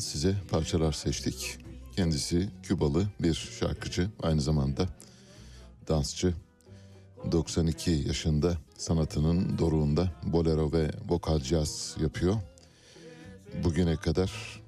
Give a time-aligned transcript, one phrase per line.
[0.00, 1.58] Size parçalar seçtik.
[1.96, 4.88] Kendisi Kübalı bir şarkıcı, aynı zamanda
[5.88, 6.34] dansçı.
[7.32, 12.34] 92 yaşında sanatının doruğunda bolero ve vokal caz yapıyor.
[13.64, 14.60] Bugüne kadar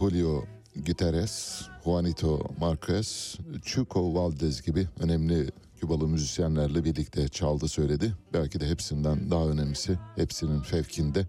[0.00, 0.44] Julio
[0.76, 8.14] Guterres, Juanito Marquez, Chuco Valdez gibi önemli Kübalı müzisyenlerle birlikte çaldı söyledi.
[8.32, 11.26] Belki de hepsinden daha önemlisi, hepsinin fevkinde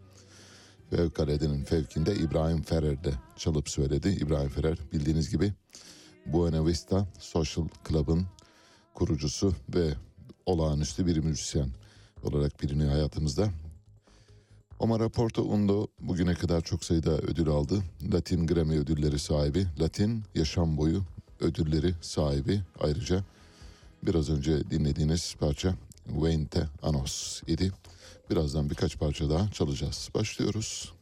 [0.96, 4.10] Fevkaladenin fevkinde İbrahim Ferrer de çalıp söyledi.
[4.10, 5.54] İbrahim Ferrer bildiğiniz gibi
[6.26, 8.26] Buena Vista Social Club'ın
[8.94, 9.94] kurucusu ve
[10.46, 11.70] olağanüstü bir müzisyen
[12.24, 13.50] olarak biliniyor hayatımızda.
[14.80, 17.84] Omar Porto Undo bugüne kadar çok sayıda ödül aldı.
[18.14, 21.04] Latin Grammy ödülleri sahibi, Latin Yaşam Boyu
[21.40, 23.24] ödülleri sahibi ayrıca
[24.04, 25.76] biraz önce dinlediğiniz parça
[26.08, 27.72] Veinte Anos idi.
[28.30, 30.10] Birazdan birkaç parça daha çalacağız.
[30.16, 30.94] Başlıyoruz.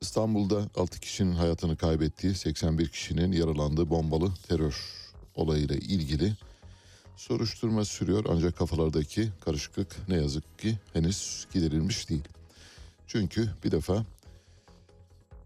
[0.00, 4.82] İstanbul'da 6 kişinin hayatını kaybettiği 81 kişinin yaralandığı bombalı terör
[5.34, 6.34] olayıyla ilgili
[7.16, 12.28] soruşturma sürüyor ancak kafalardaki karışıklık ne yazık ki henüz giderilmiş değil.
[13.06, 14.04] Çünkü bir defa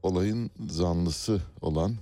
[0.03, 1.97] olayın zanlısı olan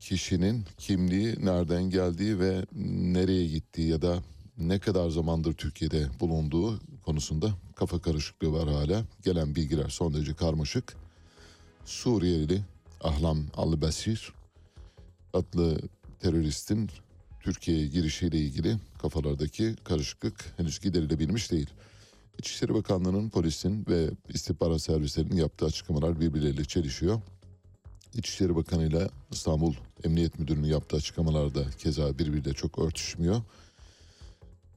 [0.00, 2.66] kişinin kimliği, nereden geldiği ve
[3.12, 4.22] nereye gittiği ya da
[4.58, 9.04] ne kadar zamandır Türkiye'de bulunduğu konusunda kafa karışıklığı var hala.
[9.24, 10.96] Gelen bilgiler son derece karmaşık.
[11.84, 12.62] Suriyeli
[13.00, 14.32] Ahlam Al-Basir
[15.32, 15.78] adlı
[16.20, 16.90] teröristin
[17.40, 21.70] Türkiye'ye girişiyle ilgili kafalardaki karışıklık henüz giderilebilmiş değil.
[22.38, 27.20] İçişleri Bakanlığı'nın, polisin ve istihbarat servislerinin yaptığı açıklamalar birbirleriyle çelişiyor.
[28.14, 29.74] İçişleri Bakanı ile İstanbul
[30.04, 33.42] Emniyet Müdürü'nün yaptığı açıklamalar da keza birbiriyle çok örtüşmüyor.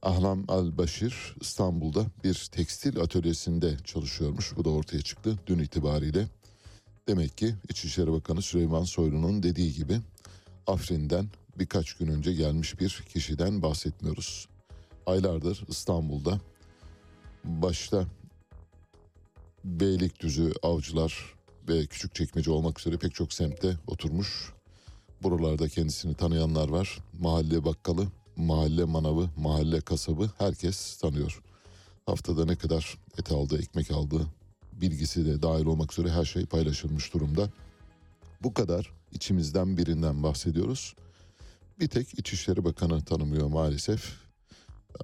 [0.02, 4.56] Ahlam Al-Başir İstanbul'da bir tekstil atölyesinde çalışıyormuş.
[4.56, 6.28] Bu da ortaya çıktı dün itibariyle.
[7.08, 10.00] Demek ki İçişleri Bakanı Süleyman Soylu'nun dediği gibi
[10.66, 11.26] Afrin'den
[11.58, 14.48] birkaç gün önce gelmiş bir kişiden bahsetmiyoruz.
[15.06, 16.40] Aylardır İstanbul'da
[17.44, 18.06] başta
[19.64, 21.34] Beylikdüzü, Avcılar
[21.68, 24.52] ve Küçükçekmece olmak üzere pek çok semtte oturmuş.
[25.22, 26.98] Buralarda kendisini tanıyanlar var.
[27.20, 28.06] Mahalle bakkalı,
[28.36, 31.42] mahalle manavı, mahalle kasabı herkes tanıyor.
[32.06, 34.26] Haftada ne kadar et aldı, ekmek aldı
[34.80, 37.50] bilgisi de dahil olmak üzere her şey paylaşılmış durumda.
[38.42, 40.94] Bu kadar içimizden birinden bahsediyoruz.
[41.80, 44.20] Bir tek İçişleri Bakanı tanımıyor maalesef.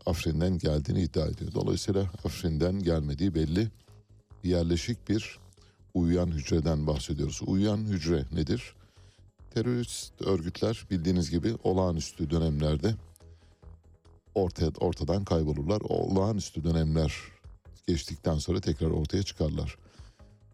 [0.06, 1.52] Afrin'den geldiğini iddia ediyor.
[1.54, 3.68] Dolayısıyla Afrin'den gelmediği belli
[4.44, 5.38] yerleşik bir
[5.94, 7.40] uyuyan hücreden bahsediyoruz.
[7.46, 8.74] Uyuyan hücre nedir?
[9.54, 12.94] Terörist örgütler bildiğiniz gibi olağanüstü dönemlerde
[14.36, 15.80] ortaya, ortadan kaybolurlar.
[15.80, 17.14] O olağanüstü dönemler
[17.86, 19.76] geçtikten sonra tekrar ortaya çıkarlar.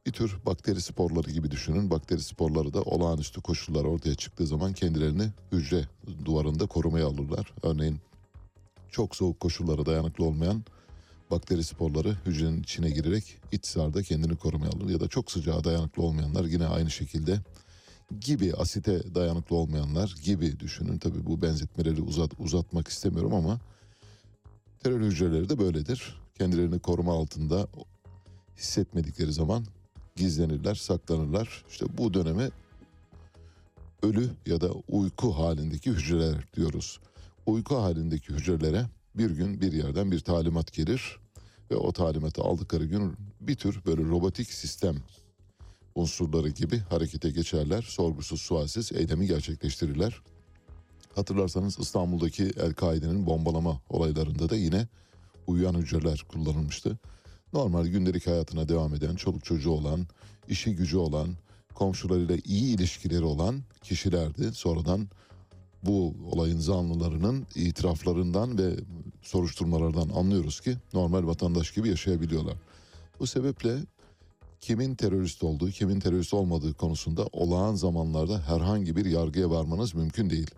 [0.06, 1.90] Bir tür bakteri sporları gibi düşünün.
[1.90, 5.84] Bakteri sporları da olağanüstü koşullar ortaya çıktığı zaman kendilerini hücre
[6.24, 7.52] duvarında korumaya alırlar.
[7.62, 7.98] Örneğin
[8.90, 10.64] çok soğuk koşullara dayanıklı olmayan
[11.30, 14.90] bakteri sporları hücrenin içine girerek iç zarda kendini korumaya alır.
[14.90, 17.38] Ya da çok sıcağa dayanıklı olmayanlar yine aynı şekilde
[18.20, 20.98] gibi asite dayanıklı olmayanlar gibi düşünün.
[20.98, 23.60] Tabii bu benzetmeleri uzat, uzatmak istemiyorum ama
[24.82, 26.20] terör hücreleri de böyledir.
[26.38, 27.68] Kendilerini koruma altında
[28.56, 29.64] hissetmedikleri zaman
[30.16, 31.64] gizlenirler, saklanırlar.
[31.68, 32.50] İşte bu döneme
[34.02, 37.00] ölü ya da uyku halindeki hücreler diyoruz.
[37.46, 41.18] Uyku halindeki hücrelere bir gün bir yerden bir talimat gelir
[41.70, 44.96] ve o talimatı aldıkları gün bir tür böyle robotik sistem
[45.94, 47.82] unsurları gibi harekete geçerler.
[47.82, 50.22] Sorgusuz sualsiz eylemi gerçekleştirirler.
[51.14, 54.88] Hatırlarsanız İstanbul'daki El-Kaide'nin bombalama olaylarında da yine
[55.46, 56.98] uyuyan hücreler kullanılmıştı.
[57.52, 60.06] Normal gündelik hayatına devam eden, çoluk çocuğu olan,
[60.48, 61.28] işi gücü olan,
[61.74, 64.52] komşularıyla iyi ilişkileri olan kişilerdi.
[64.52, 65.08] Sonradan
[65.82, 68.76] bu olayın zanlılarının itiraflarından ve
[69.22, 72.54] soruşturmalardan anlıyoruz ki normal vatandaş gibi yaşayabiliyorlar.
[73.20, 73.78] Bu sebeple
[74.62, 80.50] kimin terörist olduğu, kimin terörist olmadığı konusunda olağan zamanlarda herhangi bir yargıya varmanız mümkün değil.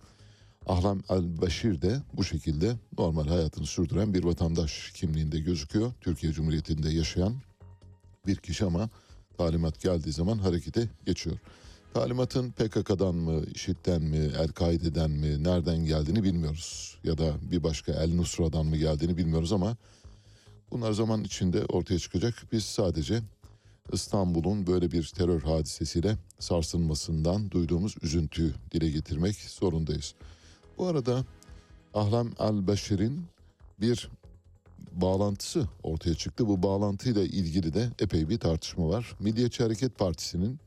[0.66, 5.92] Ahlam el-Beşir de bu şekilde normal hayatını sürdüren bir vatandaş kimliğinde gözüküyor.
[6.00, 7.34] Türkiye Cumhuriyeti'nde yaşayan
[8.26, 8.88] bir kişi ama
[9.38, 11.36] talimat geldiği zaman harekete geçiyor.
[11.94, 16.98] Talimatın PKK'dan mı, IŞİD'den mi, El-Kaide'den mi, nereden geldiğini bilmiyoruz.
[17.04, 19.76] Ya da bir başka El-Nusra'dan mı geldiğini bilmiyoruz ama
[20.70, 22.34] bunlar zaman içinde ortaya çıkacak.
[22.52, 23.22] Biz sadece
[23.92, 30.14] İstanbul'un böyle bir terör hadisesiyle sarsılmasından duyduğumuz üzüntüyü dile getirmek zorundayız.
[30.78, 31.24] Bu arada
[31.94, 33.24] Ahlam Al-Beşir'in
[33.80, 34.10] bir
[34.92, 36.48] bağlantısı ortaya çıktı.
[36.48, 39.16] Bu bağlantıyla ilgili de epey bir tartışma var.
[39.20, 40.60] Milliyetçi Hareket Partisi'nin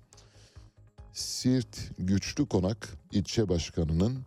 [1.14, 4.18] Siirt Güçlü Konak ilçe başkanının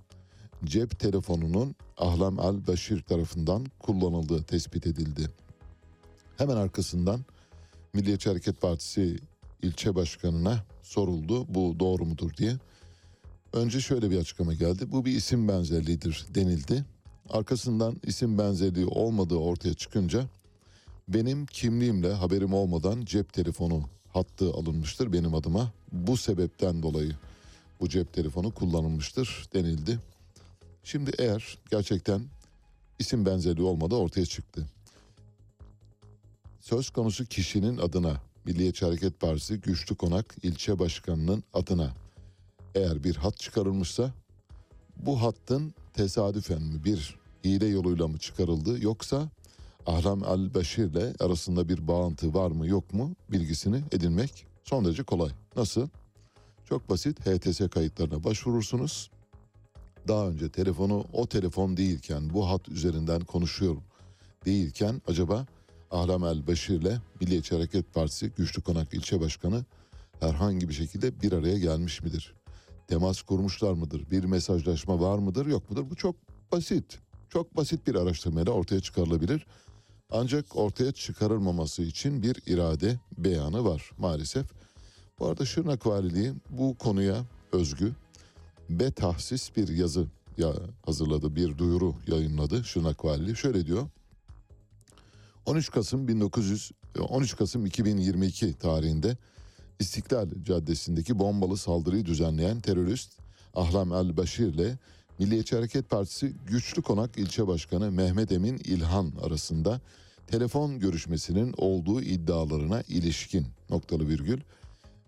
[0.64, 5.30] cep telefonunun Ahlam Al-Beşir tarafından kullanıldığı tespit edildi.
[6.36, 7.24] Hemen arkasından
[7.94, 9.18] Milliyetçi Hareket Partisi
[9.62, 12.56] ilçe başkanına soruldu bu doğru mudur diye.
[13.52, 14.92] Önce şöyle bir açıklama geldi.
[14.92, 16.84] Bu bir isim benzerliğidir denildi.
[17.30, 20.28] Arkasından isim benzerliği olmadığı ortaya çıkınca
[21.08, 23.82] benim kimliğimle haberim olmadan cep telefonu
[24.12, 25.72] hattı alınmıştır benim adıma.
[25.92, 27.12] Bu sebepten dolayı
[27.80, 29.98] bu cep telefonu kullanılmıştır denildi.
[30.84, 32.22] Şimdi eğer gerçekten
[32.98, 34.66] isim benzerliği olmadı ortaya çıktı.
[36.60, 41.94] Söz konusu kişinin adına Milliyetçi Hareket Partisi Güçlü Konak ilçe başkanının adına
[42.74, 44.12] eğer bir hat çıkarılmışsa
[44.96, 49.28] bu hattın tesadüfen mi bir hile yoluyla mı çıkarıldı yoksa
[49.86, 55.30] Ahram Al-Beşir ile arasında bir bağıntı var mı yok mu bilgisini edinmek son derece kolay.
[55.56, 55.88] Nasıl?
[56.64, 59.10] Çok basit HTS kayıtlarına başvurursunuz.
[60.08, 63.82] Daha önce telefonu o telefon değilken bu hat üzerinden konuşuyorum
[64.44, 65.46] değilken acaba
[65.90, 69.64] Ahram El-Beşir ile Milliyetçi Hareket Partisi Güçlü Konak ilçe başkanı
[70.20, 72.34] herhangi bir şekilde bir araya gelmiş midir?
[72.88, 74.10] Temas kurmuşlar mıdır?
[74.10, 75.90] Bir mesajlaşma var mıdır yok mudur?
[75.90, 76.16] Bu çok
[76.52, 76.98] basit.
[77.28, 79.46] Çok basit bir araştırmayla ortaya çıkarılabilir.
[80.10, 84.46] Ancak ortaya çıkarılmaması için bir irade beyanı var maalesef.
[85.18, 87.92] Bu arada Şırnak Valiliği bu konuya özgü
[88.68, 90.06] be tahsis bir yazı
[90.38, 90.52] ya
[90.86, 93.36] hazırladı bir duyuru yayınladı Şırnak Valiliği.
[93.36, 93.88] Şöyle diyor.
[95.50, 96.70] 13 Kasım 1900
[97.08, 99.16] 13 Kasım 2022 tarihinde
[99.78, 103.12] İstiklal Caddesi'ndeki bombalı saldırıyı düzenleyen terörist
[103.54, 104.78] Ahlam El Başir ile
[105.18, 109.80] Milliyetçi Hareket Partisi Güçlü Konak İlçe Başkanı Mehmet Emin İlhan arasında
[110.26, 114.40] telefon görüşmesinin olduğu iddialarına ilişkin noktalı virgül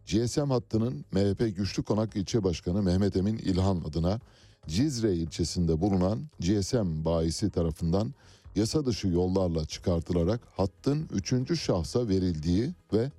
[0.06, 4.20] GSM hattının MHP Güçlü Konak İlçe Başkanı Mehmet Emin İlhan adına
[4.68, 8.14] Cizre ilçesinde bulunan GSM bayisi tarafından
[8.56, 13.10] yasa dışı yollarla çıkartılarak hattın üçüncü şahsa verildiği ve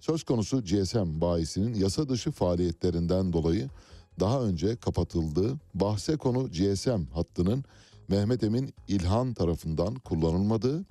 [0.00, 3.68] söz konusu GSM bayisinin yasa dışı faaliyetlerinden dolayı
[4.20, 7.64] daha önce kapatıldığı bahse konu GSM hattının
[8.08, 10.84] Mehmet Emin İlhan tarafından kullanılmadığı,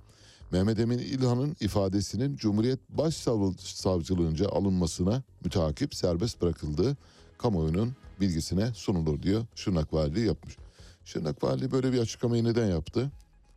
[0.51, 6.97] Mehmet Emin İlhan'ın ifadesinin Cumhuriyet Başsavcılığınca alınmasına mütakip serbest bırakıldığı
[7.37, 10.57] kamuoyunun bilgisine sunulur diyor Şırnak Valiliği yapmış.
[11.05, 13.11] Şırnak Valiliği böyle bir açıklamayı neden yaptı?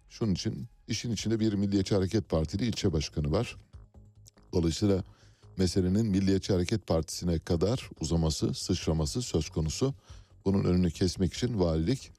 [0.08, 3.56] Şunun için işin içinde bir Milliyetçi Hareket Partili ilçe başkanı var.
[4.52, 5.04] Dolayısıyla
[5.56, 9.94] meselenin Milliyetçi Hareket Partisi'ne kadar uzaması, sıçraması söz konusu.
[10.44, 12.10] Bunun önünü kesmek için valilik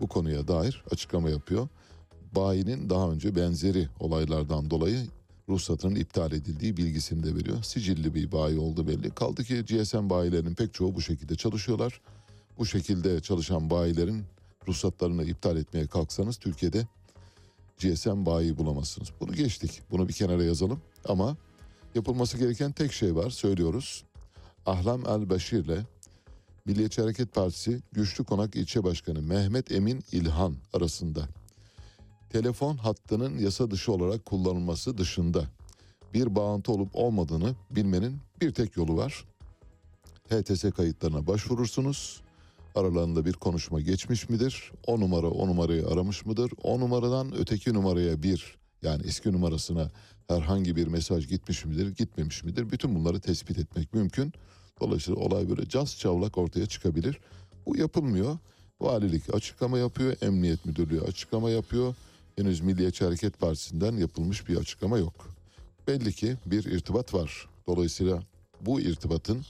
[0.00, 1.68] bu konuya dair açıklama yapıyor.
[2.36, 5.06] Bayinin daha önce benzeri olaylardan dolayı
[5.48, 7.62] ruhsatının iptal edildiği bilgisini de veriyor.
[7.62, 9.10] Sicilli bir bayi oldu belli.
[9.10, 12.00] Kaldı ki GSM bayilerinin pek çoğu bu şekilde çalışıyorlar.
[12.58, 14.24] Bu şekilde çalışan bayilerin
[14.68, 16.86] ruhsatlarını iptal etmeye kalksanız Türkiye'de
[17.78, 19.08] GSM bayi bulamazsınız.
[19.20, 19.82] Bunu geçtik.
[19.90, 20.80] Bunu bir kenara yazalım.
[21.08, 21.36] Ama
[21.94, 23.30] yapılması gereken tek şey var.
[23.30, 24.04] Söylüyoruz.
[24.66, 25.86] Ahlam El Beşir ile
[26.64, 31.28] Milliyetçi Hareket Partisi Güçlü Konak İlçe Başkanı Mehmet Emin İlhan arasında
[32.30, 35.44] telefon hattının yasa dışı olarak kullanılması dışında
[36.14, 39.24] bir bağıntı olup olmadığını bilmenin bir tek yolu var.
[40.30, 42.22] HTS kayıtlarına başvurursunuz.
[42.74, 44.72] Aralarında bir konuşma geçmiş midir?
[44.86, 46.52] O numara o numarayı aramış mıdır?
[46.62, 49.90] O numaradan öteki numaraya bir yani eski numarasına
[50.28, 52.70] herhangi bir mesaj gitmiş midir, gitmemiş midir?
[52.70, 54.32] Bütün bunları tespit etmek mümkün.
[54.80, 57.20] Dolayısıyla olay böyle cas çavlak ortaya çıkabilir.
[57.66, 58.38] Bu yapılmıyor.
[58.80, 61.94] Valilik açıklama yapıyor, Emniyet Müdürlüğü açıklama yapıyor.
[62.36, 65.28] Henüz Milliyetçi Hareket Partisi'nden yapılmış bir açıklama yok.
[65.88, 67.48] Belli ki bir irtibat var.
[67.66, 68.22] Dolayısıyla
[68.60, 69.44] bu irtibatın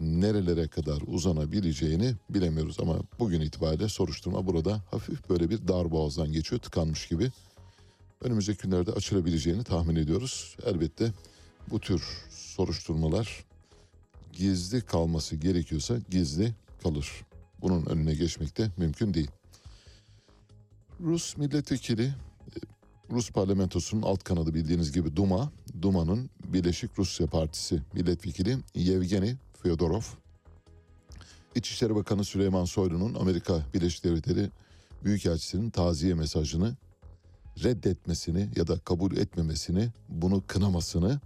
[0.00, 6.60] nerelere kadar uzanabileceğini bilemiyoruz ama bugün itibariyle soruşturma burada hafif böyle bir dar boğazdan geçiyor,
[6.60, 7.30] tıkanmış gibi.
[8.20, 10.56] Önümüzdeki günlerde açılabileceğini tahmin ediyoruz.
[10.66, 11.12] Elbette
[11.70, 13.44] bu tür soruşturmalar
[14.32, 17.24] gizli kalması gerekiyorsa gizli kalır.
[17.60, 19.30] Bunun önüne geçmek de mümkün değil.
[21.00, 22.14] Rus milletvekili e,
[23.10, 29.36] Rus parlamentosunun alt kanadı bildiğiniz gibi Duma, Duma'nın Birleşik Rusya Partisi milletvekili Yevgeni
[29.66, 30.02] Fyodorov,
[31.54, 34.50] İçişleri Bakanı Süleyman Soylu'nun Amerika Birleşik Devletleri
[35.04, 36.76] Büyükelçisi'nin taziye mesajını
[37.64, 41.20] reddetmesini ya da kabul etmemesini, bunu kınamasını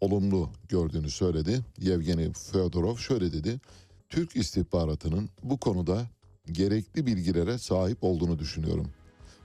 [0.00, 1.60] olumlu gördüğünü söyledi.
[1.78, 3.60] Yevgeni Fyodorov şöyle dedi.
[4.08, 6.06] Türk istihbaratının bu konuda
[6.52, 8.90] gerekli bilgilere sahip olduğunu düşünüyorum.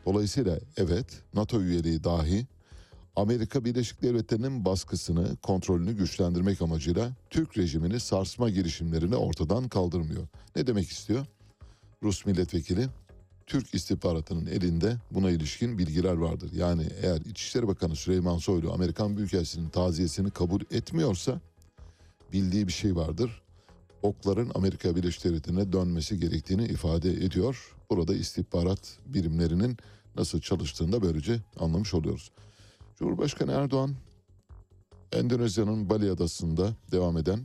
[0.05, 2.47] Dolayısıyla evet NATO üyeliği dahi
[3.15, 10.27] Amerika Birleşik Devletleri'nin baskısını, kontrolünü güçlendirmek amacıyla Türk rejimini sarsma girişimlerini ortadan kaldırmıyor.
[10.55, 11.25] Ne demek istiyor?
[12.03, 12.87] Rus milletvekili
[13.45, 16.49] Türk istihbaratının elinde buna ilişkin bilgiler vardır.
[16.53, 21.41] Yani eğer İçişleri Bakanı Süleyman Soylu Amerikan Büyükelçisi'nin taziyesini kabul etmiyorsa
[22.33, 23.41] bildiği bir şey vardır.
[24.01, 27.75] Okların Amerika Birleşik Devletleri'ne dönmesi gerektiğini ifade ediyor.
[27.89, 29.77] Burada istihbarat birimlerinin
[30.15, 32.31] nasıl çalıştığını da böylece anlamış oluyoruz.
[33.01, 33.95] Cumhurbaşkanı Erdoğan
[35.11, 37.39] Endonezya'nın Bali Adası'nda devam eden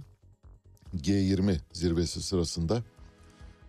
[0.97, 2.83] G20 zirvesi sırasında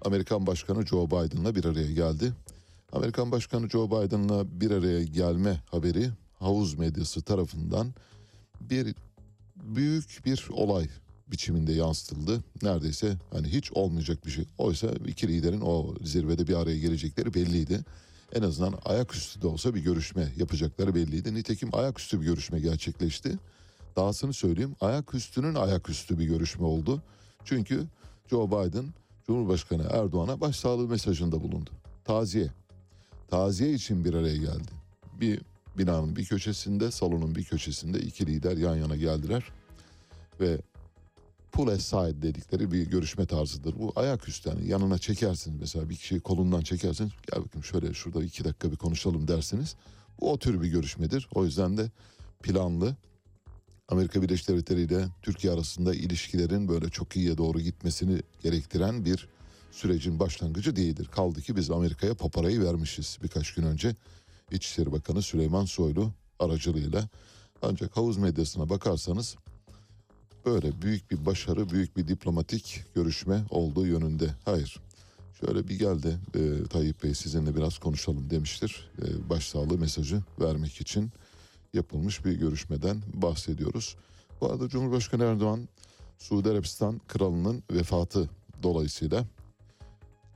[0.05, 2.33] Amerikan Başkanı Joe Biden'la bir araya geldi.
[2.91, 7.93] Amerikan Başkanı Joe Biden'la bir araya gelme haberi havuz medyası tarafından
[8.61, 8.95] bir
[9.55, 10.87] büyük bir olay
[11.27, 12.43] biçiminde yansıtıldı.
[12.61, 14.45] Neredeyse hani hiç olmayacak bir şey.
[14.57, 17.83] Oysa iki liderin o zirvede bir araya gelecekleri belliydi.
[18.33, 21.33] En azından ayaküstü de olsa bir görüşme yapacakları belliydi.
[21.33, 23.39] Nitekim ayaküstü bir görüşme gerçekleşti.
[23.95, 27.01] Dahasını söyleyeyim ayaküstünün ayaküstü bir görüşme oldu.
[27.45, 27.83] Çünkü
[28.29, 28.85] Joe Biden
[29.27, 31.69] Cumhurbaşkanı Erdoğan'a başsağlığı mesajında bulundu.
[32.05, 32.51] Taziye.
[33.27, 34.71] Taziye için bir araya geldi.
[35.21, 35.41] Bir
[35.77, 39.43] binanın bir köşesinde, salonun bir köşesinde iki lider yan yana geldiler.
[40.39, 40.57] Ve
[41.51, 43.75] pull aside dedikleri bir görüşme tarzıdır.
[43.79, 47.11] Bu ayaküstü yani yanına çekersiniz mesela bir kişiyi kolundan çekersiniz.
[47.31, 49.75] Gel bakayım şöyle şurada iki dakika bir konuşalım dersiniz.
[50.19, 51.27] Bu o tür bir görüşmedir.
[51.33, 51.91] O yüzden de
[52.43, 52.95] planlı
[53.89, 59.27] Amerika Birleşik Devletleri ile Türkiye arasında ilişkilerin böyle çok iyiye doğru gitmesini gerektiren bir
[59.71, 61.09] sürecin başlangıcı değildir.
[61.11, 63.95] Kaldı ki biz Amerika'ya paparayı vermişiz birkaç gün önce.
[64.51, 67.09] İçişleri Bakanı Süleyman Soylu aracılığıyla.
[67.61, 69.35] Ancak havuz medyasına bakarsanız
[70.47, 74.29] böyle büyük bir başarı, büyük bir diplomatik görüşme olduğu yönünde.
[74.45, 74.79] Hayır.
[75.39, 78.89] Şöyle bir gel de e, Tayyip Bey sizinle biraz konuşalım demiştir.
[79.01, 81.11] E, başsağlığı mesajı vermek için
[81.73, 83.95] yapılmış bir görüşmeden bahsediyoruz.
[84.41, 85.67] Bu arada Cumhurbaşkanı Erdoğan
[86.17, 88.29] Suudi Arabistan kralının vefatı
[88.63, 89.25] dolayısıyla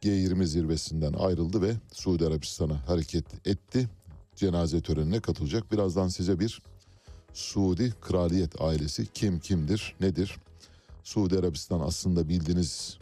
[0.01, 3.89] G20 zirvesinden ayrıldı ve Suudi Arabistan'a hareket etti.
[4.35, 5.71] Cenaze törenine katılacak.
[5.71, 6.61] Birazdan size bir
[7.33, 10.38] Suudi kraliyet ailesi kim kimdir, nedir?
[11.03, 12.97] Suudi Arabistan aslında bildiğiniz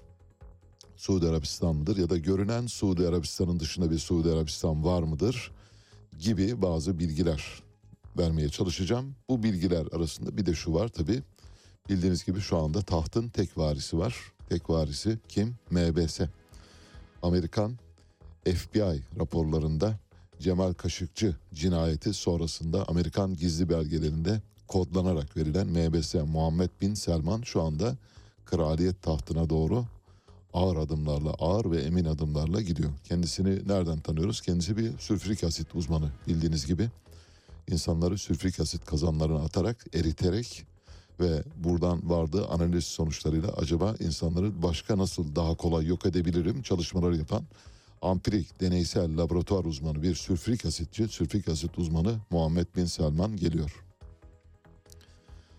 [0.95, 5.51] Suudi Arabistan mıdır ya da görünen Suudi Arabistan'ın dışında bir Suudi Arabistan var mıdır
[6.19, 7.63] gibi bazı bilgiler
[8.17, 9.15] vermeye çalışacağım.
[9.29, 11.23] Bu bilgiler arasında bir de şu var tabii.
[11.89, 14.15] Bildiğiniz gibi şu anda tahtın tek varisi var.
[14.49, 15.55] Tek varisi kim?
[15.71, 16.19] MBS.
[17.21, 17.77] Amerikan
[18.45, 19.99] FBI raporlarında
[20.39, 27.97] Cemal Kaşıkçı cinayeti sonrasında Amerikan gizli belgelerinde kodlanarak verilen MBS Muhammed Bin Selman şu anda
[28.45, 29.85] kraliyet tahtına doğru
[30.53, 32.89] ağır adımlarla, ağır ve emin adımlarla gidiyor.
[33.03, 34.41] Kendisini nereden tanıyoruz?
[34.41, 36.89] Kendisi bir sülfürik asit uzmanı bildiğiniz gibi.
[37.71, 40.65] İnsanları sülfürik asit kazanlarına atarak, eriterek
[41.19, 47.43] ve buradan vardığı analiz sonuçlarıyla acaba insanları başka nasıl daha kolay yok edebilirim çalışmaları yapan
[48.01, 53.85] ampirik deneysel laboratuvar uzmanı bir sülfürik asitçi, sülfürik asit uzmanı Muhammed Bin Selman geliyor.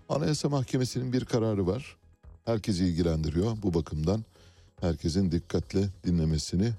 [0.09, 1.97] Anayasa Mahkemesi'nin bir kararı var.
[2.45, 4.25] Herkesi ilgilendiriyor bu bakımdan.
[4.81, 6.73] Herkesin dikkatle dinlemesini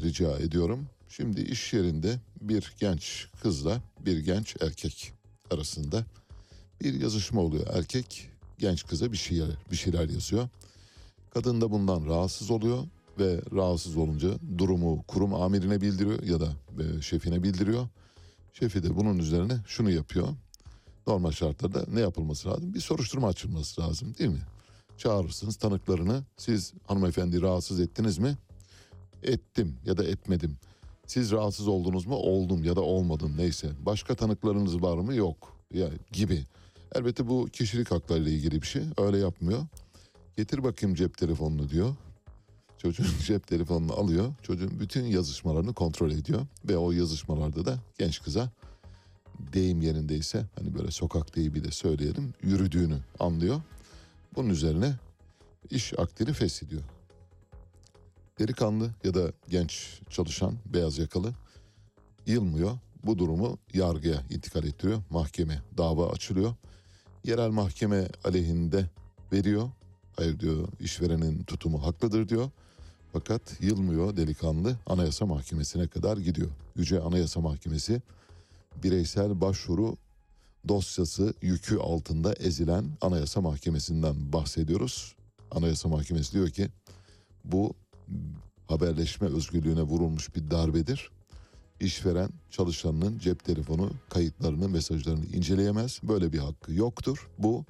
[0.00, 0.86] rica ediyorum.
[1.08, 5.12] Şimdi iş yerinde bir genç kızla bir genç erkek
[5.50, 6.04] arasında
[6.80, 7.66] bir yazışma oluyor.
[7.72, 10.48] Erkek genç kıza bir şeyler bir şeyler yazıyor.
[11.30, 12.84] Kadın da bundan rahatsız oluyor
[13.18, 14.28] ve rahatsız olunca
[14.58, 17.88] durumu kurum amirine bildiriyor ya da e, şefine bildiriyor.
[18.52, 20.28] Şefi de bunun üzerine şunu yapıyor.
[21.06, 22.74] Normal şartlarda ne yapılması lazım?
[22.74, 24.42] Bir soruşturma açılması lazım değil mi?
[24.96, 26.24] Çağırırsınız tanıklarını.
[26.36, 28.36] Siz hanımefendi rahatsız ettiniz mi?
[29.22, 30.56] Ettim ya da etmedim.
[31.06, 32.14] Siz rahatsız oldunuz mu?
[32.14, 33.70] Oldum ya da olmadım neyse.
[33.80, 35.14] Başka tanıklarınız var mı?
[35.14, 35.56] Yok.
[35.74, 36.46] Ya gibi.
[36.94, 38.82] Elbette bu kişilik haklarıyla ilgili bir şey.
[38.98, 39.66] Öyle yapmıyor.
[40.36, 41.94] Getir bakayım cep telefonunu diyor.
[42.82, 44.34] Çocuğun cep telefonunu alıyor.
[44.42, 46.46] Çocuğun bütün yazışmalarını kontrol ediyor.
[46.64, 48.50] Ve o yazışmalarda da genç kıza
[49.52, 53.60] deyim yerindeyse hani böyle sokak deyimi de söyleyelim yürüdüğünü anlıyor.
[54.34, 54.94] Bunun üzerine
[55.70, 56.82] iş akdini feshediyor.
[58.38, 61.32] Delikanlı ya da genç çalışan beyaz yakalı
[62.26, 62.78] yılmıyor.
[63.04, 65.02] Bu durumu yargıya intikal ettiriyor.
[65.10, 66.54] Mahkeme dava açılıyor.
[67.24, 68.90] Yerel mahkeme aleyhinde
[69.32, 69.70] veriyor.
[70.16, 72.50] Hayır diyor işverenin tutumu haklıdır diyor.
[73.12, 76.48] Fakat yılmıyor delikanlı anayasa mahkemesine kadar gidiyor.
[76.76, 78.02] Yüce Anayasa Mahkemesi
[78.82, 79.96] bireysel başvuru
[80.68, 85.14] dosyası yükü altında ezilen Anayasa Mahkemesi'nden bahsediyoruz.
[85.50, 86.68] Anayasa Mahkemesi diyor ki
[87.44, 87.74] bu
[88.66, 91.10] haberleşme özgürlüğüne vurulmuş bir darbedir.
[91.80, 96.00] İşveren çalışanının cep telefonu kayıtlarını, mesajlarını inceleyemez.
[96.02, 97.30] Böyle bir hakkı yoktur.
[97.38, 97.64] Bu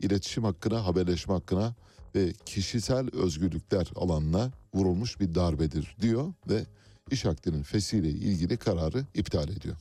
[0.00, 1.74] iletişim hakkına, haberleşme hakkına
[2.14, 6.64] ve kişisel özgürlükler alanına vurulmuş bir darbedir diyor ve
[7.10, 9.76] iş akdinin fesiyle ilgili kararı iptal ediyor.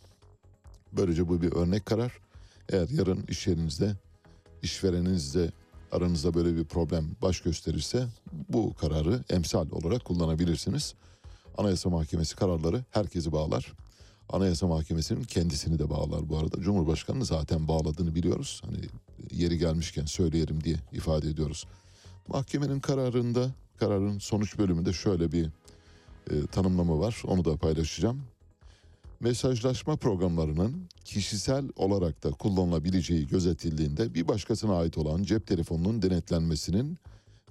[0.91, 2.19] Böylece bu bir örnek karar.
[2.69, 3.95] Eğer yarın iş yerinizde
[4.63, 5.51] işvereninizle
[5.91, 8.07] aranızda böyle bir problem baş gösterirse
[8.49, 10.93] bu kararı emsal olarak kullanabilirsiniz.
[11.57, 13.73] Anayasa Mahkemesi kararları herkesi bağlar.
[14.29, 16.61] Anayasa Mahkemesi'nin kendisini de bağlar bu arada.
[16.61, 18.61] Cumhurbaşkanı zaten bağladığını biliyoruz.
[18.65, 18.77] Hani
[19.31, 21.65] yeri gelmişken söyleyelim diye ifade ediyoruz.
[22.27, 25.45] Mahkemenin kararında, kararın sonuç bölümünde şöyle bir
[26.31, 27.21] e, tanımlama var.
[27.25, 28.21] Onu da paylaşacağım
[29.19, 36.97] mesajlaşma programlarının kişisel olarak da kullanılabileceği gözetildiğinde bir başkasına ait olan cep telefonunun denetlenmesinin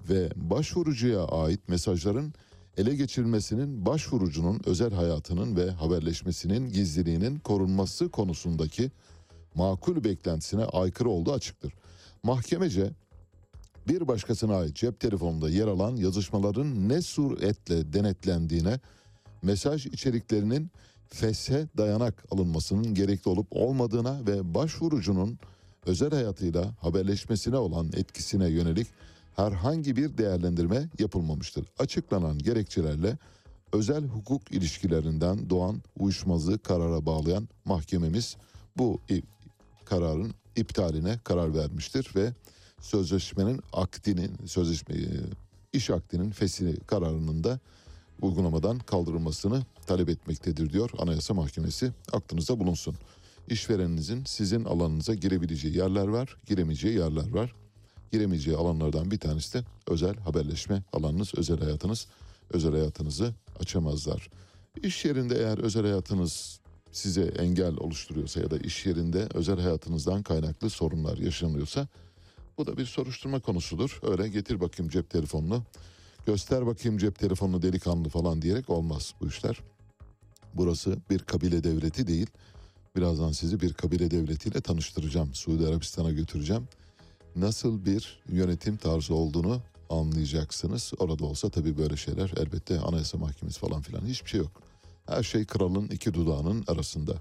[0.09, 2.33] ve başvurucuya ait mesajların
[2.77, 8.91] ele geçirilmesinin başvurucunun özel hayatının ve haberleşmesinin gizliliğinin korunması konusundaki
[9.55, 11.73] makul beklentisine aykırı olduğu açıktır.
[12.23, 12.91] Mahkemece
[13.87, 18.79] bir başkasına ait cep telefonunda yer alan yazışmaların ne suretle denetlendiğine,
[19.41, 20.71] mesaj içeriklerinin
[21.09, 25.39] feshe dayanak alınmasının gerekli olup olmadığına ve başvurucunun
[25.85, 28.87] özel hayatıyla haberleşmesine olan etkisine yönelik
[29.35, 31.65] herhangi bir değerlendirme yapılmamıştır.
[31.79, 33.17] Açıklanan gerekçelerle
[33.73, 38.37] özel hukuk ilişkilerinden doğan uyuşmazlığı karara bağlayan mahkememiz
[38.77, 38.99] bu
[39.85, 42.33] kararın iptaline karar vermiştir ve
[42.87, 44.95] sözleşmenin akdinin sözleşme
[45.73, 47.59] iş akdinin fesli kararının da
[48.21, 51.91] uygulamadan kaldırılmasını talep etmektedir diyor Anayasa Mahkemesi.
[52.11, 52.95] Aklınızda bulunsun.
[53.49, 57.55] İşvereninizin sizin alanınıza girebileceği yerler var, giremeyeceği yerler var.
[58.11, 62.07] Giremeyeceği alanlardan bir tanesi de özel haberleşme alanınız, özel hayatınız.
[62.49, 64.29] Özel hayatınızı açamazlar.
[64.83, 66.59] İş yerinde eğer özel hayatınız
[66.91, 71.87] size engel oluşturuyorsa ya da iş yerinde özel hayatınızdan kaynaklı sorunlar yaşanıyorsa
[72.57, 73.99] bu da bir soruşturma konusudur.
[74.03, 75.63] Öyle getir bakayım cep telefonunu,
[76.25, 79.59] göster bakayım cep telefonunu delikanlı falan diyerek olmaz bu işler.
[80.53, 82.27] Burası bir kabile devleti değil.
[82.95, 85.33] Birazdan sizi bir kabile devletiyle tanıştıracağım.
[85.33, 86.67] Suudi Arabistan'a götüreceğim.
[87.35, 90.93] Nasıl bir yönetim tarzı olduğunu anlayacaksınız.
[90.99, 94.61] Orada olsa tabii böyle şeyler elbette anayasa mahkemesi falan filan hiçbir şey yok.
[95.05, 97.15] Her şey kralın iki dudağının arasında.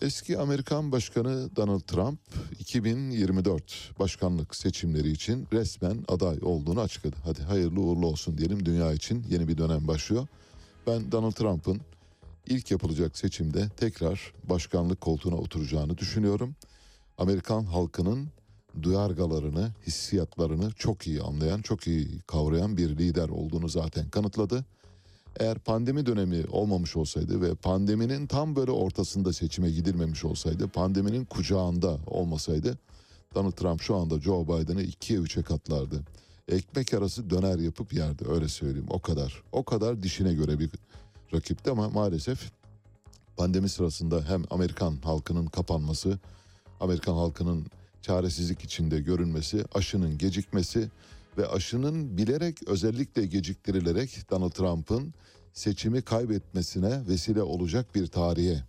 [0.00, 2.18] Eski Amerikan Başkanı Donald Trump
[2.60, 7.16] 2024 başkanlık seçimleri için resmen aday olduğunu açıkladı.
[7.24, 10.26] Hadi hayırlı uğurlu olsun diyelim dünya için yeni bir dönem başlıyor.
[10.86, 11.80] Ben Donald Trump'ın
[12.46, 16.56] ilk yapılacak seçimde tekrar başkanlık koltuğuna oturacağını düşünüyorum.
[17.18, 18.28] Amerikan halkının
[18.82, 24.64] duyargalarını, hissiyatlarını çok iyi anlayan, çok iyi kavrayan bir lider olduğunu zaten kanıtladı.
[25.38, 31.98] Eğer pandemi dönemi olmamış olsaydı ve pandeminin tam böyle ortasında seçime gidilmemiş olsaydı, pandeminin kucağında
[32.06, 32.78] olmasaydı
[33.34, 36.02] Donald Trump şu anda Joe Biden'ı ikiye üçe katlardı.
[36.48, 39.42] Ekmek arası döner yapıp yerdi öyle söyleyeyim o kadar.
[39.52, 40.70] O kadar dişine göre bir
[41.34, 42.50] rakipti ama maalesef
[43.36, 46.18] pandemi sırasında hem Amerikan halkının kapanması,
[46.80, 47.66] Amerikan halkının
[48.02, 50.90] çaresizlik içinde görünmesi, aşının gecikmesi
[51.38, 55.14] ve aşının bilerek özellikle geciktirilerek Donald Trump'ın
[55.52, 58.62] seçimi kaybetmesine vesile olacak bir tarihe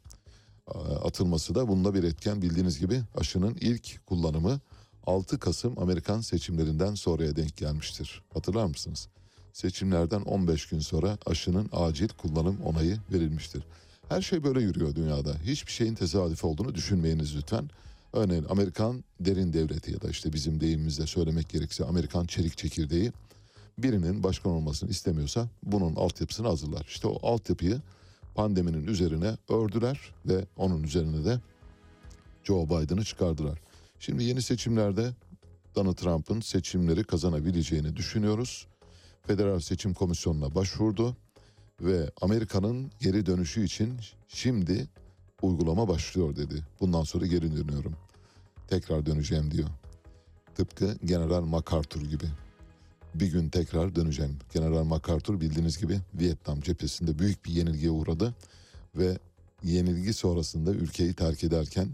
[0.76, 4.60] e, atılması da bunda bir etken bildiğiniz gibi aşının ilk kullanımı
[5.06, 8.22] 6 Kasım Amerikan seçimlerinden sonraya denk gelmiştir.
[8.34, 9.08] Hatırlar mısınız?
[9.54, 13.64] Seçimlerden 15 gün sonra aşının acil kullanım onayı verilmiştir.
[14.10, 15.36] Her şey böyle yürüyor dünyada.
[15.44, 17.70] Hiçbir şeyin tesadüf olduğunu düşünmeyiniz lütfen.
[18.14, 23.12] Örneğin Amerikan derin devleti ya da işte bizim deyimimizde söylemek gerekirse Amerikan çelik çekirdeği
[23.78, 26.86] birinin başkan olmasını istemiyorsa bunun altyapısını hazırlar.
[26.90, 27.82] İşte o altyapıyı
[28.36, 31.40] pandeminin üzerine ördüler ve onun üzerine de
[32.44, 33.60] Joe Biden'ı çıkardılar.
[34.00, 35.14] Şimdi yeni seçimlerde
[35.76, 38.68] Donald Trump'ın seçimleri kazanabileceğini düşünüyoruz.
[39.28, 41.18] Federal Seçim Komisyonu'na başvurdu
[41.82, 43.94] ve Amerika'nın geri dönüşü için
[44.28, 44.88] şimdi
[45.42, 46.64] uygulama başlıyor dedi.
[46.80, 47.96] Bundan sonra geri dönüyorum.
[48.68, 49.70] Tekrar döneceğim diyor.
[50.56, 52.26] Tıpkı General MacArthur gibi.
[53.16, 54.38] Bir gün tekrar döneceğim.
[54.54, 58.36] General MacArthur bildiğiniz gibi Vietnam cephesinde büyük bir yenilgiye uğradı
[58.96, 59.18] ve
[59.64, 61.90] yenilgi sonrasında ülkeyi terk ederken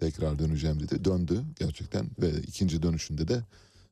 [0.00, 1.04] tekrar döneceğim dedi.
[1.04, 3.42] Döndü gerçekten ve ikinci dönüşünde de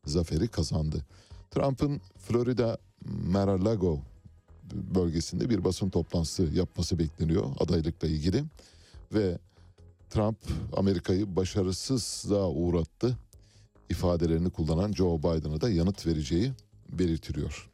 [0.05, 1.05] zaferi kazandı.
[1.51, 4.01] Trump'ın Florida Mar-a-Lago
[4.73, 8.45] bölgesinde bir basın toplantısı yapması bekleniyor adaylıkla ilgili
[9.13, 9.39] ve
[10.11, 10.39] Trump
[10.77, 13.19] Amerika'yı başarısızlığa uğrattı
[13.91, 16.53] ifadelerini kullanan Joe Biden'a da yanıt vereceği
[16.89, 17.71] belirtiliyor.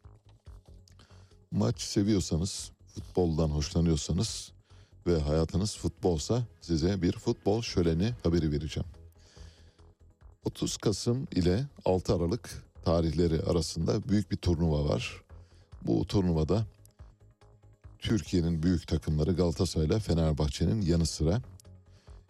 [1.50, 4.52] Maç seviyorsanız, futboldan hoşlanıyorsanız
[5.06, 8.88] ve hayatınız futbolsa size bir futbol şöleni haberi vereceğim.
[10.44, 15.22] 30 Kasım ile 6 Aralık tarihleri arasında büyük bir turnuva var.
[15.82, 16.66] Bu turnuvada
[18.02, 21.42] Türkiye'nin büyük takımları Galatasaray ile Fenerbahçe'nin yanı sıra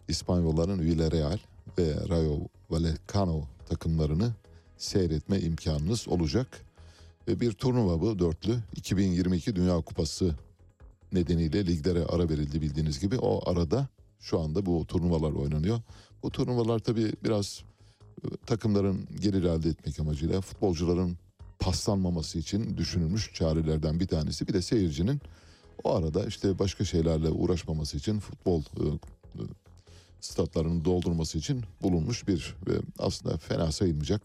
[0.07, 1.37] İspanyolların Villarreal
[1.77, 4.31] ve Rayo Vallecano takımlarını
[4.77, 6.47] seyretme imkanınız olacak.
[7.27, 10.35] Ve bir turnuva bu dörtlü 2022 Dünya Kupası
[11.13, 13.17] nedeniyle liglere ara verildi bildiğiniz gibi.
[13.17, 13.87] O arada
[14.19, 15.81] şu anda bu turnuvalar oynanıyor.
[16.23, 17.63] Bu turnuvalar tabii biraz
[18.23, 21.17] e, takımların gelir elde etmek amacıyla futbolcuların
[21.59, 24.47] paslanmaması için düşünülmüş çarelerden bir tanesi.
[24.47, 25.21] Bir de seyircinin
[25.83, 28.85] o arada işte başka şeylerle uğraşmaması için futbol e,
[29.35, 29.41] e,
[30.21, 34.21] statlarını doldurması için bulunmuş bir ve aslında fena sayılmayacak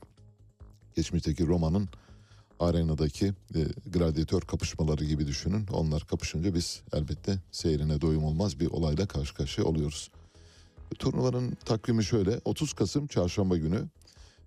[0.97, 1.89] geçmişteki Roma'nın
[2.61, 5.67] arenadaki e, gladyatör kapışmaları gibi düşünün.
[5.73, 10.11] Onlar kapışınca biz elbette seyrine doyum olmaz bir olayla karşı karşıya oluyoruz.
[10.99, 13.85] Turnuvanın takvimi şöyle 30 Kasım çarşamba günü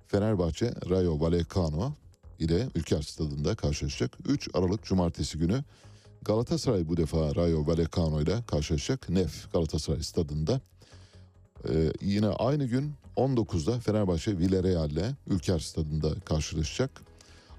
[0.08, 1.94] Fenerbahçe Rayo Vallecano
[2.40, 4.18] ile Ülker Stadı'nda karşılaşacak.
[4.28, 5.64] 3 Aralık Cumartesi günü
[6.26, 9.10] Galatasaray bu defa Rayo Vallecano ile karşılaşacak.
[9.10, 10.62] Nef Galatasaray Stadı'nda.
[11.70, 17.02] Ee, yine aynı gün 19'da Fenerbahçe Villarreal ile Ülker Stadı'nda karşılaşacak.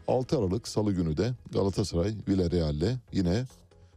[0.09, 3.45] 6 Aralık Salı günü de Galatasaray Villarreal ile yine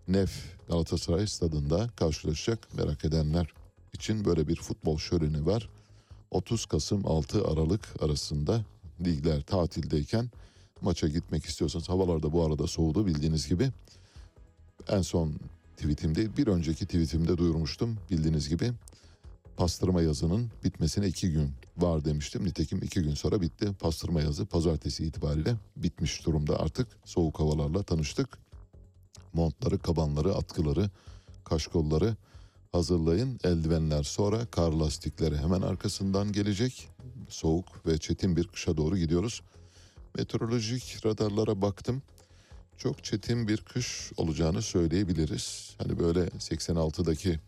[0.08, 0.32] Nef
[0.69, 2.73] Galatasaray Stadı'nda karşılaşacak.
[2.73, 3.54] Merak edenler
[3.93, 5.69] için böyle bir futbol şöleni var.
[6.32, 8.65] 30 Kasım 6 Aralık arasında
[9.06, 10.30] ligler tatildeyken
[10.82, 13.71] maça gitmek istiyorsanız havalar da bu arada soğudu bildiğiniz gibi.
[14.89, 15.33] En son
[15.77, 18.71] tweetim değil bir önceki tweetimde duyurmuştum bildiğiniz gibi.
[19.57, 22.45] Pastırma yazının bitmesine iki gün var demiştim.
[22.45, 23.73] Nitekim iki gün sonra bitti.
[23.79, 26.88] Pastırma yazı pazartesi itibariyle bitmiş durumda artık.
[27.05, 28.38] Soğuk havalarla tanıştık.
[29.33, 30.89] Montları, kabanları, atkıları,
[31.43, 32.15] kaşkolları
[32.71, 33.39] hazırlayın.
[33.43, 36.89] Eldivenler sonra kar lastikleri hemen arkasından gelecek.
[37.29, 39.41] Soğuk ve çetin bir kışa doğru gidiyoruz.
[40.17, 42.01] Meteorolojik radarlara baktım.
[42.77, 45.75] Çok çetin bir kış olacağını söyleyebiliriz.
[45.77, 47.39] Hani böyle 86'daki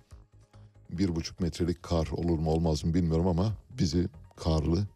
[0.89, 4.87] bir buçuk metrelik kar olur mu olmaz mı bilmiyorum ama bizi karlı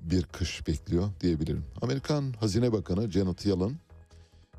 [0.00, 1.64] bir kış bekliyor diyebilirim.
[1.82, 3.78] Amerikan Hazine Bakanı Janet Yellen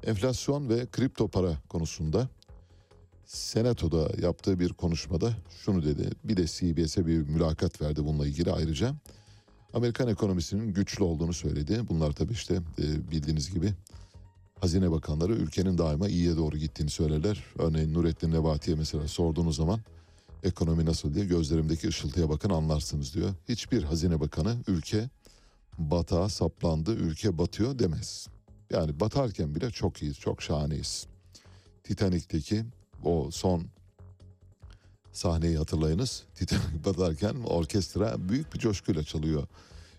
[0.04, 2.30] enflasyon ve kripto para konusunda
[3.26, 5.34] Senato'da yaptığı bir konuşmada
[5.66, 6.10] şunu dedi.
[6.24, 8.96] Bir de CBS'e bir mülakat verdi bununla ilgili ayrıca.
[9.74, 11.82] Amerikan ekonomisinin güçlü olduğunu söyledi.
[11.90, 13.74] Bunlar tabii işte e, bildiğiniz gibi
[14.64, 17.44] hazine bakanları ülkenin daima iyiye doğru gittiğini söylerler.
[17.60, 19.80] Örneğin Nurettin Nebati'ye mesela sorduğunuz zaman
[20.44, 23.30] ekonomi nasıl diye gözlerimdeki ışıltıya bakın anlarsınız diyor.
[23.50, 25.10] Hiçbir hazine bakanı ülke
[25.78, 28.28] batağa saplandı, ülke batıyor demez.
[28.70, 31.08] Yani batarken bile çok iyiyiz, çok şahaneyiz.
[31.84, 32.64] Titanik'teki
[33.04, 33.66] o son
[35.12, 36.24] sahneyi hatırlayınız.
[36.36, 39.48] Titanic batarken orkestra büyük bir coşkuyla çalıyor.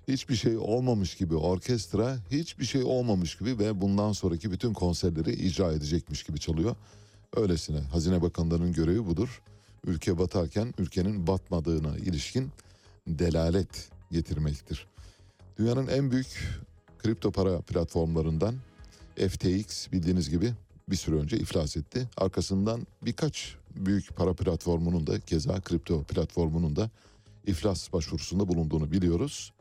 [0.08, 5.72] Hiçbir şey olmamış gibi orkestra hiçbir şey olmamış gibi ve bundan sonraki bütün konserleri icra
[5.72, 6.76] edecekmiş gibi çalıyor.
[7.36, 9.42] Öylesine Hazine Bakanlarının görevi budur.
[9.86, 12.50] Ülke batarken ülkenin batmadığına ilişkin
[13.06, 14.86] delalet getirmektir.
[15.58, 16.48] Dünyanın en büyük
[16.98, 18.54] kripto para platformlarından
[19.16, 20.52] FTX bildiğiniz gibi
[20.88, 22.08] bir süre önce iflas etti.
[22.16, 26.90] Arkasından birkaç büyük para platformunun da keza kripto platformunun da
[27.46, 29.52] iflas başvurusunda bulunduğunu biliyoruz.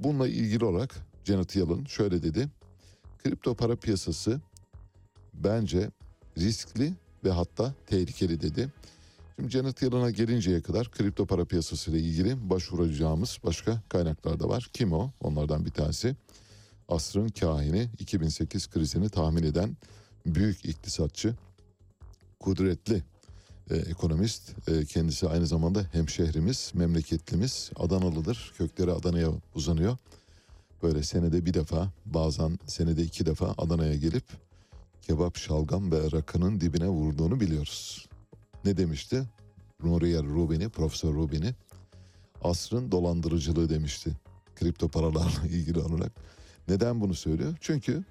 [0.00, 2.48] Bununla ilgili olarak Janet Yellen şöyle dedi.
[3.18, 4.40] Kripto para piyasası
[5.34, 5.90] bence
[6.38, 6.92] riskli
[7.24, 8.72] ve hatta tehlikeli dedi.
[9.36, 14.70] Şimdi Janet Yellen'a gelinceye kadar kripto para piyasası ile ilgili başvuracağımız başka kaynaklar da var.
[14.72, 15.10] Kim o?
[15.20, 16.16] Onlardan bir tanesi.
[16.88, 19.76] Asrın kahini 2008 krizini tahmin eden
[20.26, 21.34] büyük iktisatçı,
[22.40, 23.02] kudretli
[23.70, 24.68] e, ekonomist.
[24.68, 27.70] E, kendisi aynı zamanda hemşehrimiz, memleketlimiz.
[27.76, 28.52] Adanalıdır.
[28.58, 29.96] Kökleri Adana'ya uzanıyor.
[30.82, 34.24] Böyle senede bir defa, bazen senede iki defa Adana'ya gelip
[35.02, 38.08] kebap, şalgam ve rakının dibine vurduğunu biliyoruz.
[38.64, 39.22] Ne demişti?
[39.82, 41.54] Nuriye Rubini, Profesör Rubini
[42.42, 44.10] asrın dolandırıcılığı demişti.
[44.56, 46.12] Kripto paralarla ilgili olarak.
[46.68, 47.56] Neden bunu söylüyor?
[47.60, 48.04] Çünkü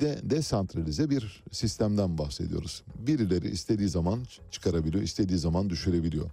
[0.00, 2.82] de, desantralize bir sistemden bahsediyoruz.
[3.06, 6.30] Birileri istediği zaman çıkarabiliyor, istediği zaman düşürebiliyor.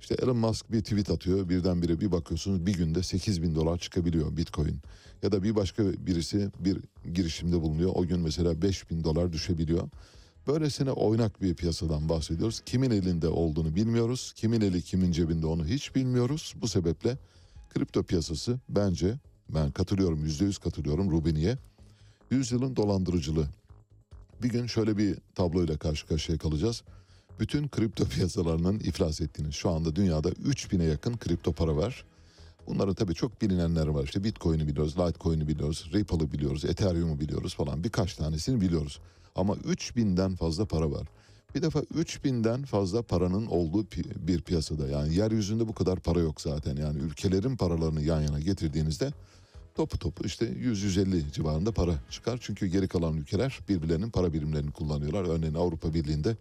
[0.00, 4.36] İşte Elon Musk bir tweet atıyor, birdenbire bir bakıyorsunuz bir günde 8 bin dolar çıkabiliyor
[4.36, 4.78] Bitcoin.
[5.22, 6.78] Ya da bir başka birisi bir
[7.14, 9.88] girişimde bulunuyor, o gün mesela 5 bin dolar düşebiliyor.
[10.46, 12.60] Böylesine oynak bir piyasadan bahsediyoruz.
[12.66, 14.32] Kimin elinde olduğunu bilmiyoruz.
[14.36, 16.54] Kimin eli kimin cebinde onu hiç bilmiyoruz.
[16.60, 17.18] Bu sebeple
[17.74, 19.18] kripto piyasası bence
[19.48, 21.58] ben katılıyorum yüzde yüz katılıyorum Rubini'ye.
[22.30, 23.48] Yüzyılın dolandırıcılığı.
[24.42, 26.82] Bir gün şöyle bir tabloyla karşı karşıya kalacağız.
[27.40, 29.52] Bütün kripto piyasalarının iflas ettiğini.
[29.52, 32.04] Şu anda dünyada 3000'e yakın kripto para var.
[32.66, 34.04] Bunların tabii çok bilinenler var.
[34.04, 37.84] İşte Bitcoin'i biliyoruz, Litecoin'i biliyoruz, Ripple'ı biliyoruz, Ethereum'u biliyoruz falan.
[37.84, 39.00] Birkaç tanesini biliyoruz.
[39.34, 41.06] Ama 3000'den fazla para var.
[41.54, 43.86] Bir defa 3000'den fazla paranın olduğu
[44.16, 46.76] bir piyasada yani yeryüzünde bu kadar para yok zaten.
[46.76, 49.12] Yani ülkelerin paralarını yan yana getirdiğinizde
[49.78, 52.38] topu topu işte 100-150 civarında para çıkar.
[52.42, 55.24] Çünkü geri kalan ülkeler birbirlerinin para birimlerini kullanıyorlar.
[55.24, 56.36] Örneğin Avrupa Birliği'nde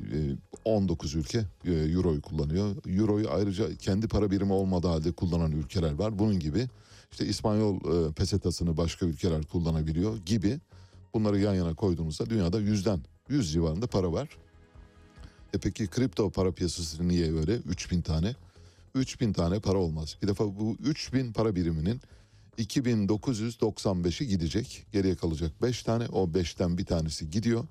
[0.00, 0.16] e,
[0.64, 2.76] 19 ülke e, Euro'yu kullanıyor.
[2.86, 6.18] Euro'yu ayrıca kendi para birimi olmadığı halde kullanan ülkeler var.
[6.18, 6.68] Bunun gibi
[7.12, 10.60] işte İspanyol e, pesetasını başka ülkeler kullanabiliyor gibi
[11.14, 14.28] bunları yan yana koyduğunuzda dünyada yüzden 100 civarında para var.
[15.54, 17.54] E peki kripto para piyasası niye öyle?
[17.54, 18.34] 3000 tane.
[18.94, 20.16] 3000 tane para olmaz.
[20.22, 22.00] Bir defa bu 3000 para biriminin
[22.58, 24.86] 2995'i gidecek.
[24.92, 26.06] Geriye kalacak 5 tane.
[26.06, 27.64] O 5'ten bir tanesi gidiyor.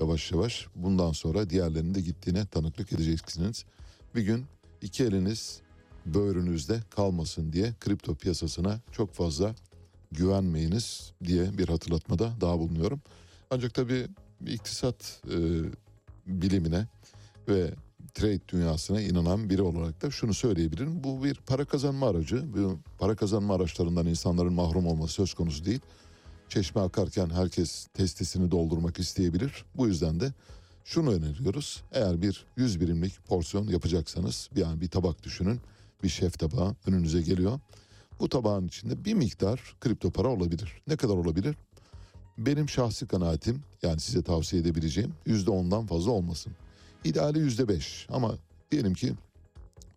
[0.00, 3.64] Yavaş yavaş bundan sonra diğerlerinin de gittiğine tanıklık edeceksiniz.
[4.14, 4.46] Bir gün
[4.82, 5.60] iki eliniz
[6.06, 9.54] böğrünüzde kalmasın diye kripto piyasasına çok fazla
[10.12, 13.00] güvenmeyiniz diye bir hatırlatmada daha bulunuyorum.
[13.50, 14.06] Ancak tabii
[14.46, 15.38] iktisat e,
[16.26, 16.86] bilimine
[17.48, 17.74] ve
[18.14, 21.04] trade dünyasına inanan biri olarak da şunu söyleyebilirim.
[21.04, 22.54] Bu bir para kazanma aracı.
[22.54, 25.80] Bu para kazanma araçlarından insanların mahrum olması söz konusu değil.
[26.48, 29.64] Çeşme akarken herkes testisini doldurmak isteyebilir.
[29.76, 30.32] Bu yüzden de
[30.84, 31.82] şunu öneriyoruz.
[31.92, 35.60] Eğer bir 100 birimlik porsiyon yapacaksanız yani bir tabak düşünün.
[36.02, 37.60] Bir şef tabağı önünüze geliyor.
[38.20, 40.82] Bu tabağın içinde bir miktar kripto para olabilir.
[40.88, 41.56] Ne kadar olabilir?
[42.38, 46.52] Benim şahsi kanaatim yani size tavsiye edebileceğim yüzde ondan fazla olmasın.
[47.04, 48.34] İdeali yüzde beş ama
[48.70, 49.14] diyelim ki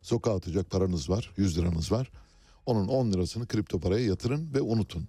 [0.02, 2.12] sokağa atacak paranız var 100 liranız var.
[2.66, 5.08] Onun 10 lirasını kripto paraya yatırın ve unutun.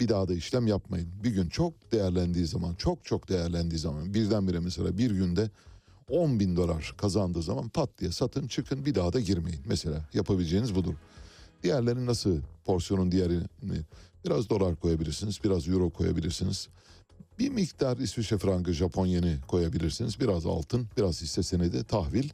[0.00, 1.08] Bir daha da işlem yapmayın.
[1.24, 5.50] Bir gün çok değerlendiği zaman çok çok değerlendiği zaman birdenbire mesela bir günde
[6.10, 9.60] 10 bin dolar kazandığı zaman pat diye satın çıkın bir daha da girmeyin.
[9.66, 10.94] Mesela yapabileceğiniz budur.
[11.62, 13.80] Diğerleri nasıl porsiyonun diğerini
[14.24, 16.68] biraz dolar koyabilirsiniz biraz euro koyabilirsiniz.
[17.40, 20.20] Bir miktar İsviçre frangı Japon yeni koyabilirsiniz.
[20.20, 22.28] Biraz altın biraz hisse senedi tahvil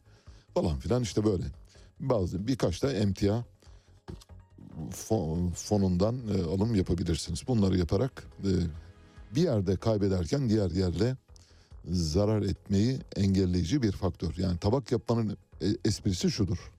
[0.54, 1.44] falan filan işte böyle.
[2.00, 3.44] Bazı birkaç da emtia
[4.90, 7.48] fon- fonundan e, alım yapabilirsiniz.
[7.48, 8.50] Bunları yaparak e,
[9.34, 11.16] bir yerde kaybederken diğer yerle
[11.90, 14.34] zarar etmeyi engelleyici bir faktör.
[14.36, 16.72] Yani tabak yapmanın e, esprisi şudur.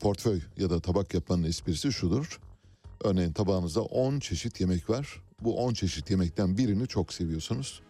[0.00, 2.40] Portföy ya da tabak yapmanın esprisi şudur.
[3.04, 5.22] Örneğin tabağınızda 10 çeşit yemek var.
[5.40, 7.80] Bu 10 çeşit yemekten birini çok seviyorsunuz.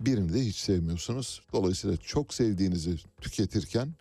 [0.00, 1.42] Birini de hiç sevmiyorsunuz.
[1.52, 3.94] Dolayısıyla çok sevdiğinizi tüketirken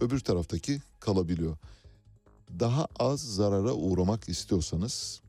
[0.00, 1.56] öbür taraftaki kalabiliyor.
[2.60, 5.20] Daha az zarara uğramak istiyorsanız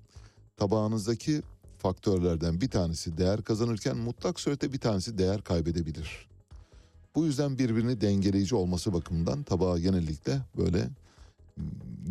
[0.58, 1.42] tabağınızdaki
[1.78, 6.28] faktörlerden bir tanesi değer kazanırken mutlak surette bir tanesi değer kaybedebilir.
[7.16, 10.90] Bu yüzden birbirini dengeleyici olması bakımından tabağı genellikle böyle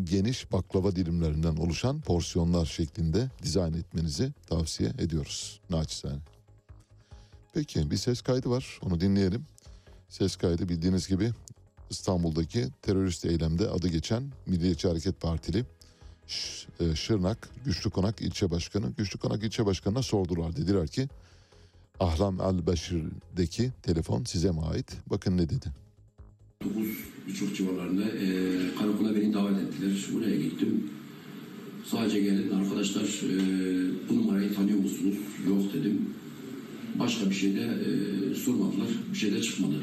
[0.04, 6.20] geniş baklava dilimlerinden oluşan porsiyonlar şeklinde dizayn etmenizi tavsiye ediyoruz naçizane.
[7.54, 9.44] Peki bir ses kaydı var onu dinleyelim.
[10.08, 11.32] Ses kaydı bildiğiniz gibi
[11.90, 15.64] İstanbul'daki terörist eylemde adı geçen Milliyetçi Hareket Partili
[16.80, 18.90] e, Şırnak Güçlü Konak ilçe başkanı.
[18.90, 20.56] Güçlü Konak ilçe başkanına sordular.
[20.56, 21.08] Dediler ki
[22.00, 24.96] Ahlam Al Beşir'deki telefon size mi ait?
[25.06, 25.83] Bakın ne dedi.
[27.28, 28.26] 9.30 civarlarında e,
[28.78, 29.90] karakola beni davet ettiler.
[30.14, 30.84] Buraya gittim.
[31.84, 33.36] Sadece gelin arkadaşlar e,
[34.08, 35.16] bu numarayı tanıyor musunuz?
[35.48, 36.00] Yok dedim.
[36.98, 38.88] Başka bir şey de e, sormadılar.
[39.12, 39.76] Bir şey de çıkmadı.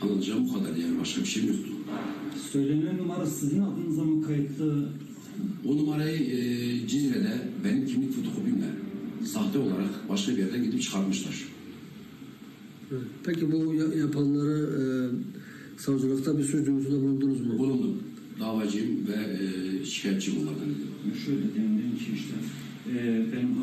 [0.00, 1.72] Anlatacağım bu kadar yani başka bir şeyim yoktu.
[2.52, 4.88] Söylenen numara sizin adınıza mı kayıtlı?
[5.64, 8.70] O numarayı e, Cizre'de benim kimlik fotokopimle
[9.26, 11.55] sahte olarak başka bir yerden gidip çıkarmışlar.
[13.24, 14.82] Peki bu ya- yapanları e,
[15.80, 17.58] savcılıkta bir suç duyurusunda bulundunuz mu?
[17.58, 18.02] Bulundum.
[18.40, 20.74] Davacıyım ve e, şikayetçiyim onlardan.
[21.24, 22.34] Şöyle denildi ki işte
[22.90, 23.56] e, benim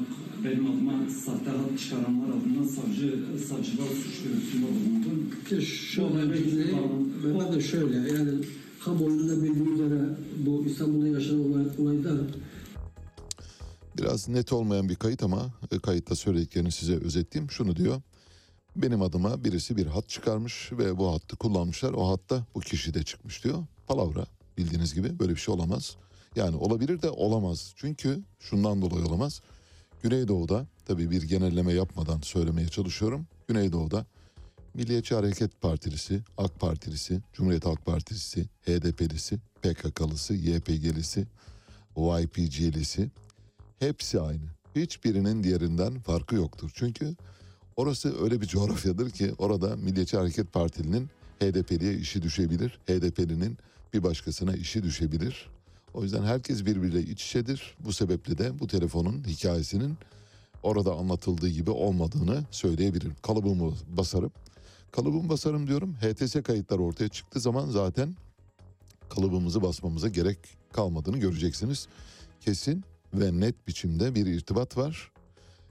[0.43, 5.29] benim adıma sahte hat çıkaranlar adına savcı savcılar suç duyurusunda bulundum.
[5.43, 6.75] İşte şöyle cümleyi,
[7.39, 8.29] ben de şöyle yani
[8.85, 9.99] kamuoyunun da bildiği üzere
[10.45, 12.17] bu İstanbul'da yaşanan olay, olayda
[13.97, 17.51] Biraz net olmayan bir kayıt ama e, kayıtta söylediklerini size özetleyeyim.
[17.51, 18.01] Şunu diyor.
[18.75, 21.93] Benim adıma birisi bir hat çıkarmış ve bu hattı kullanmışlar.
[21.93, 23.65] O hatta bu kişi de çıkmış diyor.
[23.87, 24.25] Palavra
[24.57, 25.95] bildiğiniz gibi böyle bir şey olamaz.
[26.35, 27.73] Yani olabilir de olamaz.
[27.75, 29.41] Çünkü şundan dolayı olamaz.
[30.03, 33.27] Güneydoğu'da tabii bir genelleme yapmadan söylemeye çalışıyorum.
[33.47, 34.05] Güneydoğu'da
[34.73, 41.27] Milliyetçi Hareket Partisi, AK Partilisi, Cumhuriyet Halk Partisi, HDP'lisi, PKK'lısı, YPG'lisi,
[41.97, 43.11] YPG'lisi
[43.79, 44.45] hepsi aynı.
[44.75, 46.71] Hiçbirinin diğerinden farkı yoktur.
[46.73, 47.15] Çünkü
[47.75, 51.09] orası öyle bir coğrafyadır ki orada Milliyetçi Hareket Partili'nin
[51.39, 52.79] HDP'liye işi düşebilir.
[52.87, 53.57] HDP'linin
[53.93, 55.49] bir başkasına işi düşebilir.
[55.93, 57.75] O yüzden herkes birbiriyle iç içedir.
[57.79, 59.97] Bu sebeple de bu telefonun hikayesinin
[60.63, 63.15] orada anlatıldığı gibi olmadığını söyleyebilirim.
[63.21, 64.31] Kalıbımı basarım.
[64.91, 65.93] Kalıbımı basarım diyorum.
[65.93, 68.15] HTS kayıtlar ortaya çıktığı zaman zaten
[69.09, 70.37] kalıbımızı basmamıza gerek
[70.73, 71.87] kalmadığını göreceksiniz.
[72.41, 72.83] Kesin
[73.13, 75.11] ve net biçimde bir irtibat var.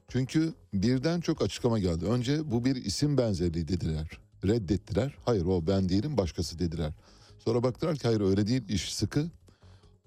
[0.08, 2.04] Çünkü birden çok açıklama geldi.
[2.04, 4.08] Önce bu bir isim benzerliği dediler.
[4.44, 5.14] Reddettiler.
[5.24, 6.92] Hayır o ben değilim başkası dediler.
[7.38, 9.30] Sonra baktılar ki hayır öyle değil iş sıkı.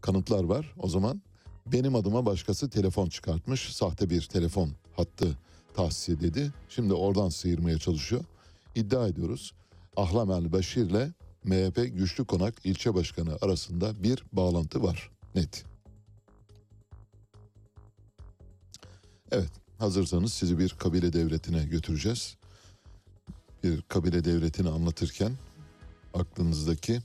[0.01, 0.73] Kanıtlar var.
[0.77, 1.21] O zaman
[1.65, 3.75] benim adıma başkası telefon çıkartmış.
[3.75, 5.37] Sahte bir telefon hattı
[5.73, 6.51] tahsis dedi.
[6.69, 8.23] Şimdi oradan sıyırmaya çalışıyor.
[8.75, 9.53] İddia ediyoruz.
[9.95, 15.11] Ahlam El Beşir ile MHP Güçlü Konak ilçe başkanı arasında bir bağlantı var.
[15.35, 15.65] Net.
[19.31, 22.35] Evet, hazırsanız sizi bir kabile devletine götüreceğiz.
[23.63, 25.31] Bir kabile devletini anlatırken
[26.13, 27.01] aklınızdaki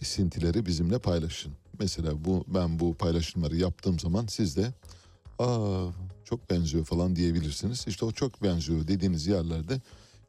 [0.00, 1.52] esintileri bizimle paylaşın.
[1.80, 4.72] Mesela bu ben bu paylaşımları yaptığım zaman siz de
[5.38, 5.88] aa
[6.24, 7.84] çok benziyor falan diyebilirsiniz.
[7.88, 9.80] İşte o çok benziyor dediğiniz yerlerde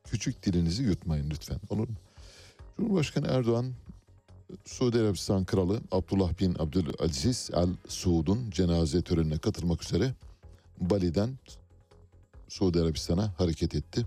[0.04, 1.60] küçük dilinizi yutmayın lütfen.
[1.70, 1.88] Olur?
[2.78, 3.74] Cumhurbaşkanı Erdoğan
[4.66, 10.14] Suudi Arabistan Kralı Abdullah bin Abdülaziz Al Suud'un cenaze törenine katılmak üzere
[10.78, 11.38] Bali'den
[12.48, 14.06] Suudi Arabistan'a hareket etti.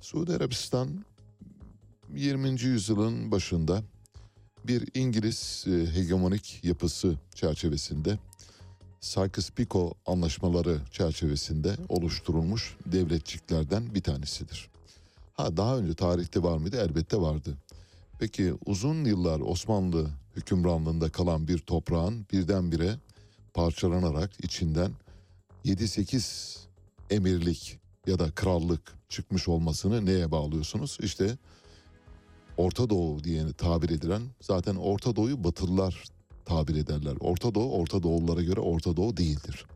[0.00, 1.04] Suudi Arabistan
[2.14, 2.60] 20.
[2.60, 3.82] yüzyılın başında
[4.64, 8.18] bir İngiliz e, hegemonik yapısı çerçevesinde
[9.00, 14.68] Sykes-Picot anlaşmaları çerçevesinde oluşturulmuş devletçiklerden bir tanesidir.
[15.32, 16.76] Ha daha önce tarihte var mıydı?
[16.76, 17.54] Elbette vardı.
[18.18, 22.96] Peki uzun yıllar Osmanlı hükümranlığında kalan bir toprağın birdenbire
[23.54, 24.92] parçalanarak içinden
[25.64, 26.58] 7-8
[27.10, 30.98] emirlik ya da krallık çıkmış olmasını neye bağlıyorsunuz?
[31.02, 31.38] İşte
[32.56, 36.04] Orta Doğu diye tabir edilen zaten Orta Doğu'yu Batılılar
[36.44, 37.16] tabir ederler.
[37.20, 39.66] Orta Doğu Orta Doğullara göre Orta Doğu değildir.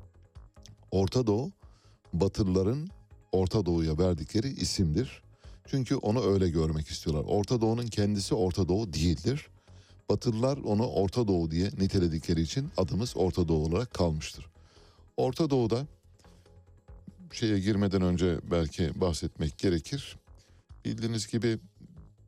[0.90, 1.50] Orta Doğu
[2.12, 2.88] Batılıların
[3.32, 5.22] Orta Doğu'ya verdikleri isimdir.
[5.66, 7.24] Çünkü onu öyle görmek istiyorlar.
[7.28, 9.48] Orta Doğu'nun kendisi Orta Doğu değildir.
[10.10, 14.53] Batılılar onu Orta Doğu diye niteledikleri için adımız Orta Doğu olarak kalmıştır.
[15.16, 15.86] Orta Doğu'da
[17.32, 20.16] şeye girmeden önce belki bahsetmek gerekir.
[20.84, 21.58] Bildiğiniz gibi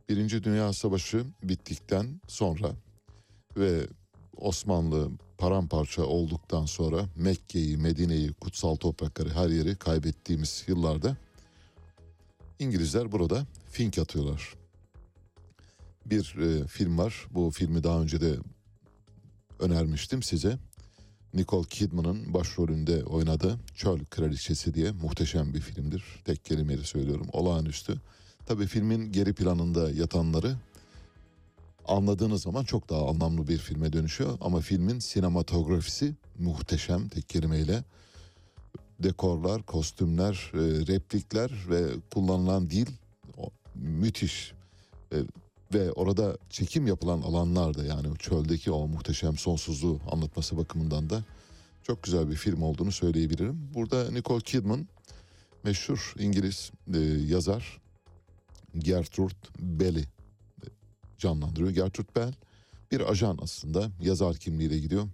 [0.09, 2.70] Birinci Dünya Savaşı bittikten sonra
[3.57, 3.87] ve
[4.37, 11.16] Osmanlı paramparça olduktan sonra Mekke'yi, Medine'yi, kutsal toprakları her yeri kaybettiğimiz yıllarda
[12.59, 14.55] İngilizler burada fink atıyorlar.
[16.07, 17.26] Bir e, film var.
[17.30, 18.37] Bu filmi daha önce de
[19.59, 20.59] önermiştim size.
[21.37, 26.05] Nicole Kidman'ın başrolünde oynadığı Çöl Kraliçesi diye muhteşem bir filmdir.
[26.24, 27.26] Tek kelimeyle söylüyorum.
[27.32, 28.01] Olağanüstü.
[28.47, 30.57] Tabii filmin geri planında yatanları
[31.89, 34.39] anladığınız zaman çok daha anlamlı bir filme dönüşüyor.
[34.41, 37.84] Ama filmin sinematografisi muhteşem tek kelimeyle.
[39.03, 41.82] Dekorlar, kostümler, e, replikler ve
[42.14, 42.87] kullanılan dil
[43.74, 44.53] müthiş.
[45.74, 51.24] E, ve orada çekim yapılan alanlar da yani çöldeki o muhteşem sonsuzluğu anlatması bakımından da
[51.82, 53.70] çok güzel bir film olduğunu söyleyebilirim.
[53.74, 54.88] Burada Nicole Kidman
[55.64, 56.98] meşhur İngiliz e,
[57.28, 57.80] yazar
[58.78, 60.04] Gertrude Bell'i
[61.18, 61.70] canlandırıyor.
[61.70, 62.32] Gertrude Bell
[62.90, 65.08] bir ajan aslında yazar kimliğiyle gidiyor.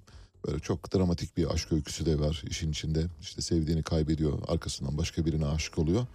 [0.47, 3.07] Böyle çok dramatik bir aşk öyküsü de var işin içinde.
[3.21, 6.07] İşte sevdiğini kaybediyor arkasından başka birine aşık oluyor.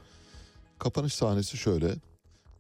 [0.80, 1.96] Kapanış sahnesi şöyle.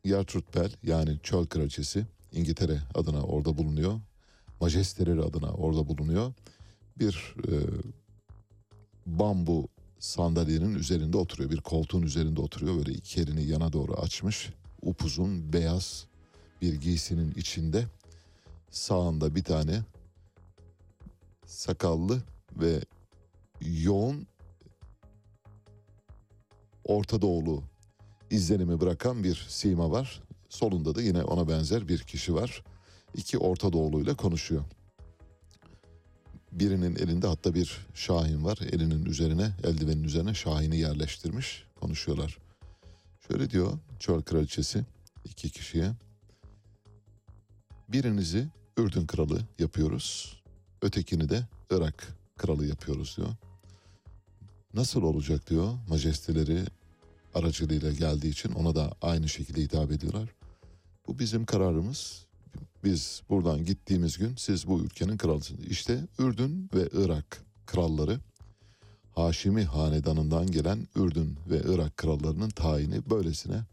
[0.08, 4.00] Gertrude Bell yani Çöl Kraliçesi İngiltere adına orada bulunuyor.
[4.62, 6.34] Majesteleri adına orada bulunuyor.
[7.00, 7.54] Bir e,
[9.06, 9.68] bambu
[10.00, 11.52] sandalyenin üzerinde oturuyor.
[11.52, 12.78] Bir koltuğun üzerinde oturuyor.
[12.78, 14.50] Böyle iki elini yana doğru açmış.
[14.82, 16.08] Upuzun beyaz
[16.62, 17.86] bir giysinin içinde
[18.72, 19.82] sağında bir tane
[21.46, 22.22] sakallı
[22.56, 22.82] ve
[23.62, 24.28] yoğun
[26.84, 27.64] Orta Doğulu
[28.32, 30.24] izlenimi bırakan bir sima var.
[30.50, 32.64] Solunda da yine ona benzer bir kişi var.
[33.14, 34.64] İki Orta Doğuluyla konuşuyor.
[36.52, 38.60] Birinin elinde hatta bir şahin var.
[38.72, 41.64] Elinin üzerine, eldivenin üzerine şahini yerleştirmiş.
[41.76, 42.38] Konuşuyorlar.
[43.28, 44.86] Şöyle diyor Çöl Kraliçesi
[45.26, 45.92] iki kişiye.
[47.90, 48.48] Birinizi
[48.78, 50.38] Ürdün Kralı yapıyoruz.
[50.82, 52.08] Ötekini de Irak
[52.38, 53.30] Kralı yapıyoruz diyor.
[54.74, 56.66] Nasıl olacak diyor majesteleri
[57.36, 60.30] aracılığıyla geldiği için ona da aynı şekilde hitap ediyorlar.
[61.08, 62.26] Bu bizim kararımız.
[62.84, 65.66] Biz buradan gittiğimiz gün siz bu ülkenin kralısınız.
[65.66, 68.20] İşte Ürdün ve Irak kralları
[69.16, 73.64] Haşimi hanedanından gelen Ürdün ve Irak krallarının tayini böylesine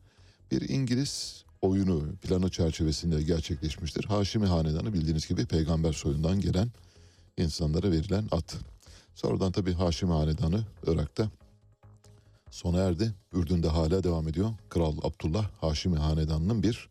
[0.50, 4.04] bir İngiliz oyunu planı çerçevesinde gerçekleşmiştir.
[4.04, 6.68] Haşimi hanedanı bildiğiniz gibi peygamber soyundan gelen
[7.36, 8.56] insanlara verilen at.
[9.14, 11.30] Sonradan tabii Haşimi hanedanı Irak'ta
[12.54, 13.14] sona erdi.
[13.32, 14.50] Ürdün'de hala devam ediyor.
[14.68, 16.88] Kral Abdullah Haşimi hanedanının bir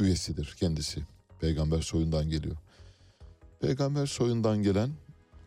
[0.00, 1.00] üyesidir kendisi.
[1.40, 2.56] Peygamber soyundan geliyor.
[3.60, 4.90] Peygamber soyundan gelen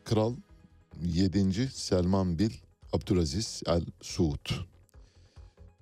[0.03, 0.35] kral
[1.03, 1.67] 7.
[1.67, 2.51] Selman Bil
[2.93, 4.49] Abdülaziz El Suud.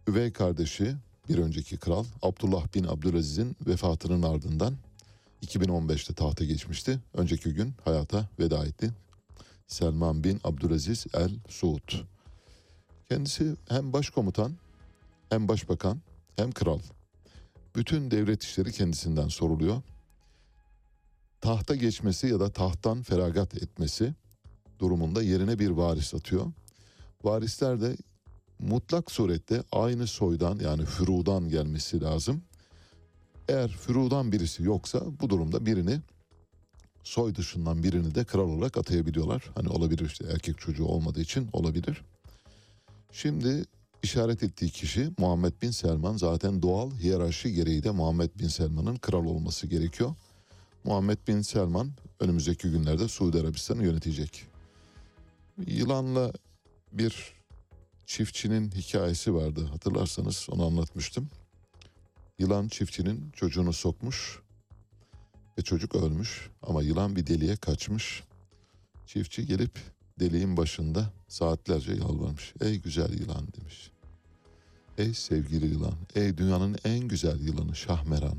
[0.08, 0.96] Üvey kardeşi
[1.30, 4.74] bir önceki kral Abdullah bin Abdülaziz'in vefatının ardından
[5.46, 7.00] 2015'te tahta geçmişti.
[7.14, 8.92] Önceki gün hayata veda etti.
[9.68, 12.19] Selman bin Abdülaziz El Suud.
[13.10, 14.52] Kendisi hem başkomutan
[15.30, 16.02] hem başbakan
[16.36, 16.80] hem kral.
[17.76, 19.82] Bütün devlet işleri kendisinden soruluyor.
[21.42, 24.14] Tahta geçmesi ya da tahttan feragat etmesi
[24.80, 26.46] durumunda yerine bir varis atıyor.
[27.24, 27.98] Varisler de
[28.60, 32.42] mutlak surette aynı soydan yani fürudan gelmesi lazım.
[33.48, 36.00] Eğer fürudan birisi yoksa bu durumda birini
[37.04, 39.44] soy dışından birini de kral olarak atayabiliyorlar.
[39.56, 42.04] Hani olabilir işte erkek çocuğu olmadığı için olabilir.
[43.12, 43.66] Şimdi
[44.04, 49.26] işaret ettiği kişi Muhammed Bin Selman zaten doğal hiyerarşi gereği de Muhammed Bin Selman'ın kral
[49.26, 50.16] olması gerekiyor.
[50.84, 54.46] Muhammed Bin Selman önümüzdeki günlerde Suudi Arabistan'ı yönetecek.
[55.68, 56.34] Yılanla
[56.92, 57.34] bir
[58.06, 61.30] çiftçinin hikayesi vardı hatırlarsanız onu anlatmıştım.
[62.40, 64.40] Yılan çiftçinin çocuğunu sokmuş
[65.58, 68.24] ve çocuk ölmüş ama yılan bir deliğe kaçmış.
[69.06, 69.80] Çiftçi gelip
[70.20, 72.54] deliğin başında saatlerce yalvarmış.
[72.62, 73.92] Ey güzel yılan demiş.
[74.98, 78.38] Ey sevgili yılan, ey dünyanın en güzel yılanı Şahmeran.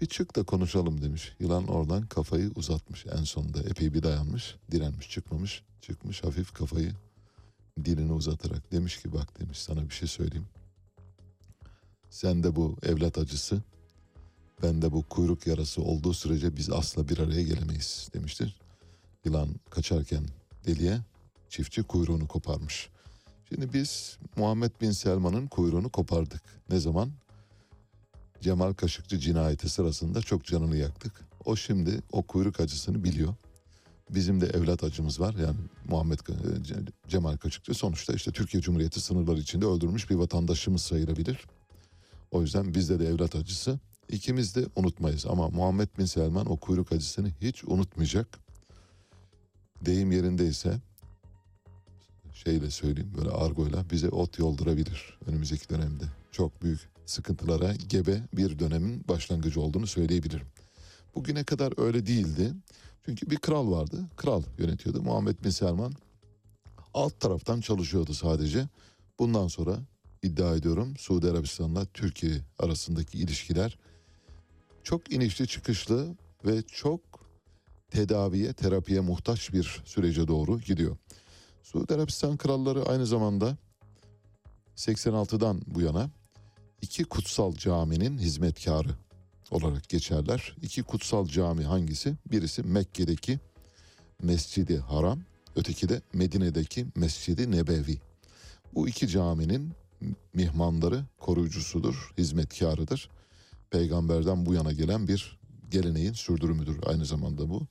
[0.00, 1.32] Bir çık da konuşalım demiş.
[1.40, 3.62] Yılan oradan kafayı uzatmış en sonunda.
[3.62, 5.62] Epey bir dayanmış, direnmiş, çıkmamış.
[5.80, 6.92] Çıkmış hafif kafayı
[7.84, 10.46] dilini uzatarak demiş ki bak demiş sana bir şey söyleyeyim.
[12.10, 13.62] Sen de bu evlat acısı,
[14.62, 18.60] ben de bu kuyruk yarası olduğu sürece biz asla bir araya gelemeyiz demiştir.
[19.24, 20.24] Yılan kaçarken
[20.66, 20.98] deliye
[21.48, 22.88] çiftçi kuyruğunu koparmış.
[23.48, 26.42] Şimdi biz Muhammed Bin Selman'ın kuyruğunu kopardık.
[26.70, 27.10] Ne zaman?
[28.40, 31.12] Cemal Kaşıkçı cinayeti sırasında çok canını yaktık.
[31.44, 33.34] O şimdi o kuyruk acısını biliyor.
[34.10, 35.34] Bizim de evlat acımız var.
[35.34, 35.56] Yani
[35.88, 41.46] Muhammed Ce- Cemal Kaşıkçı sonuçta işte Türkiye Cumhuriyeti sınırları içinde öldürmüş bir vatandaşımız sayılabilir.
[42.30, 43.78] O yüzden bizde de evlat acısı.
[44.08, 48.43] İkimiz de unutmayız ama Muhammed Bin Selman o kuyruk acısını hiç unutmayacak.
[49.86, 50.80] Deyim yerindeyse
[52.32, 56.04] şeyle söyleyeyim böyle argoyla bize ot yoldurabilir önümüzdeki dönemde.
[56.32, 60.46] Çok büyük sıkıntılara gebe bir dönemin başlangıcı olduğunu söyleyebilirim.
[61.14, 62.52] Bugüne kadar öyle değildi.
[63.04, 64.00] Çünkü bir kral vardı.
[64.16, 65.02] Kral yönetiyordu.
[65.02, 65.92] Muhammed Bin Selman
[66.94, 68.68] alt taraftan çalışıyordu sadece.
[69.18, 69.78] Bundan sonra
[70.22, 73.78] iddia ediyorum Suudi Arabistan'la Türkiye arasındaki ilişkiler
[74.82, 76.14] çok inişli çıkışlı
[76.44, 77.00] ve çok
[77.94, 80.96] tedaviye, terapiye muhtaç bir sürece doğru gidiyor.
[81.62, 83.56] Suudi Arabistan kralları aynı zamanda
[84.76, 86.10] 86'dan bu yana
[86.82, 88.88] iki kutsal caminin hizmetkarı
[89.50, 90.56] olarak geçerler.
[90.62, 92.14] İki kutsal cami hangisi?
[92.30, 93.40] Birisi Mekke'deki
[94.22, 95.20] Mescidi Haram,
[95.56, 97.98] öteki de Medine'deki Mescidi Nebevi.
[98.74, 99.72] Bu iki caminin
[100.34, 103.10] mihmanları, koruyucusudur, hizmetkarıdır.
[103.70, 105.38] Peygamberden bu yana gelen bir
[105.70, 107.66] geleneğin sürdürümüdür aynı zamanda bu.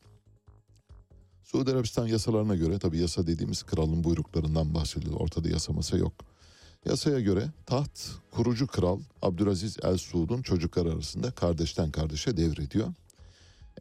[1.54, 5.16] Suudi Arabistan yasalarına göre tabi yasa dediğimiz kralın buyruklarından bahsediyor.
[5.20, 6.14] Ortada yasa masa yok.
[6.86, 12.94] Yasaya göre taht kurucu kral Abdülaziz El Suud'un çocuklar arasında kardeşten kardeşe devrediyor.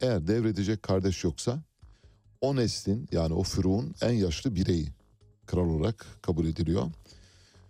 [0.01, 1.63] Eğer devredecek kardeş yoksa
[2.41, 4.87] o neslin yani o füruğun en yaşlı bireyi
[5.45, 6.91] kral olarak kabul ediliyor.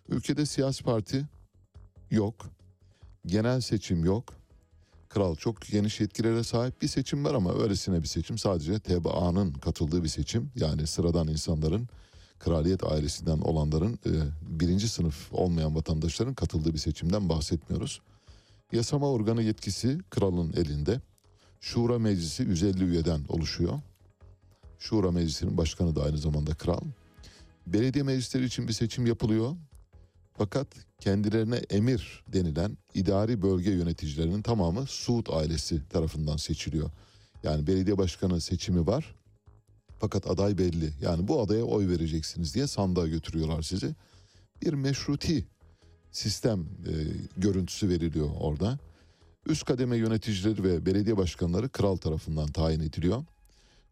[0.10, 1.26] Ülkede siyasi parti
[2.12, 2.46] yok.
[3.26, 4.34] Genel seçim yok.
[5.14, 8.38] Kral çok geniş yetkilere sahip bir seçim var ama öylesine bir seçim.
[8.38, 10.52] Sadece tebaanın katıldığı bir seçim.
[10.56, 11.88] Yani sıradan insanların,
[12.40, 14.12] kraliyet ailesinden olanların, e,
[14.42, 18.02] birinci sınıf olmayan vatandaşların katıldığı bir seçimden bahsetmiyoruz.
[18.72, 21.02] Yasama organı yetkisi kralın elinde.
[21.62, 23.80] Şura Meclisi 150 üyeden oluşuyor.
[24.80, 26.82] Şura Meclisi'nin başkanı da aynı zamanda kral.
[27.68, 29.56] Belediye meclisleri için bir seçim yapılıyor.
[30.38, 30.68] Fakat
[31.00, 36.92] kendilerine emir denilen idari bölge yöneticilerinin tamamı Suud ailesi tarafından seçiliyor.
[37.44, 39.16] Yani belediye başkanı seçimi var.
[40.00, 40.94] Fakat aday belli.
[41.02, 43.96] Yani bu adaya oy vereceksiniz diye sandığa götürüyorlar sizi.
[44.62, 45.46] Bir meşruti
[46.12, 46.94] sistem e,
[47.38, 48.80] görüntüsü veriliyor orada.
[49.46, 53.24] Üst kademe yöneticileri ve belediye başkanları kral tarafından tayin ediliyor.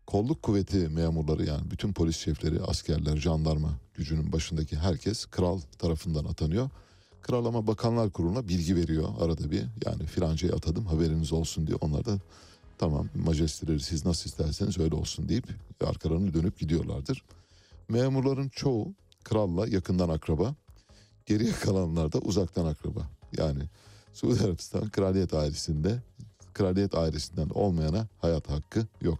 [0.08, 6.70] Kolluk kuvveti memurları yani bütün polis şefleri, askerler, jandarma gücünün başındaki herkes kral tarafından atanıyor.
[7.22, 9.64] Kral ama bakanlar kuruluna bilgi veriyor arada bir.
[9.86, 11.78] Yani filancayı atadım haberiniz olsun diye.
[11.82, 12.20] Onlar da
[12.78, 15.47] tamam majesteleri siz nasıl isterseniz öyle olsun deyip
[15.86, 17.24] arkalarını dönüp gidiyorlardır.
[17.89, 18.93] Memurların çoğu
[19.24, 20.56] kralla yakından akraba.
[21.26, 23.02] Geriye kalanlar da uzaktan akraba.
[23.38, 23.64] Yani
[24.14, 26.02] Suudi Arabistan kraliyet ailesinde
[26.54, 29.20] kraliyet ailesinden olmayana hayat hakkı yok.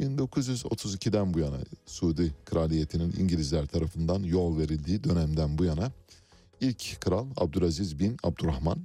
[0.00, 5.92] 1932'den bu yana Suudi kraliyetinin İngilizler tarafından yol verildiği dönemden bu yana
[6.60, 8.78] ilk kral Abdülaziz bin Abdurrahman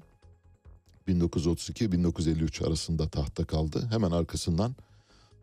[1.08, 3.88] 1932-1953 arasında tahta kaldı.
[3.92, 4.76] Hemen arkasından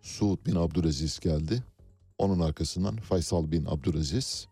[0.02, 1.62] Suud bin Abdülaziz geldi.
[2.18, 4.48] Onun arkasından Faysal bin Abdülaziz.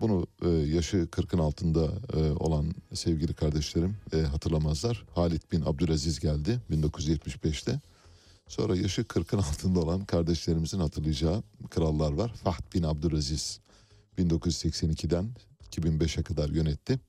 [0.00, 5.04] Bunu e, yaşı 40'ın altında e, olan sevgili kardeşlerim e, hatırlamazlar.
[5.14, 7.80] Halit bin Abdülaziz geldi 1975'te.
[8.48, 12.34] Sonra yaşı 40'ın altında olan kardeşlerimizin hatırlayacağı krallar var.
[12.34, 13.60] Fahd bin Abdülaziz
[14.18, 15.30] 1982'den
[15.70, 17.00] 2005'e kadar yönetti.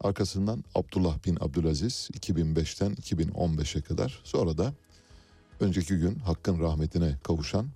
[0.00, 4.20] Arkasından Abdullah bin Abdülaziz 2005'ten 2015'e kadar.
[4.24, 4.74] Sonra da
[5.60, 7.66] önceki gün hakkın rahmetine kavuşan,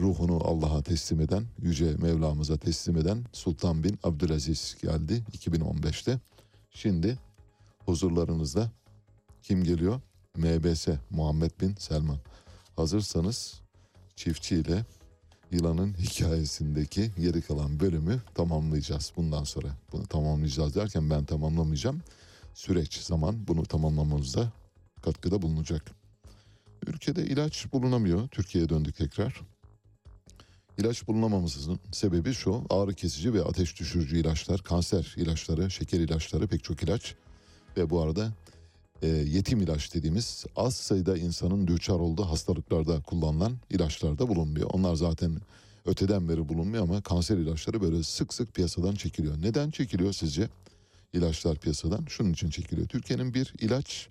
[0.00, 6.20] ruhunu Allah'a teslim eden, Yüce Mevlamıza teslim eden Sultan bin Abdülaziz geldi 2015'te.
[6.70, 7.18] Şimdi
[7.84, 8.70] huzurlarınızda
[9.42, 10.00] kim geliyor?
[10.36, 12.18] MBS Muhammed bin Selman.
[12.76, 13.60] Hazırsanız
[14.16, 14.84] çiftçiyle
[15.50, 19.68] yılanın hikayesindeki geri kalan bölümü tamamlayacağız bundan sonra.
[19.92, 22.02] Bunu tamamlayacağız derken ben tamamlamayacağım.
[22.54, 24.52] süreç zaman bunu tamamlamamızda
[25.02, 25.82] katkıda bulunacak.
[26.86, 28.28] Ülkede ilaç bulunamıyor.
[28.28, 29.40] Türkiye'ye döndük tekrar.
[30.78, 36.64] İlaç bulunamamızın sebebi şu ağrı kesici ve ateş düşürücü ilaçlar, kanser ilaçları, şeker ilaçları pek
[36.64, 37.14] çok ilaç
[37.76, 38.32] ve bu arada
[39.02, 44.70] e, yetim ilaç dediğimiz az sayıda insanın düçar olduğu hastalıklarda kullanılan ilaçlar da bulunmuyor.
[44.72, 45.40] Onlar zaten
[45.86, 49.42] öteden beri bulunmuyor ama kanser ilaçları böyle sık sık piyasadan çekiliyor.
[49.42, 50.48] Neden çekiliyor sizce?
[51.12, 52.88] İlaçlar piyasadan şunun için çekiliyor.
[52.88, 54.08] Türkiye'nin bir ilaç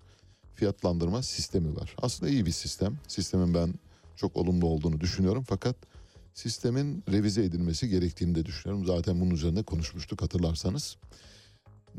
[0.54, 1.96] fiyatlandırma sistemi var.
[2.02, 2.98] Aslında iyi bir sistem.
[3.08, 3.74] Sistemin ben
[4.16, 5.76] çok olumlu olduğunu düşünüyorum fakat
[6.34, 8.86] sistemin revize edilmesi gerektiğini de düşünüyorum.
[8.86, 10.96] Zaten bunun üzerinde konuşmuştuk hatırlarsanız.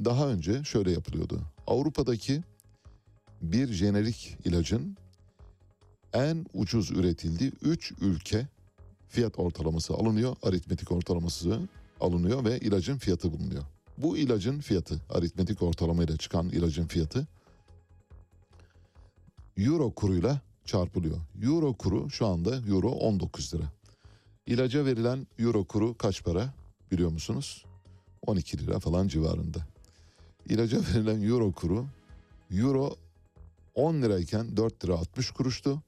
[0.06, 1.42] Daha önce şöyle yapılıyordu.
[1.68, 2.44] Avrupa'daki
[3.42, 4.98] bir jenerik ilacın
[6.14, 8.48] en ucuz üretildiği 3 ülke
[9.10, 11.60] fiyat ortalaması alınıyor, aritmetik ortalaması
[12.00, 13.64] alınıyor ve ilacın fiyatı bulunuyor.
[13.98, 17.28] Bu ilacın fiyatı, aritmetik ortalamayla çıkan ilacın fiyatı
[19.58, 21.18] euro kuruyla çarpılıyor.
[21.44, 23.64] Euro kuru şu anda euro 19 lira.
[24.46, 26.54] İlaca verilen euro kuru kaç para
[26.92, 27.66] biliyor musunuz?
[28.26, 29.60] 12 lira falan civarında.
[30.50, 31.86] İlaca verilen euro kuru
[32.52, 32.96] euro
[33.78, 35.82] 10 lirayken 4 lira 60 kuruştu.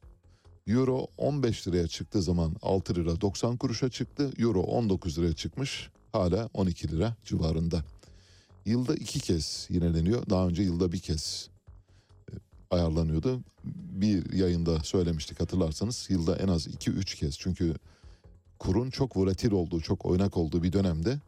[0.67, 4.31] Euro 15 liraya çıktığı zaman 6 lira 90 kuruşa çıktı.
[4.37, 7.83] Euro 19 liraya çıkmış hala 12 lira civarında.
[8.65, 10.29] Yılda iki kez yineleniyor.
[10.29, 11.49] Daha önce yılda bir kez
[12.31, 12.33] e,
[12.71, 13.39] ayarlanıyordu.
[13.63, 17.37] Bir yayında söylemiştik hatırlarsanız yılda en az 2-3 kez.
[17.39, 17.75] Çünkü
[18.59, 21.19] kurun çok volatil olduğu, çok oynak olduğu bir dönemde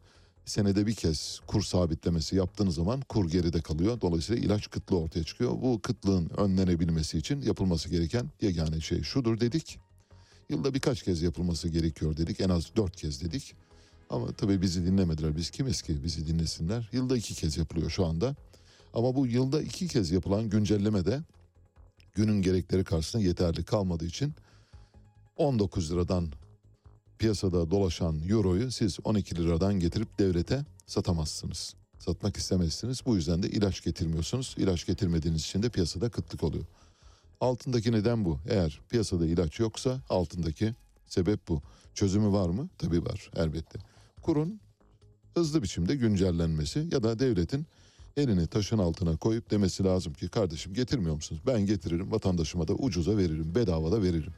[0.44, 4.00] senede bir kez kur sabitlemesi yaptığınız zaman kur geride kalıyor.
[4.00, 5.50] Dolayısıyla ilaç kıtlığı ortaya çıkıyor.
[5.50, 9.78] Bu kıtlığın önlenebilmesi için yapılması gereken yegane şey şudur dedik.
[10.48, 12.40] Yılda birkaç kez yapılması gerekiyor dedik.
[12.40, 13.54] En az dört kez dedik.
[14.10, 15.36] Ama tabii bizi dinlemediler.
[15.36, 16.88] Biz kimiz ki bizi dinlesinler.
[16.92, 18.36] Yılda iki kez yapılıyor şu anda.
[18.94, 21.22] Ama bu yılda iki kez yapılan güncelleme de
[22.14, 24.34] günün gerekleri karşısında yeterli kalmadığı için
[25.36, 26.28] 19 liradan
[27.22, 31.74] piyasada dolaşan euroyu siz 12 liradan getirip devlete satamazsınız.
[31.98, 33.06] Satmak istemezsiniz.
[33.06, 34.54] Bu yüzden de ilaç getirmiyorsunuz.
[34.58, 36.64] İlaç getirmediğiniz için de piyasada kıtlık oluyor.
[37.40, 38.38] Altındaki neden bu.
[38.48, 40.74] Eğer piyasada ilaç yoksa altındaki
[41.06, 41.62] sebep bu.
[41.94, 42.68] Çözümü var mı?
[42.78, 43.78] Tabii var elbette.
[44.22, 44.60] Kurun
[45.34, 47.66] hızlı biçimde güncellenmesi ya da devletin
[48.16, 51.42] elini taşın altına koyup demesi lazım ki kardeşim getirmiyor musunuz?
[51.46, 54.32] Ben getiririm vatandaşıma da ucuza veririm bedava da veririm.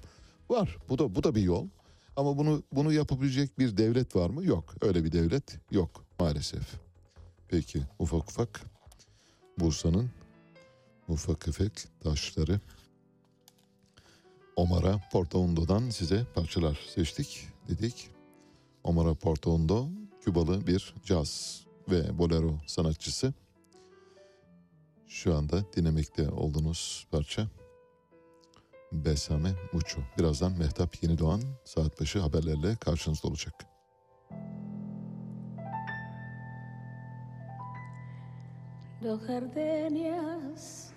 [0.51, 1.67] Var bu da bu da bir yol.
[2.17, 4.45] Ama bunu bunu yapabilecek bir devlet var mı?
[4.45, 4.75] Yok.
[4.81, 6.63] Öyle bir devlet yok maalesef.
[7.49, 8.61] Peki ufak ufak
[9.59, 10.11] Bursa'nın
[11.09, 12.61] ufak tefek taşları
[14.57, 18.11] Omara Portaundo'dan size parçalar seçtik dedik.
[18.85, 19.89] Omara Portaundo
[20.25, 21.61] Kübalı bir caz
[21.91, 23.35] ve bolero sanatçısı.
[25.07, 27.49] Şu anda dinlemekte olduğunuz parça
[28.95, 30.01] Besame Mucho.
[30.19, 33.55] Birazdan Mehtap Yeni Doğan saat başı haberlerle karşınızda olacak.
[39.05, 40.93] dos gardenias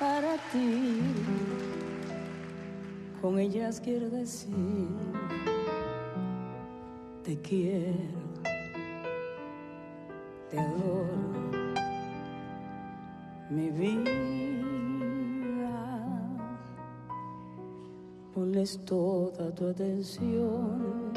[0.00, 0.98] para ti.
[3.20, 4.56] Con ellas quiero decir,
[7.22, 7.94] te quiero,
[10.50, 11.61] te adoro,
[13.52, 14.12] mi vida.
[18.34, 21.12] Ponles toda tu atención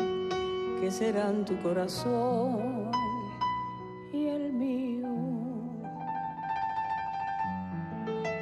[0.82, 2.92] que serán tu corazón
[4.12, 5.08] y el mío.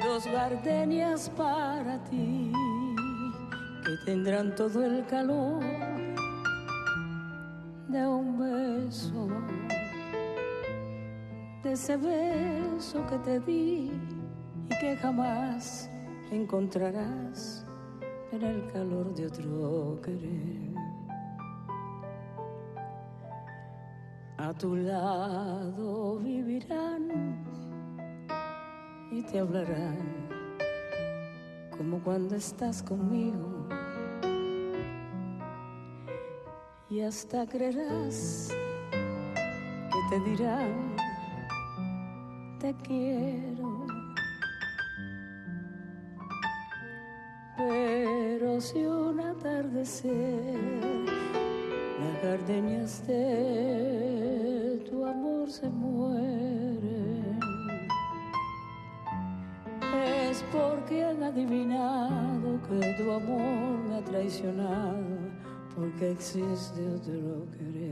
[0.04, 2.52] Dos gardenias para ti
[3.84, 5.62] que tendrán todo el calor
[7.88, 9.28] de un beso,
[11.74, 13.90] ese beso que te di
[14.70, 15.90] y que jamás
[16.30, 17.66] encontrarás
[18.30, 20.72] en el calor de otro querer.
[24.36, 27.44] A tu lado vivirán
[29.10, 29.98] y te hablarán
[31.76, 33.66] como cuando estás conmigo.
[36.88, 38.54] Y hasta creerás
[38.92, 40.93] que te dirán,
[42.64, 43.86] te quiero.
[47.58, 50.58] Pero si un atardecer
[52.00, 57.38] las gardenias de tu amor se mueren.
[60.16, 65.18] Es porque han adivinado que tu amor me ha traicionado,
[65.76, 67.83] porque existe otro querer.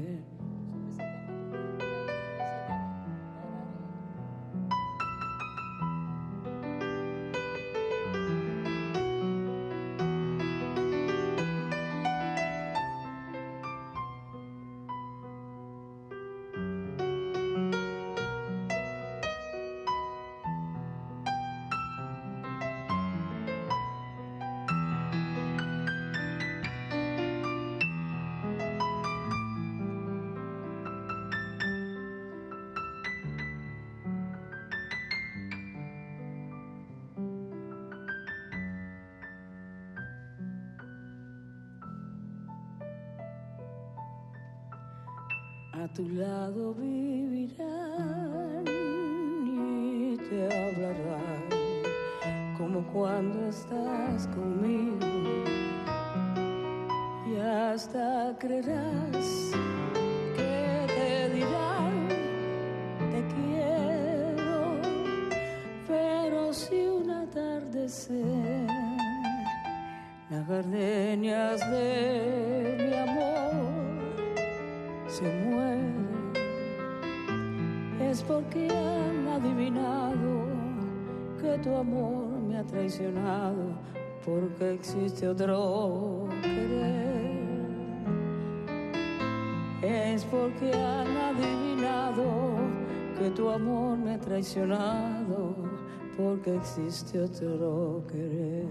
[96.79, 98.67] Existe otro querer.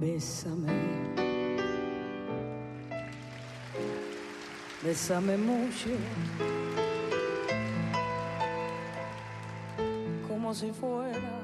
[0.00, 0.66] Bésame.
[4.82, 5.90] Bésame mucho.
[10.26, 11.40] Como si fuera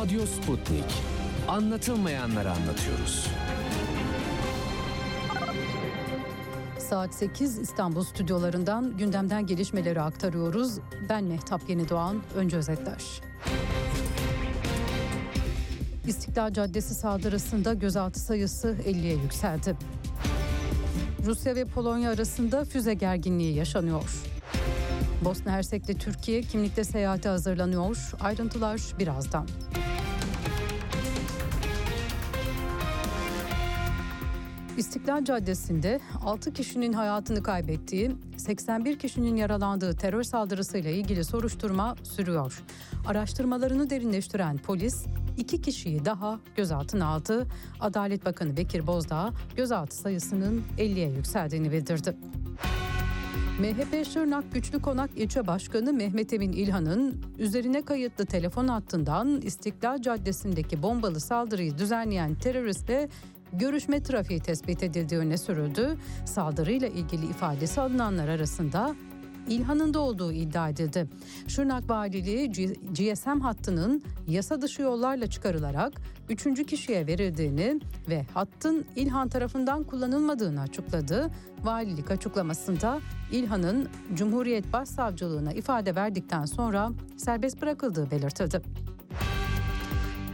[0.00, 0.84] Radyo Sputnik.
[1.48, 3.26] Anlatılmayanları anlatıyoruz.
[6.78, 10.78] Saat 8 İstanbul stüdyolarından gündemden gelişmeleri aktarıyoruz.
[11.08, 13.04] Ben Mehtap Yeni Doğan, önce özetler.
[16.06, 19.76] İstiklal Caddesi saldırısında gözaltı sayısı 50'ye yükseldi.
[21.26, 24.22] Rusya ve Polonya arasında füze gerginliği yaşanıyor.
[25.24, 27.96] Bosna Hersek'te Türkiye kimlikte seyahate hazırlanıyor.
[28.20, 29.46] Ayrıntılar birazdan.
[34.80, 42.62] İstiklal Caddesi'nde 6 kişinin hayatını kaybettiği, 81 kişinin yaralandığı terör saldırısıyla ilgili soruşturma sürüyor.
[43.06, 45.06] Araştırmalarını derinleştiren polis
[45.36, 47.46] iki kişiyi daha gözaltına aldı.
[47.80, 52.16] Adalet Bakanı Bekir Bozdağ gözaltı sayısının 50'ye yükseldiğini bildirdi.
[53.60, 60.82] MHP Şırnak Güçlü Konak İlçe Başkanı Mehmet Emin İlhan'ın üzerine kayıtlı telefon hattından İstiklal Caddesi'ndeki
[60.82, 63.08] bombalı saldırıyı düzenleyen teröristle
[63.52, 65.98] görüşme trafiği tespit edildiği öne sürüldü.
[66.24, 68.94] Saldırıyla ilgili ifadesi alınanlar arasında
[69.48, 71.06] İlhan'ın da olduğu iddia edildi.
[71.48, 72.52] Şırnak Valiliği
[72.92, 75.92] GSM hattının yasa dışı yollarla çıkarılarak
[76.28, 81.30] üçüncü kişiye verildiğini ve hattın İlhan tarafından kullanılmadığını açıkladı.
[81.62, 83.00] Valilik açıklamasında
[83.32, 88.62] İlhan'ın Cumhuriyet Başsavcılığına ifade verdikten sonra serbest bırakıldığı belirtildi.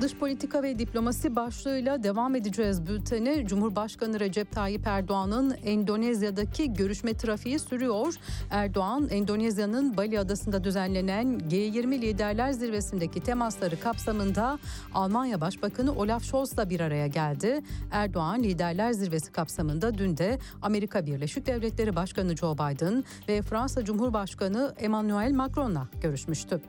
[0.01, 3.47] Dış politika ve diplomasi başlığıyla devam edeceğiz bülteni.
[3.47, 8.15] Cumhurbaşkanı Recep Tayyip Erdoğan'ın Endonezya'daki görüşme trafiği sürüyor.
[8.51, 14.59] Erdoğan, Endonezya'nın Bali Adası'nda düzenlenen G20 Liderler Zirvesi'ndeki temasları kapsamında
[14.95, 17.61] Almanya Başbakanı Olaf Scholz'la bir araya geldi.
[17.91, 24.75] Erdoğan, Liderler Zirvesi kapsamında dün de Amerika Birleşik Devletleri Başkanı Joe Biden ve Fransa Cumhurbaşkanı
[24.79, 26.61] Emmanuel Macron'la görüşmüştü.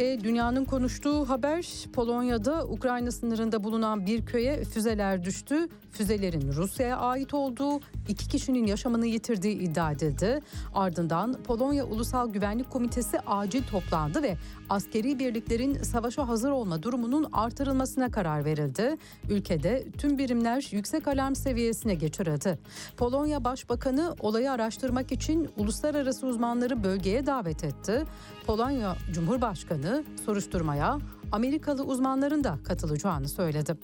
[0.00, 5.68] E, dünyanın konuştuğu haber Polonya'da Ukrayna sınırında bulunan bir köye füzeler düştü.
[5.90, 10.40] Füzelerin Rusya'ya ait olduğu iki kişinin yaşamını yitirdiği iddia edildi.
[10.74, 14.36] Ardından Polonya Ulusal Güvenlik Komitesi acil toplandı ve
[14.70, 18.96] askeri birliklerin savaşa hazır olma durumunun artırılmasına karar verildi.
[19.30, 22.58] Ülkede tüm birimler yüksek alarm seviyesine geçirildi.
[22.96, 28.04] Polonya Başbakanı olayı araştırmak için uluslararası uzmanları bölgeye davet etti.
[28.46, 30.98] Polonya Cumhurbaşkanı soruşturmaya
[31.32, 33.76] Amerikalı uzmanların da katılacağını söyledi.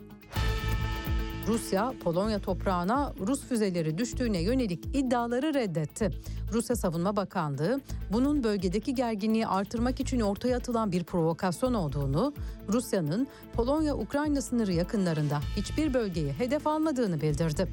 [1.46, 6.10] Rusya, Polonya toprağına Rus füzeleri düştüğüne yönelik iddiaları reddetti.
[6.52, 7.80] Rusya Savunma Bakanlığı
[8.12, 12.34] bunun bölgedeki gerginliği artırmak için ortaya atılan bir provokasyon olduğunu,
[12.68, 17.68] Rusya'nın Polonya-Ukrayna sınırı yakınlarında hiçbir bölgeyi hedef almadığını bildirdi.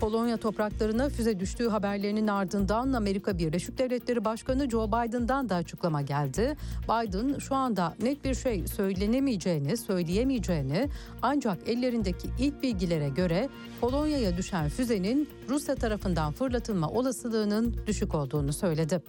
[0.00, 6.56] Polonya topraklarına füze düştüğü haberlerinin ardından Amerika Birleşik Devletleri Başkanı Joe Biden'dan da açıklama geldi.
[6.84, 10.88] Biden şu anda net bir şey söylenemeyeceğini, söyleyemeyeceğini
[11.22, 13.48] ancak ellerindeki ilk bilgilere göre
[13.80, 19.02] Polonya'ya düşen füzenin Rusya tarafından fırlatılma olasılığının düşük olduğunu söyledi.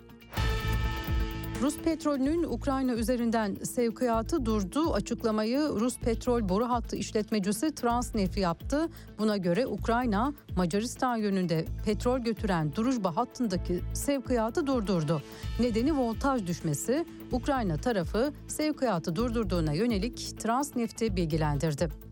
[1.62, 4.94] Rus petrolünün Ukrayna üzerinden sevkiyatı durdu.
[4.94, 8.90] Açıklamayı Rus petrol boru hattı işletmecisi Transneft yaptı.
[9.20, 15.22] Buna göre Ukrayna Macaristan yönünde petrol götüren Drujba hattındaki sevkiyatı durdurdu.
[15.60, 17.06] Nedeni voltaj düşmesi.
[17.32, 22.07] Ukrayna tarafı sevkiyatı durdurduğuna yönelik Transneft'i bilgilendirdi.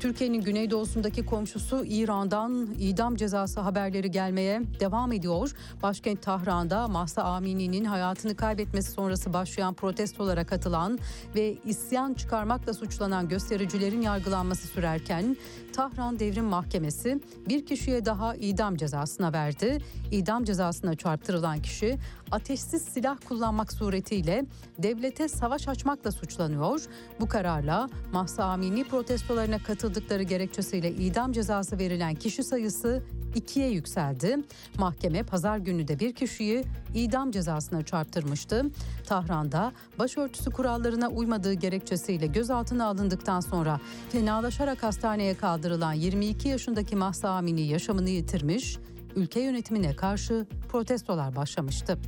[0.00, 5.50] Türkiye'nin güneydoğusundaki komşusu İran'dan idam cezası haberleri gelmeye devam ediyor.
[5.82, 10.98] Başkent Tahran'da Mahsa Amini'nin hayatını kaybetmesi sonrası başlayan protestolara katılan
[11.34, 15.36] ve isyan çıkarmakla suçlanan göstericilerin yargılanması sürerken
[15.78, 19.78] Tahran Devrim Mahkemesi bir kişiye daha idam cezasına verdi.
[20.10, 21.98] İdam cezasına çarptırılan kişi
[22.30, 24.44] ateşsiz silah kullanmak suretiyle
[24.78, 26.82] devlete savaş açmakla suçlanıyor.
[27.20, 33.02] Bu kararla Mahsa Amini protestolarına katıldıkları gerekçesiyle idam cezası verilen kişi sayısı
[33.34, 34.38] ikiye yükseldi.
[34.78, 36.64] Mahkeme pazar günü de bir kişiyi
[36.94, 38.64] idam cezasına çarptırmıştı.
[39.06, 43.80] Tahran'da başörtüsü kurallarına uymadığı gerekçesiyle gözaltına alındıktan sonra
[44.12, 45.34] fenalaşarak hastaneye
[45.68, 48.78] kaldırılan 22 yaşındaki Mahsa Amini yaşamını yitirmiş,
[49.16, 51.98] ülke yönetimine karşı protestolar başlamıştı.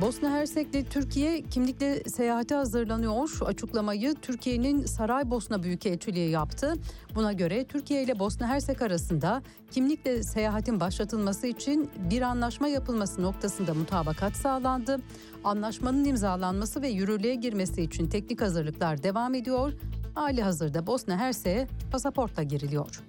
[0.00, 3.38] Bosna Hersek'te Türkiye kimlikle seyahate hazırlanıyor.
[3.46, 6.74] Açıklamayı Türkiye'nin Saraybosna Büyükelçiliği yaptı.
[7.14, 13.74] Buna göre Türkiye ile Bosna Hersek arasında kimlikle seyahatin başlatılması için bir anlaşma yapılması noktasında
[13.74, 14.98] mutabakat sağlandı.
[15.44, 19.72] Anlaşmanın imzalanması ve yürürlüğe girmesi için teknik hazırlıklar devam ediyor.
[20.14, 23.02] Hali hazırda Bosna Hersek'e pasaportla giriliyor.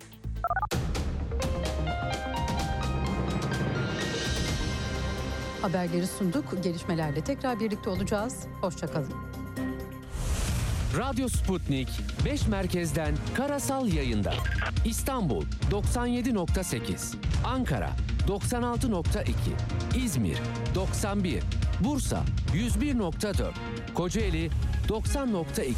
[5.62, 6.64] Haberleri sunduk.
[6.64, 8.47] Gelişmelerle tekrar birlikte olacağız.
[8.62, 9.14] Hoşçakalın.
[10.97, 11.89] Radyo Sputnik
[12.26, 14.34] 5 merkezden karasal yayında.
[14.86, 17.89] İstanbul 97.8, Ankara
[18.28, 19.32] 96.2,
[20.06, 20.38] İzmir
[20.76, 21.43] 91,
[21.84, 22.24] Bursa
[22.54, 23.52] 101.4,
[23.93, 24.49] Kocaeli
[24.88, 25.74] 90.2.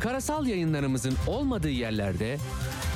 [0.00, 2.38] Karasal yayınlarımızın olmadığı yerlerde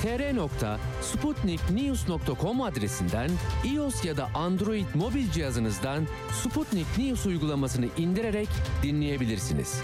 [0.03, 3.30] tr.sputniknews.com adresinden
[3.64, 6.07] iOS ya da Android mobil cihazınızdan
[6.42, 8.48] Sputnik News uygulamasını indirerek
[8.82, 9.80] dinleyebilirsiniz.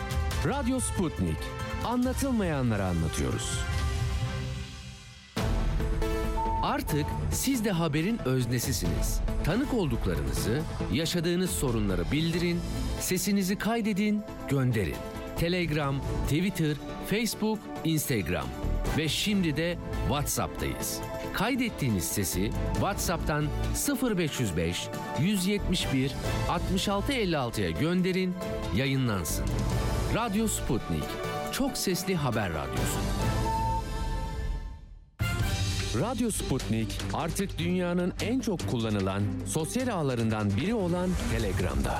[0.46, 1.36] Radyo Sputnik.
[1.84, 3.60] Anlatılmayanları anlatıyoruz.
[6.62, 9.20] Artık siz de haberin öznesisiniz.
[9.44, 10.62] Tanık olduklarınızı,
[10.92, 12.60] yaşadığınız sorunları bildirin,
[13.00, 14.96] sesinizi kaydedin, gönderin.
[15.38, 16.76] Telegram, Twitter,
[17.10, 18.46] Facebook, Instagram
[18.98, 19.78] ve şimdi de
[20.08, 21.00] WhatsApp'tayız.
[21.34, 23.44] Kaydettiğiniz sesi WhatsApp'tan
[24.02, 24.88] 0505
[25.20, 26.12] 171
[26.48, 28.34] 6656'ya gönderin,
[28.76, 29.44] yayınlansın.
[30.14, 31.04] Radyo Sputnik.
[31.52, 32.98] Çok sesli haber radyosu.
[36.00, 41.98] Radyo Sputnik artık dünyanın en çok kullanılan sosyal ağlarından biri olan Telegram'da.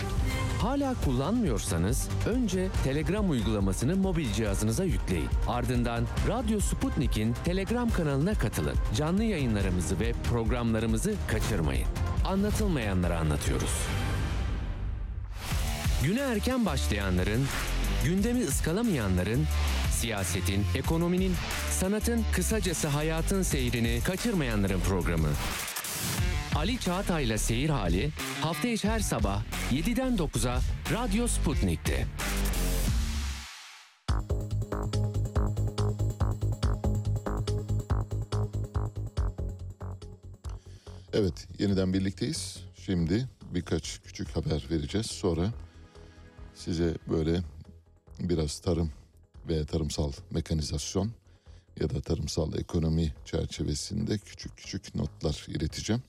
[0.61, 5.29] Hala kullanmıyorsanız önce Telegram uygulamasını mobil cihazınıza yükleyin.
[5.49, 8.77] Ardından Radyo Sputnik'in Telegram kanalına katılın.
[8.97, 11.87] Canlı yayınlarımızı ve programlarımızı kaçırmayın.
[12.25, 13.71] Anlatılmayanları anlatıyoruz.
[16.05, 17.47] Güne erken başlayanların,
[18.05, 19.45] gündemi ıskalamayanların,
[19.91, 21.35] siyasetin, ekonominin,
[21.71, 25.29] sanatın, kısacası hayatın seyrini kaçırmayanların programı.
[26.57, 29.43] Ali Çağatay'la Seyir Hali hafta içi her sabah
[29.73, 30.61] 7'den 9'a
[30.93, 32.07] Radyo Sputnik'te.
[41.13, 42.59] Evet, yeniden birlikteyiz.
[42.75, 45.07] Şimdi birkaç küçük haber vereceğiz.
[45.07, 45.53] Sonra
[46.55, 47.43] size böyle
[48.21, 48.91] biraz tarım
[49.49, 51.11] ve tarımsal mekanizasyon
[51.81, 56.03] ya da tarımsal ekonomi çerçevesinde küçük küçük notlar ileteceğim.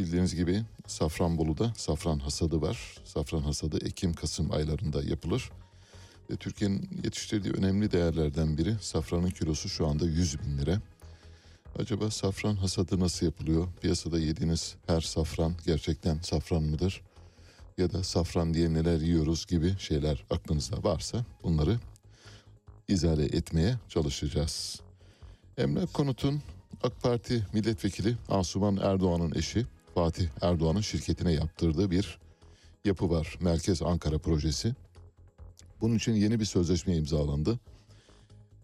[0.00, 2.96] Bildiğiniz gibi Safranbolu'da safran hasadı var.
[3.04, 5.50] Safran hasadı Ekim-Kasım aylarında yapılır.
[6.30, 10.80] Ve Türkiye'nin yetiştirdiği önemli değerlerden biri safranın kilosu şu anda 100 bin lira.
[11.78, 13.68] Acaba safran hasadı nasıl yapılıyor?
[13.80, 17.02] Piyasada yediğiniz her safran gerçekten safran mıdır?
[17.78, 21.78] Ya da safran diye neler yiyoruz gibi şeyler aklınızda varsa bunları
[22.88, 24.80] izale etmeye çalışacağız.
[25.58, 26.42] Emlak Konut'un
[26.82, 32.18] AK Parti milletvekili Asuman Erdoğan'ın eşi Fatih Erdoğan'ın şirketine yaptırdığı bir
[32.84, 33.38] yapı var.
[33.40, 34.74] Merkez Ankara projesi.
[35.80, 37.58] Bunun için yeni bir sözleşme imzalandı.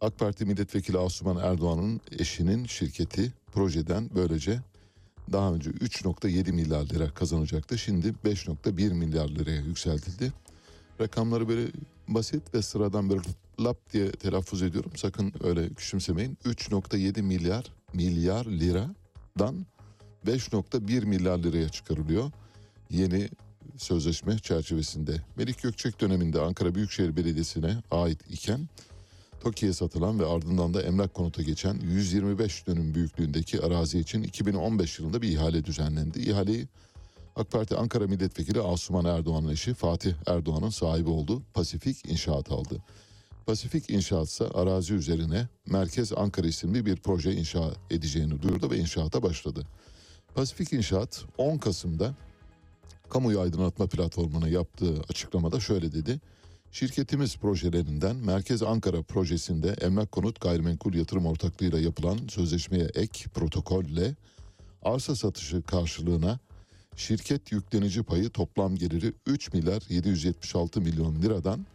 [0.00, 4.60] AK Parti milletvekili Asuman Erdoğan'ın eşinin şirketi projeden böylece
[5.32, 7.78] daha önce 3.7 milyar lira kazanacaktı.
[7.78, 10.32] Şimdi 5.1 milyar liraya yükseltildi.
[11.00, 11.66] Rakamları böyle
[12.08, 13.20] basit ve sıradan böyle
[13.60, 14.92] lap diye telaffuz ediyorum.
[14.96, 16.38] Sakın öyle küçümsemeyin.
[16.44, 19.66] 3.7 milyar milyar liradan
[20.26, 22.30] 5.1 milyar liraya çıkarılıyor.
[22.90, 23.28] Yeni
[23.76, 25.20] sözleşme çerçevesinde.
[25.36, 28.68] Melik Gökçek döneminde Ankara Büyükşehir Belediyesi'ne ait iken
[29.40, 35.22] TOKİ'ye satılan ve ardından da emlak konuta geçen 125 dönüm büyüklüğündeki arazi için 2015 yılında
[35.22, 36.18] bir ihale düzenlendi.
[36.18, 36.68] İhaleyi
[37.36, 42.82] AK Parti Ankara Milletvekili Asuman Erdoğan'ın eşi Fatih Erdoğan'ın sahibi olduğu Pasifik İnşaat aldı.
[43.46, 49.22] Pasifik İnşaat ise arazi üzerine Merkez Ankara isimli bir proje inşa edeceğini duyurdu ve inşaata
[49.22, 49.66] başladı.
[50.36, 52.14] Pasifik İnşaat 10 Kasım'da
[53.10, 56.20] kamuoyu aydınlatma platformuna yaptığı açıklamada şöyle dedi.
[56.72, 64.14] Şirketimiz projelerinden Merkez Ankara projesinde emlak konut gayrimenkul yatırım ortaklığıyla yapılan sözleşmeye ek protokolle
[64.82, 66.38] arsa satışı karşılığına
[66.96, 71.66] şirket yüklenici payı toplam geliri 3 milyar 776 milyon liradan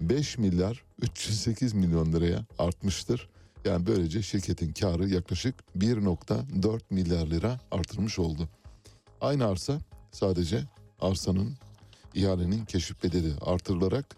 [0.00, 3.28] 5 milyar 308 milyon liraya artmıştır.
[3.64, 8.48] Yani böylece şirketin karı yaklaşık 1.4 milyar lira artırmış oldu.
[9.20, 9.78] Aynı arsa
[10.12, 10.64] sadece
[11.00, 11.54] arsanın
[12.14, 14.16] ihalenin keşif bedeli artırılarak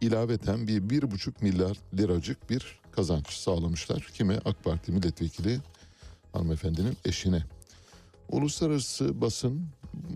[0.00, 4.10] ilaveten bir bir buçuk milyar liracık bir kazanç sağlamışlar.
[4.14, 4.38] Kime?
[4.44, 5.60] AK Parti milletvekili
[6.32, 7.44] hanımefendinin eşine.
[8.28, 9.66] Uluslararası basın,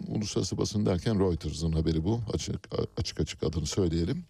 [0.08, 2.20] uluslararası basın derken Reuters'ın haberi bu.
[2.32, 4.24] Açık açık, açık adını söyleyelim.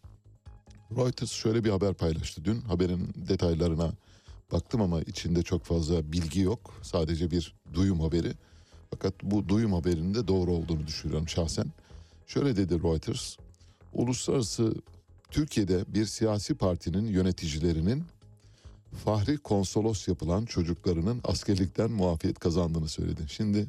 [0.97, 2.61] Reuters şöyle bir haber paylaştı dün.
[2.61, 3.93] Haberin detaylarına
[4.53, 6.75] baktım ama içinde çok fazla bilgi yok.
[6.83, 8.33] Sadece bir duyum haberi.
[8.91, 11.67] Fakat bu duyum haberinin de doğru olduğunu düşünüyorum şahsen.
[12.27, 13.37] Şöyle dedi Reuters.
[13.93, 14.75] Uluslararası
[15.31, 18.05] Türkiye'de bir siyasi partinin yöneticilerinin
[19.05, 23.23] fahri konsolos yapılan çocuklarının askerlikten muafiyet kazandığını söyledi.
[23.29, 23.67] Şimdi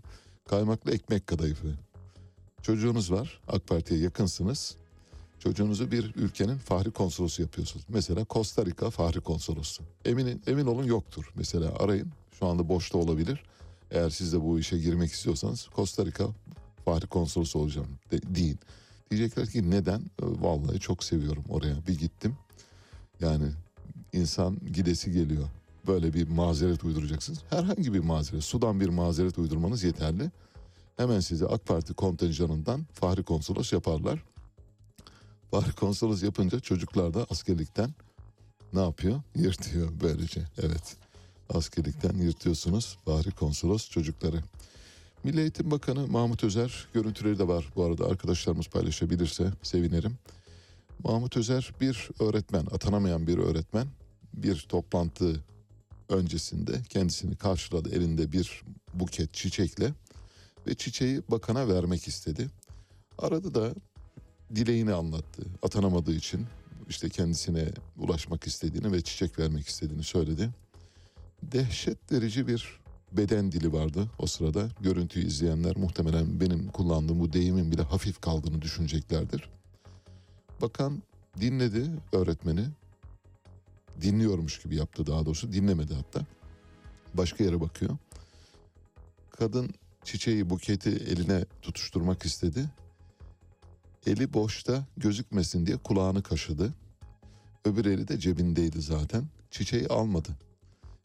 [0.50, 1.68] kaymaklı ekmek kadayıfı.
[2.62, 4.78] Çocuğunuz var, AK Parti'ye yakınsınız.
[5.44, 7.86] Çocuğunuzu bir ülkenin fahri konsolosu yapıyorsunuz.
[7.90, 9.84] Mesela Costa Rica fahri konsolosu.
[10.06, 11.32] Emin, emin olun yoktur.
[11.36, 12.12] Mesela arayın.
[12.40, 13.44] Şu anda boşta olabilir.
[13.92, 16.26] Eğer siz de bu işe girmek istiyorsanız Costa Rica
[16.86, 18.60] fahri konsolosu olacağım de, deyin.
[19.12, 20.00] Diyecekler ki neden?
[20.00, 21.88] E, Vallahi çok seviyorum oraya.
[21.88, 22.36] Bir gittim.
[23.20, 23.46] Yani
[24.14, 25.48] insan gidesi geliyor.
[25.88, 27.40] Böyle bir mazeret uyduracaksınız.
[27.50, 30.32] Herhangi bir mazeret, sudan bir mazeret uydurmanız yeterli.
[30.98, 34.31] Hemen size AK Parti kontenjanından Fahri Konsolos yaparlar.
[35.52, 37.94] Fahri Konsolos yapınca çocuklar da askerlikten
[38.74, 39.22] ne yapıyor?
[39.36, 40.42] Yırtıyor böylece.
[40.58, 40.98] Evet.
[41.50, 44.44] Askerlikten yırtıyorsunuz Fahri Konsolos çocukları.
[45.24, 50.18] Milli Eğitim Bakanı Mahmut Özer görüntüleri de var bu arada arkadaşlarımız paylaşabilirse sevinirim.
[51.04, 53.88] Mahmut Özer bir öğretmen, atanamayan bir öğretmen
[54.34, 55.44] bir toplantı
[56.10, 59.94] öncesinde kendisini karşıladı elinde bir buket çiçekle
[60.68, 62.48] ve çiçeği bakana vermek istedi.
[63.18, 63.74] Aradı da
[64.56, 65.44] dileğini anlattı.
[65.62, 66.46] Atanamadığı için
[66.90, 70.50] işte kendisine ulaşmak istediğini ve çiçek vermek istediğini söyledi.
[71.44, 72.82] Dehşet verici bir
[73.12, 74.70] beden dili vardı o sırada.
[74.82, 79.50] Görüntüyü izleyenler muhtemelen benim kullandığım bu deyimin bile hafif kaldığını düşüneceklerdir.
[80.62, 81.04] Bakan
[81.42, 82.66] dinledi öğretmeni.
[84.02, 85.54] Dinliyormuş gibi yaptı daha doğrusu.
[85.54, 86.26] Dinlemedi hatta.
[87.14, 87.98] Başka yere bakıyor.
[89.30, 89.74] Kadın
[90.04, 92.70] çiçeği buketi eline tutuşturmak istedi.
[94.06, 96.74] Eli boşta gözükmesin diye kulağını kaşıdı.
[97.66, 99.24] Öbür eli de cebindeydi zaten.
[99.52, 100.30] Çiçeği almadı.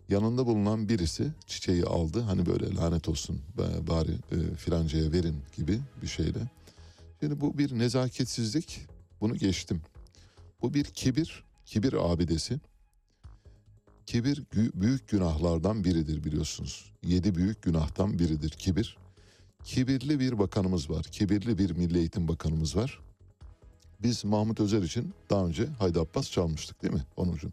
[0.08, 2.20] Yanında bulunan birisi çiçeği aldı.
[2.20, 3.40] Hani böyle lanet olsun
[3.88, 6.38] bari e, filancaya verin gibi bir şeyle.
[7.20, 8.86] Şimdi bu bir nezaketsizlik.
[9.20, 9.82] Bunu geçtim.
[10.62, 12.60] Bu bir kibir, kibir abidesi.
[14.06, 16.92] Kibir büyük günahlardan biridir biliyorsunuz.
[17.02, 18.96] Yedi büyük günahtan biridir kibir.
[19.66, 21.02] Kibirli bir bakanımız var.
[21.02, 23.00] Kibirli bir milli eğitim bakanımız var.
[24.02, 27.52] Biz Mahmut Özer için daha önce Haydi Abbas çalmıştık değil mi Onurcuğum?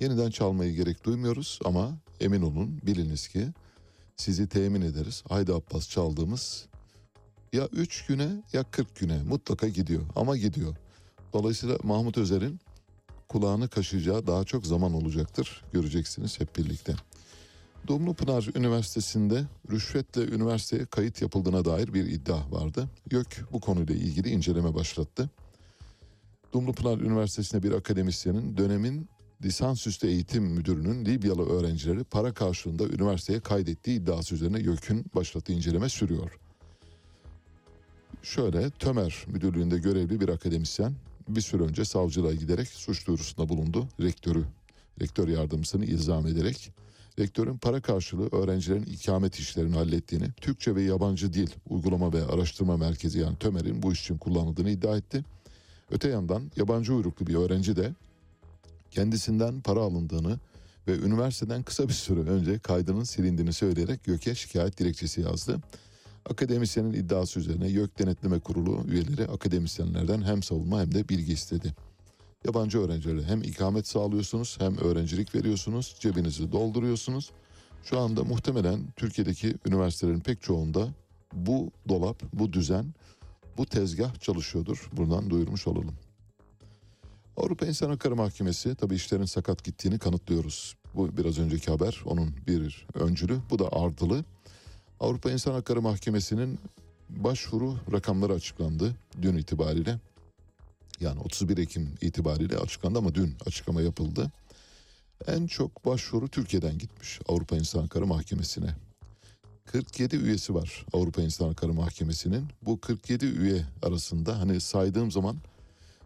[0.00, 3.48] Yeniden çalmayı gerek duymuyoruz ama emin olun biliniz ki
[4.16, 5.24] sizi temin ederiz.
[5.28, 6.66] Haydi Abbas çaldığımız
[7.52, 10.76] ya 3 güne ya 40 güne mutlaka gidiyor ama gidiyor.
[11.32, 12.60] Dolayısıyla Mahmut Özer'in
[13.28, 15.64] kulağını kaşıyacağı daha çok zaman olacaktır.
[15.72, 16.94] Göreceksiniz hep birlikte.
[17.86, 22.88] Dumlupınar Üniversitesi'nde rüşvetle üniversiteye kayıt yapıldığına dair bir iddia vardı.
[23.10, 25.30] YÖK bu konuyla ilgili inceleme başlattı.
[26.52, 29.08] Dumlupınar Üniversitesi'nde bir akademisyenin dönemin
[29.42, 36.38] lisansüstü eğitim müdürünün Libyalı öğrencileri para karşılığında üniversiteye kaydettiği iddiası üzerine YÖK'ün başlattığı inceleme sürüyor.
[38.22, 40.92] Şöyle Tömer müdürlüğünde görevli bir akademisyen
[41.28, 43.88] bir süre önce savcılığa giderek suç duyurusunda bulundu.
[44.00, 44.44] Rektörü
[45.00, 46.72] rektör yardımcısını ilzam ederek
[47.18, 53.18] rektörün para karşılığı öğrencilerin ikamet işlerini hallettiğini, Türkçe ve yabancı dil uygulama ve araştırma merkezi
[53.18, 55.24] yani TÖMER'in bu iş için kullanıldığını iddia etti.
[55.90, 57.92] Öte yandan yabancı uyruklu bir öğrenci de
[58.90, 60.38] kendisinden para alındığını
[60.88, 65.60] ve üniversiteden kısa bir süre önce kaydının silindiğini söyleyerek YÖK'e şikayet dilekçesi yazdı.
[66.30, 71.74] Akademisyenin iddiası üzerine YÖK Denetleme Kurulu üyeleri akademisyenlerden hem savunma hem de bilgi istedi.
[72.44, 77.30] Yabancı öğrencilere hem ikamet sağlıyorsunuz hem öğrencilik veriyorsunuz, cebinizi dolduruyorsunuz.
[77.84, 80.88] Şu anda muhtemelen Türkiye'deki üniversitelerin pek çoğunda
[81.32, 82.94] bu dolap, bu düzen,
[83.58, 84.90] bu tezgah çalışıyordur.
[84.92, 85.94] Buradan duyurmuş olalım.
[87.36, 90.76] Avrupa İnsan Hakları Mahkemesi tabii işlerin sakat gittiğini kanıtlıyoruz.
[90.94, 93.38] Bu biraz önceki haber onun bir öncülü.
[93.50, 94.24] Bu da ardılı.
[95.00, 96.58] Avrupa İnsan Hakları Mahkemesi'nin
[97.10, 99.98] başvuru rakamları açıklandı dün itibariyle.
[101.00, 104.32] Yani 31 Ekim itibariyle açıklandı ama dün açıklama yapıldı.
[105.26, 108.74] En çok başvuru Türkiye'den gitmiş Avrupa İnsan Hakları Mahkemesi'ne.
[109.64, 112.48] 47 üyesi var Avrupa İnsan Hakları Mahkemesi'nin.
[112.62, 115.36] Bu 47 üye arasında hani saydığım zaman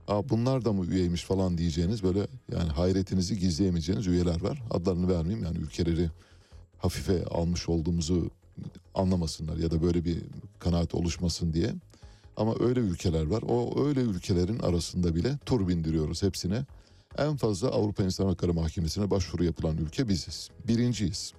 [0.09, 4.63] Aa, bunlar da mı üyeymiş falan diyeceğiniz böyle yani hayretinizi gizleyemeyeceğiniz üyeler var.
[4.71, 6.11] Adlarını vermeyeyim yani ülkeleri
[6.79, 8.31] hafife almış olduğumuzu
[8.95, 10.19] anlamasınlar ya da böyle bir
[10.59, 11.75] kanaat oluşmasın diye.
[12.39, 13.43] Ama öyle ülkeler var.
[13.49, 16.65] O öyle ülkelerin arasında bile tur bindiriyoruz hepsine.
[17.19, 20.51] En fazla Avrupa İnsan Hakları Mahkemesi'ne başvuru yapılan ülke biziz.
[20.69, 21.33] Birinciyiz.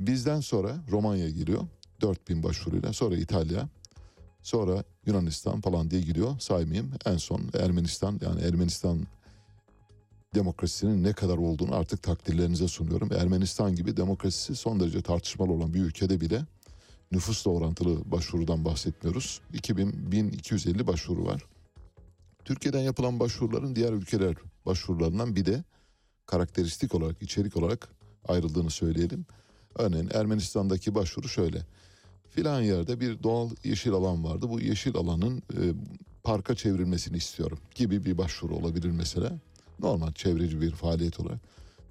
[0.00, 1.62] Bizden sonra Romanya geliyor.
[2.00, 2.92] 4000 başvuruyla.
[2.92, 3.68] Sonra İtalya.
[4.42, 6.38] Sonra Yunanistan falan diye gidiyor.
[6.38, 6.90] Saymayayım.
[7.06, 9.06] En son Ermenistan yani Ermenistan
[10.34, 13.12] demokrasisinin ne kadar olduğunu artık takdirlerinize sunuyorum.
[13.12, 16.42] Ermenistan gibi demokrasisi son derece tartışmalı olan bir ülkede bile
[17.12, 19.40] nüfusla orantılı başvurudan bahsetmiyoruz.
[19.52, 21.42] 2000 1250 başvuru var.
[22.44, 24.34] Türkiye'den yapılan başvuruların diğer ülkeler
[24.66, 25.64] başvurularından bir de
[26.26, 27.88] karakteristik olarak, içerik olarak
[28.28, 29.26] ayrıldığını söyleyelim.
[29.74, 31.62] Örneğin Ermenistan'daki başvuru şöyle.
[32.30, 34.48] Filan yerde bir doğal yeşil alan vardı.
[34.48, 35.60] Bu yeşil alanın e,
[36.22, 39.32] parka çevrilmesini istiyorum gibi bir başvuru olabilir mesela.
[39.78, 41.38] Normal çevreci bir faaliyet olarak.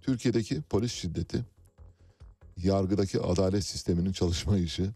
[0.02, 1.46] Türkiye'deki polis şiddeti,
[2.64, 4.92] yargıdaki adalet sisteminin çalışmayışı,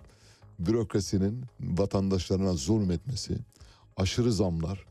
[0.59, 3.37] bürokrasinin vatandaşlarına zulmetmesi,
[3.97, 4.85] aşırı zamlar,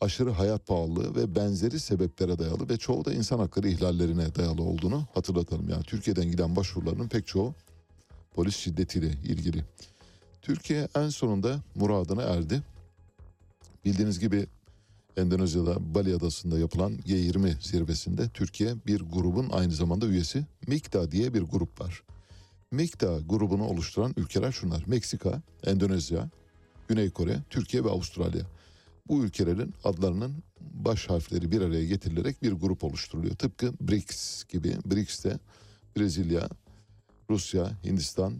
[0.00, 5.06] aşırı hayat pahalılığı ve benzeri sebeplere dayalı ve çoğu da insan hakları ihlallerine dayalı olduğunu
[5.14, 5.68] hatırlatalım.
[5.68, 7.54] Yani Türkiye'den giden başvuruların pek çoğu
[8.34, 9.64] polis şiddetiyle ilgili.
[10.42, 12.62] Türkiye en sonunda muradına erdi.
[13.84, 14.46] Bildiğiniz gibi
[15.16, 21.42] Endonezya'da Bali Adası'nda yapılan G20 zirvesinde Türkiye bir grubun aynı zamanda üyesi MIKTA diye bir
[21.42, 22.02] grup var.
[22.70, 24.84] MIKTA grubunu oluşturan ülkeler şunlar.
[24.86, 26.30] Meksika, Endonezya,
[26.88, 28.46] Güney Kore, Türkiye ve Avustralya.
[29.08, 33.34] Bu ülkelerin adlarının baş harfleri bir araya getirilerek bir grup oluşturuluyor.
[33.34, 34.76] Tıpkı BRICS gibi.
[34.84, 35.38] BRICS'te
[35.96, 36.48] Brezilya,
[37.30, 38.34] Rusya, Hindistan,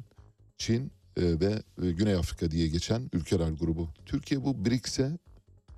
[0.58, 3.88] Çin e, ve e, Güney Afrika diye geçen ülkeler grubu.
[4.06, 5.18] Türkiye bu BRICS'e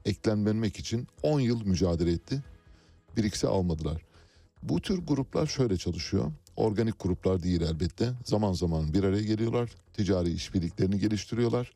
[0.05, 2.43] eklenmemek için 10 yıl mücadele etti.
[3.17, 4.03] BRICS'e almadılar.
[4.63, 6.33] Bu tür gruplar şöyle çalışıyor.
[6.57, 8.13] Organik gruplar değil elbette.
[8.25, 9.71] Zaman zaman bir araya geliyorlar.
[9.93, 11.73] Ticari işbirliklerini geliştiriyorlar.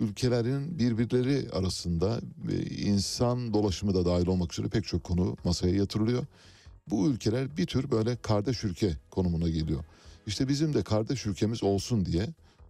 [0.00, 2.20] Ülkelerin birbirleri arasında
[2.50, 6.26] e, insan dolaşımı da dahil olmak üzere pek çok konu masaya yatırılıyor.
[6.90, 9.84] Bu ülkeler bir tür böyle kardeş ülke konumuna geliyor.
[10.26, 12.26] İşte bizim de kardeş ülkemiz olsun diye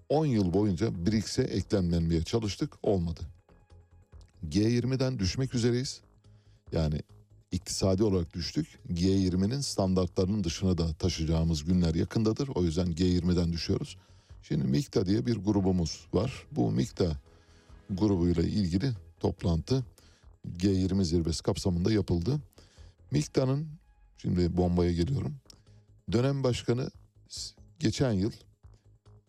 [0.08, 3.20] 10 yıl boyunca BRICS'e eklenmeye çalıştık olmadı.
[4.50, 6.00] G20'den düşmek üzereyiz.
[6.72, 7.00] Yani
[7.50, 8.78] iktisadi olarak düştük.
[8.92, 12.48] G20'nin standartlarının dışına da taşıyacağımız günler yakındadır.
[12.54, 13.96] O yüzden G20'den düşüyoruz.
[14.42, 16.46] Şimdi MIKTA diye bir grubumuz var.
[16.52, 17.16] Bu MIKTA
[17.90, 19.84] grubuyla ilgili toplantı
[20.58, 22.40] G20 zirvesi kapsamında yapıldı.
[23.10, 23.68] MIKTA'nın
[24.18, 25.34] şimdi bombaya geliyorum.
[26.12, 26.90] Dönem başkanı
[27.78, 28.32] geçen yıl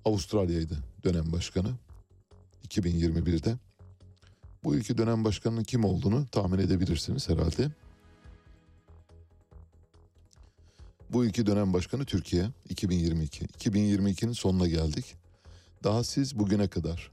[0.06, 1.69] Avustralya'ydı dönem başkanı
[2.68, 3.57] 2021'de.
[4.64, 7.72] Bu iki dönem başkanının kim olduğunu tahmin edebilirsiniz herhalde.
[11.10, 13.45] Bu iki dönem başkanı Türkiye 2022.
[13.45, 15.15] 2022'nin sonuna geldik.
[15.84, 17.11] Daha siz bugüne kadar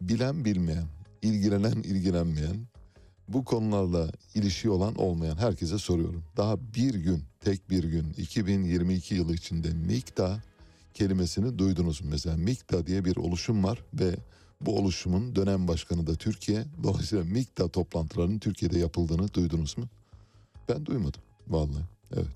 [0.00, 0.86] bilen bilmeyen,
[1.22, 2.56] ilgilenen ilgilenmeyen,
[3.28, 6.24] bu konularla ilişki olan olmayan herkese soruyorum.
[6.36, 10.42] Daha bir gün, tek bir gün 2022 yılı içinde MİKTA
[10.94, 12.08] kelimesini duydunuz mu?
[12.10, 14.14] Mesela MİKTA diye bir oluşum var ve
[14.66, 16.64] bu oluşumun dönem başkanı da Türkiye.
[16.82, 19.84] Dolayısıyla MİKTA toplantılarının Türkiye'de yapıldığını duydunuz mu?
[20.68, 21.84] Ben duymadım vallahi.
[22.12, 22.26] Evet.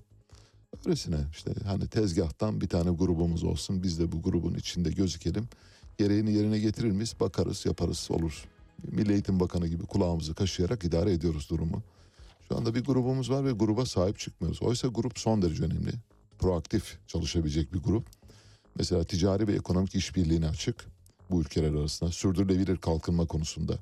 [0.85, 5.47] Öylesine işte hani tezgahtan bir tane grubumuz olsun biz de bu grubun içinde gözükelim.
[5.97, 7.15] Gereğini yerine getirir miyiz?
[7.19, 8.45] Bakarız yaparız olur.
[8.91, 11.83] Milli Eğitim Bakanı gibi kulağımızı kaşıyarak idare ediyoruz durumu.
[12.47, 14.61] Şu anda bir grubumuz var ve gruba sahip çıkmıyoruz.
[14.61, 15.91] Oysa grup son derece önemli.
[16.39, 18.07] Proaktif çalışabilecek bir grup.
[18.75, 20.96] Mesela ticari ve ekonomik işbirliğine açık
[21.31, 22.11] bu ülkeler arasında.
[22.11, 23.79] Sürdürülebilir kalkınma konusunda.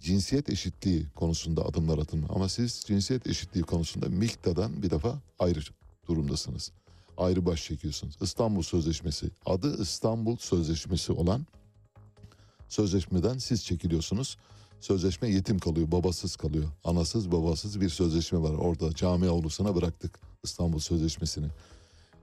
[0.00, 2.26] Cinsiyet eşitliği konusunda adımlar atılma.
[2.34, 5.60] Ama siz cinsiyet eşitliği konusunda MİKTA'dan bir defa ayrı
[6.08, 6.72] durumdasınız.
[7.16, 8.16] Ayrı baş çekiyorsunuz.
[8.20, 11.46] İstanbul Sözleşmesi adı İstanbul Sözleşmesi olan
[12.68, 14.36] sözleşmeden siz çekiliyorsunuz.
[14.80, 16.64] Sözleşme yetim kalıyor, babasız kalıyor.
[16.84, 18.54] Anasız babasız bir sözleşme var.
[18.54, 21.46] Orada cami avlusuna bıraktık İstanbul Sözleşmesi'ni.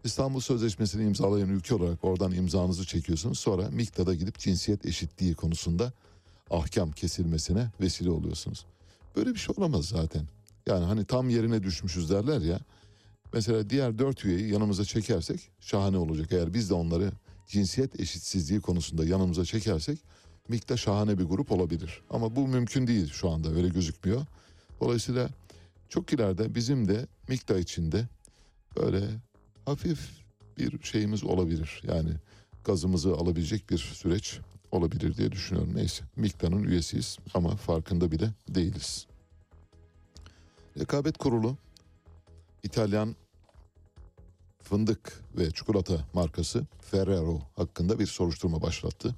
[0.06, 3.40] İstanbul Sözleşmesi'ni imzalayan ülke olarak oradan imzanızı çekiyorsunuz.
[3.40, 5.94] Sonra MİKTA'da gidip cinsiyet eşitliği konusunda
[6.50, 8.66] ahkam kesilmesine vesile oluyorsunuz.
[9.16, 10.26] Böyle bir şey olamaz zaten.
[10.68, 12.60] Yani hani tam yerine düşmüşüz derler ya.
[13.34, 16.32] Mesela diğer dört üyeyi yanımıza çekersek şahane olacak.
[16.32, 17.12] Eğer biz de onları
[17.48, 20.00] cinsiyet eşitsizliği konusunda yanımıza çekersek
[20.48, 22.02] MİKTA şahane bir grup olabilir.
[22.10, 24.26] Ama bu mümkün değil şu anda öyle gözükmüyor.
[24.82, 25.30] Dolayısıyla
[25.90, 28.08] çok ileride bizim de MİKTA içinde
[28.78, 29.10] böyle
[29.66, 30.10] hafif
[30.58, 31.82] bir şeyimiz olabilir.
[31.88, 32.10] Yani
[32.64, 34.40] gazımızı alabilecek bir süreç
[34.72, 35.76] olabilir diye düşünüyorum.
[35.76, 39.08] Neyse MİKTA'nın üyesiyiz ama farkında bile değiliz.
[40.80, 41.58] Rekabet Kurulu
[42.64, 43.16] İtalyan
[44.62, 49.16] fındık ve çikolata markası Ferrero hakkında bir soruşturma başlattı.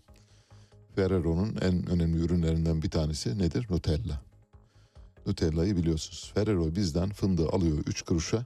[0.95, 3.68] Ferrero'nun en önemli ürünlerinden bir tanesi nedir?
[3.69, 4.22] Nutella.
[5.28, 6.32] Nutella'yı biliyorsunuz.
[6.36, 8.45] Ferrero bizden fındığı alıyor 3 kuruşa.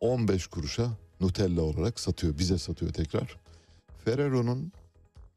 [0.00, 0.90] 15 kuruşa
[1.20, 2.38] Nutella olarak satıyor.
[2.38, 3.36] Bize satıyor tekrar.
[4.04, 4.72] Ferrero'nun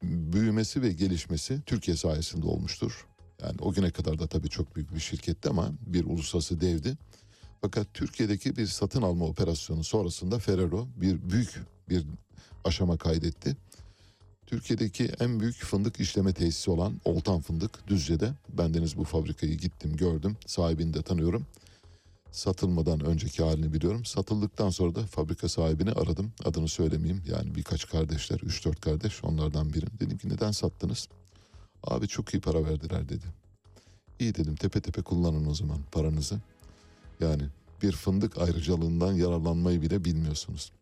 [0.02, 3.06] büyümesi ve gelişmesi Türkiye sayesinde olmuştur.
[3.42, 6.98] Yani o güne kadar da tabii çok büyük bir şirketti ama bir uluslararası devdi.
[7.60, 12.06] Fakat Türkiye'deki bir satın alma operasyonu sonrasında Ferrero bir büyük bir
[12.64, 13.56] aşama kaydetti.
[14.46, 18.32] Türkiye'deki en büyük fındık işleme tesisi olan Oltan Fındık Düzce'de.
[18.48, 20.36] Bendeniz bu fabrikayı gittim gördüm.
[20.46, 21.46] Sahibini de tanıyorum.
[22.34, 24.04] Satılmadan önceki halini biliyorum.
[24.04, 26.32] Satıldıktan sonra da fabrika sahibini aradım.
[26.44, 27.22] Adını söylemeyeyim.
[27.26, 29.86] Yani birkaç kardeşler, 3-4 kardeş onlardan biri.
[30.00, 31.08] Dedim ki neden sattınız?
[31.84, 33.24] Abi çok iyi para verdiler dedi.
[34.20, 36.40] İyi dedim tepe tepe kullanın o zaman paranızı.
[37.20, 37.42] Yani
[37.82, 40.72] bir fındık ayrıcalığından yararlanmayı bile bilmiyorsunuz.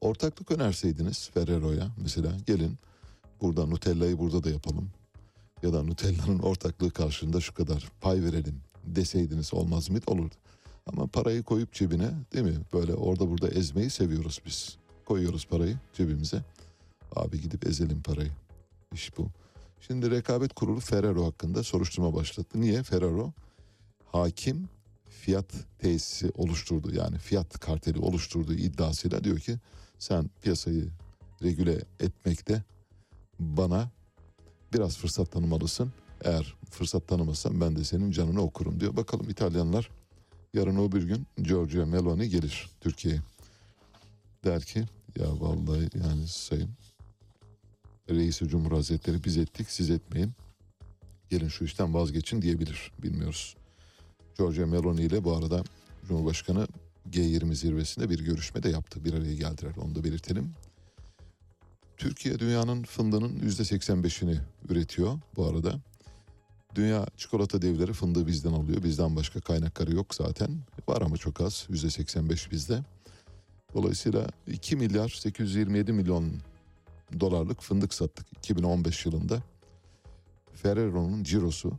[0.00, 2.78] Ortaklık önerseydiniz Ferrero'ya mesela gelin
[3.40, 4.90] burada Nutella'yı burada da yapalım.
[5.62, 10.04] Ya da Nutella'nın ortaklığı karşılığında şu kadar pay verelim deseydiniz olmaz mıydı?
[10.06, 10.34] Olurdu.
[10.92, 12.58] Ama parayı koyup cebine değil mi?
[12.72, 14.76] Böyle orada burada ezmeyi seviyoruz biz.
[15.04, 16.44] Koyuyoruz parayı cebimize.
[17.16, 18.30] Abi gidip ezelim parayı.
[18.92, 19.28] İş bu.
[19.80, 22.60] Şimdi rekabet kurulu Ferrero hakkında soruşturma başlattı.
[22.60, 22.82] Niye?
[22.82, 23.32] Ferrero
[24.12, 24.68] hakim
[25.08, 26.94] fiyat tesisi oluşturdu.
[26.94, 29.56] Yani fiyat karteli oluşturduğu iddiasıyla diyor ki
[29.98, 30.88] sen piyasayı
[31.42, 32.62] regüle etmekte
[33.38, 33.90] bana
[34.72, 35.92] biraz fırsat tanımalısın.
[36.24, 38.96] Eğer fırsat tanımazsan ben de senin canını okurum diyor.
[38.96, 39.90] Bakalım İtalyanlar
[40.54, 43.20] yarın o bir gün Giorgio Meloni gelir Türkiye'ye.
[44.44, 44.84] Der ki
[45.18, 46.70] ya vallahi yani sayın
[48.10, 50.32] Reis-i Cumhur Hazretleri biz ettik siz etmeyin.
[51.30, 53.56] Gelin şu işten vazgeçin diyebilir bilmiyoruz.
[54.38, 55.64] Giorgio Meloni ile bu arada
[56.08, 56.68] Cumhurbaşkanı
[57.10, 59.04] G20 zirvesinde bir görüşme de yaptı.
[59.04, 60.54] Bir araya geldiler onu da belirtelim.
[61.96, 65.80] Türkiye dünyanın fındığının %85'ini üretiyor bu arada.
[66.74, 68.82] Dünya çikolata devleri fındığı bizden alıyor.
[68.82, 70.58] Bizden başka kaynakları yok zaten.
[70.88, 71.66] Var ama çok az.
[71.70, 72.84] %85 bizde.
[73.74, 76.32] Dolayısıyla 2 milyar 827 milyon
[77.20, 79.42] dolarlık fındık sattık 2015 yılında.
[80.54, 81.72] Ferrero'nun cirosu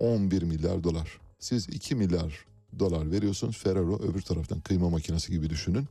[0.00, 1.18] 11 milyar dolar.
[1.38, 2.44] Siz 2 milyar
[2.78, 3.58] dolar veriyorsunuz.
[3.58, 5.86] Ferrero öbür taraftan kıyma makinesi gibi düşünün.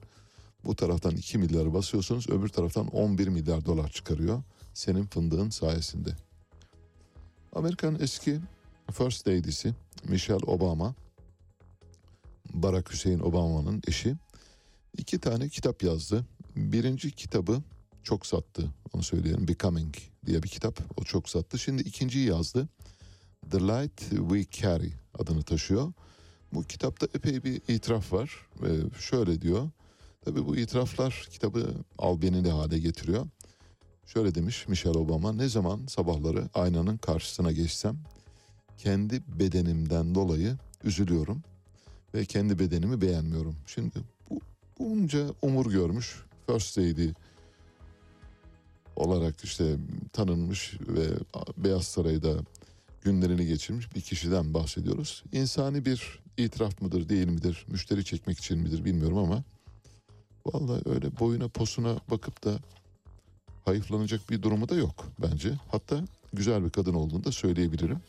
[0.66, 2.30] Bu taraftan 2 milyarı basıyorsunuz.
[2.30, 4.44] Öbür taraftan 11 milyar dolar çıkarıyor.
[4.74, 6.10] Senin fındığın sayesinde.
[7.56, 8.40] Amerikan eski
[8.92, 9.74] First Lady'si
[10.04, 10.96] Michelle Obama,
[12.54, 14.16] Barack Hüseyin Obama'nın eşi
[14.98, 16.26] iki tane kitap yazdı.
[16.56, 17.62] Birinci kitabı
[18.04, 18.72] çok sattı.
[18.94, 19.48] Onu söyleyelim.
[19.48, 19.96] Becoming
[20.26, 20.80] diye bir kitap.
[20.98, 21.60] O çok sattı.
[21.60, 22.70] Şimdi ikinciyi yazdı.
[23.52, 25.94] The Light We Carry adını taşıyor.
[26.54, 28.48] Bu kitapta epey bir itiraf var.
[28.62, 29.70] Ve şöyle diyor.
[30.26, 33.28] Tabii bu itiraflar kitabı albenili hale getiriyor.
[34.06, 35.34] Şöyle demiş Michelle Obama.
[35.34, 37.98] Ne zaman sabahları aynanın karşısına geçsem
[38.78, 41.44] kendi bedenimden dolayı üzülüyorum
[42.14, 43.56] ve kendi bedenimi beğenmiyorum.
[43.68, 44.00] Şimdi
[44.30, 44.40] bu
[44.80, 47.10] bunca umur görmüş First Lady
[48.96, 49.76] olarak işte
[50.14, 51.08] tanınmış ve
[51.58, 52.34] Beyaz Saray'da
[53.02, 55.24] günlerini geçirmiş bir kişiden bahsediyoruz.
[55.32, 59.44] İnsani bir itiraf mıdır değil midir, müşteri çekmek için midir bilmiyorum ama
[60.46, 62.60] vallahi öyle boyuna posuna bakıp da
[63.66, 65.54] hayıflanacak bir durumu da yok bence.
[65.72, 68.00] Hatta güzel bir kadın olduğunu da söyleyebilirim.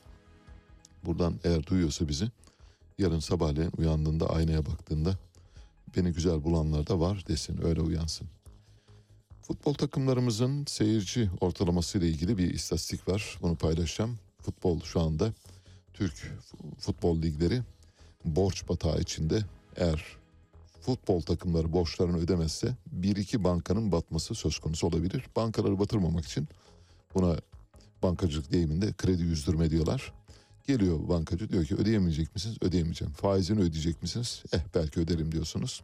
[1.05, 2.29] Buradan eğer duyuyorsa bizi
[2.99, 5.19] yarın sabahleyin uyandığında aynaya baktığında
[5.97, 8.27] beni güzel bulanlar da var desin öyle uyansın.
[9.43, 13.39] Futbol takımlarımızın seyirci ortalaması ile ilgili bir istatistik var.
[13.43, 14.19] Bunu paylaşacağım.
[14.43, 15.33] Futbol şu anda
[15.95, 16.33] Türk
[16.79, 17.63] futbol ligleri
[18.25, 19.45] borç batağı içinde
[19.77, 20.17] eğer
[20.87, 25.25] futbol takımları borçlarını ödemezse bir iki bankanın batması söz konusu olabilir.
[25.37, 26.49] Bankaları batırmamak için
[27.15, 27.37] buna
[28.03, 30.13] bankacılık deyiminde kredi yüzdürme diyorlar.
[30.67, 32.57] Geliyor bankacı diyor ki ödeyemeyecek misiniz?
[32.61, 33.15] Ödeyemeyeceğim.
[33.15, 34.43] Faizini ödeyecek misiniz?
[34.53, 35.83] Eh belki öderim diyorsunuz.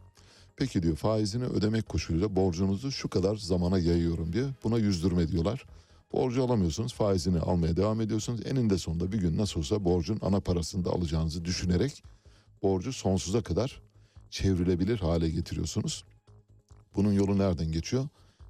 [0.55, 5.65] Peki diyor faizini ödemek koşuluyla borcunuzu şu kadar zamana yayıyorum diye buna yüzdürme diyorlar.
[6.13, 8.41] Borcu alamıyorsunuz faizini almaya devam ediyorsunuz.
[8.45, 12.03] Eninde sonunda bir gün nasıl olsa borcun ana parasını da alacağınızı düşünerek
[12.63, 13.81] borcu sonsuza kadar
[14.33, 16.03] çevrilebilir hale getiriyorsunuz.
[16.95, 18.07] Bunun yolu nereden geçiyor?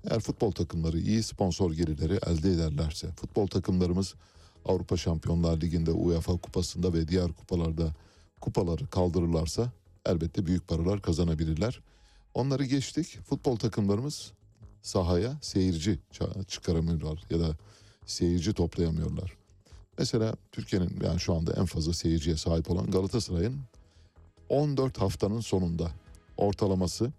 [0.10, 4.15] Eğer futbol takımları iyi sponsor gelirleri elde ederlerse, futbol takımlarımız
[4.65, 7.93] Avrupa Şampiyonlar Ligi'nde, UEFA kupasında ve diğer kupalarda
[8.41, 9.72] kupaları kaldırırlarsa
[10.05, 11.80] elbette büyük paralar kazanabilirler.
[12.34, 13.19] Onları geçtik.
[13.26, 14.31] Futbol takımlarımız
[14.81, 15.99] sahaya seyirci
[16.47, 17.57] çıkaramıyorlar ya da
[18.05, 19.38] seyirci toplayamıyorlar.
[19.97, 23.60] Mesela Türkiye'nin yani şu anda en fazla seyirciye sahip olan Galatasaray'ın
[24.49, 25.91] 14 haftanın sonunda
[26.38, 27.11] ortalaması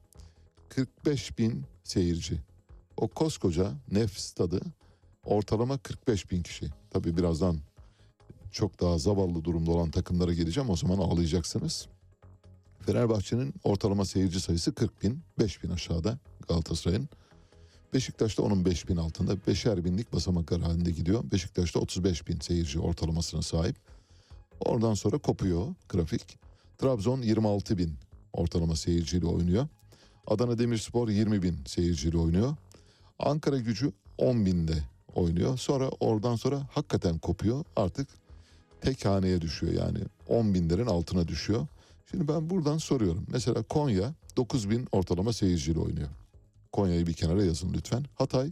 [0.69, 2.41] 45 bin seyirci.
[2.97, 4.61] O koskoca Nef stadı
[5.25, 6.67] ortalama 45 bin kişi.
[6.91, 7.59] Tabi birazdan
[8.53, 11.89] çok daha zavallı durumda olan takımlara geleceğim o zaman ağlayacaksınız.
[12.87, 16.19] Fenerbahçe'nin ortalama seyirci sayısı 40 bin, 5 bin aşağıda
[16.49, 17.09] Galatasaray'ın.
[17.95, 21.25] Beşiktaş'ta onun 5 bin altında, beşer binlik basamaklar halinde gidiyor.
[21.33, 23.77] Beşiktaş'ta 35 bin seyirci ortalamasına sahip.
[24.61, 26.44] Oradan sonra kopuyor grafik.
[26.79, 27.95] Trabzon 26 bin
[28.33, 29.67] ortalama seyirciyle oynuyor.
[30.27, 32.57] Adana Demirspor 20 bin seyirciyle oynuyor.
[33.19, 34.75] Ankara gücü 10 binde
[35.15, 35.59] oynuyor.
[35.59, 37.65] Sonra oradan sonra hakikaten kopuyor.
[37.77, 38.09] Artık
[38.81, 39.99] tek haneye düşüyor yani
[40.29, 41.67] 10 binlerin altına düşüyor.
[42.11, 43.27] Şimdi ben buradan soruyorum.
[43.29, 46.09] Mesela Konya 9 bin ortalama seyirciyle oynuyor.
[46.73, 48.05] Konya'yı bir kenara yazın lütfen.
[48.15, 48.51] Hatay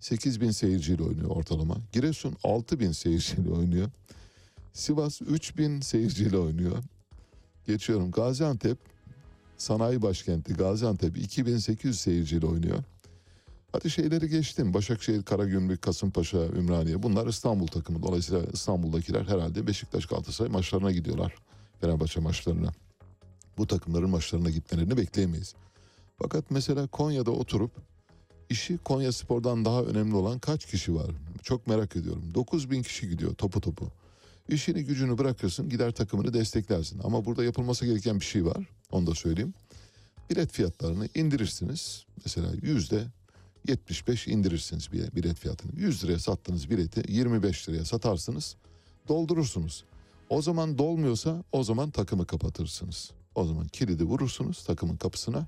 [0.00, 1.76] 8 bin seyirciyle oynuyor ortalama.
[1.92, 3.88] Giresun 6 bin seyirciyle oynuyor.
[4.72, 6.76] Sivas 3 bin seyirciyle oynuyor.
[7.66, 8.78] Geçiyorum Gaziantep
[9.56, 12.78] sanayi başkenti Gaziantep 2800 seyirciyle oynuyor.
[13.72, 14.74] Hadi şeyleri geçtim.
[14.74, 18.02] Başakşehir, Karagümrük, Kasımpaşa, Ümraniye bunlar İstanbul takımı.
[18.02, 21.34] Dolayısıyla İstanbul'dakiler herhalde Beşiktaş, Galatasaray maçlarına gidiyorlar.
[21.80, 22.72] Fenerbahçe maçlarına.
[23.58, 25.54] Bu takımların maçlarına gitmelerini bekleyemeyiz.
[26.22, 27.70] Fakat mesela Konya'da oturup
[28.50, 31.10] işi Konya Spor'dan daha önemli olan kaç kişi var?
[31.42, 32.22] Çok merak ediyorum.
[32.34, 33.90] 9 bin kişi gidiyor topu topu.
[34.48, 37.00] İşini gücünü bırakırsın gider takımını desteklersin.
[37.04, 38.66] Ama burada yapılması gereken bir şey var.
[38.90, 39.54] Onu da söyleyeyim.
[40.30, 42.04] Bilet fiyatlarını indirirsiniz.
[42.24, 43.04] Mesela yüzde
[43.68, 45.80] 75 indirirsiniz bilet fiyatını.
[45.80, 48.56] 100 liraya sattığınız bileti 25 liraya satarsınız.
[49.08, 49.84] Doldurursunuz.
[50.28, 53.10] O zaman dolmuyorsa o zaman takımı kapatırsınız.
[53.34, 55.46] O zaman kilidi vurursunuz takımın kapısına.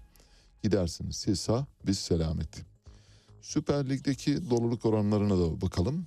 [0.62, 1.16] Gidersiniz.
[1.16, 2.48] Siz sağ biz selamet.
[3.42, 6.06] Süper Lig'deki doluluk oranlarına da bakalım.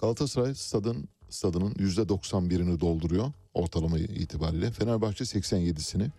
[0.00, 4.70] Galatasaray stadın stadının %91'ini dolduruyor ortalama itibariyle.
[4.70, 6.10] Fenerbahçe 87'sini,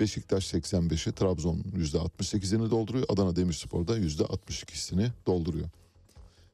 [0.00, 3.06] Beşiktaş 85'i, Trabzon %68'ini dolduruyor.
[3.08, 5.68] Adana Demirspor da %62'sini dolduruyor.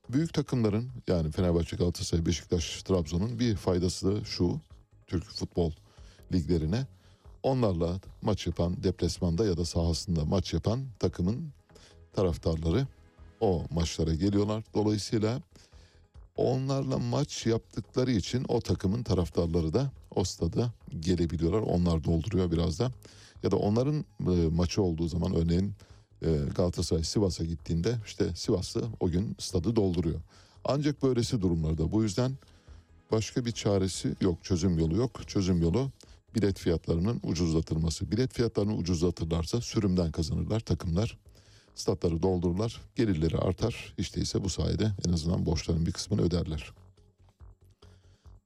[0.08, 4.60] Büyük takımların yani Fenerbahçe, Galatasaray, Beşiktaş, Trabzon'un bir faydası da şu
[5.06, 5.72] Türk futbol
[6.32, 6.86] liglerine.
[7.42, 11.52] Onlarla maç yapan deplasmanda ya da sahasında maç yapan takımın
[12.12, 12.86] taraftarları
[13.40, 14.64] o maçlara geliyorlar.
[14.74, 15.40] Dolayısıyla
[16.36, 21.60] onlarla maç yaptıkları için o takımın taraftarları da o stada gelebiliyorlar.
[21.60, 22.90] Onlar dolduruyor biraz da.
[23.42, 25.72] Ya da onların e, maçı olduğu zaman örneğin
[26.22, 30.20] e, Galatasaray Sivas'a gittiğinde işte Sivaslı o gün stadı dolduruyor.
[30.64, 32.32] Ancak böylesi durumlarda bu yüzden
[33.12, 35.28] başka bir çaresi yok, çözüm yolu yok.
[35.28, 35.90] Çözüm yolu
[36.34, 38.10] bilet fiyatlarının ucuzlatılması.
[38.10, 41.18] Bilet fiyatlarını ucuzlatırlarsa sürümden kazanırlar takımlar.
[41.74, 43.94] Statları doldururlar, gelirleri artar.
[43.98, 46.72] İşte ise bu sayede en azından borçların bir kısmını öderler.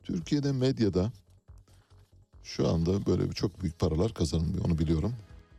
[0.02, 1.12] Türkiye'de medyada
[2.42, 5.14] şu anda böyle çok büyük paralar kazanılmıyor onu biliyorum.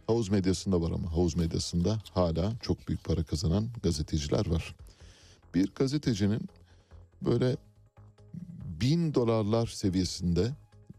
[0.07, 4.75] Havuz medyasında var ama havuz medyasında hala çok büyük para kazanan gazeteciler var.
[5.55, 6.41] Bir gazetecinin
[7.21, 7.57] böyle
[8.81, 10.51] bin dolarlar seviyesinde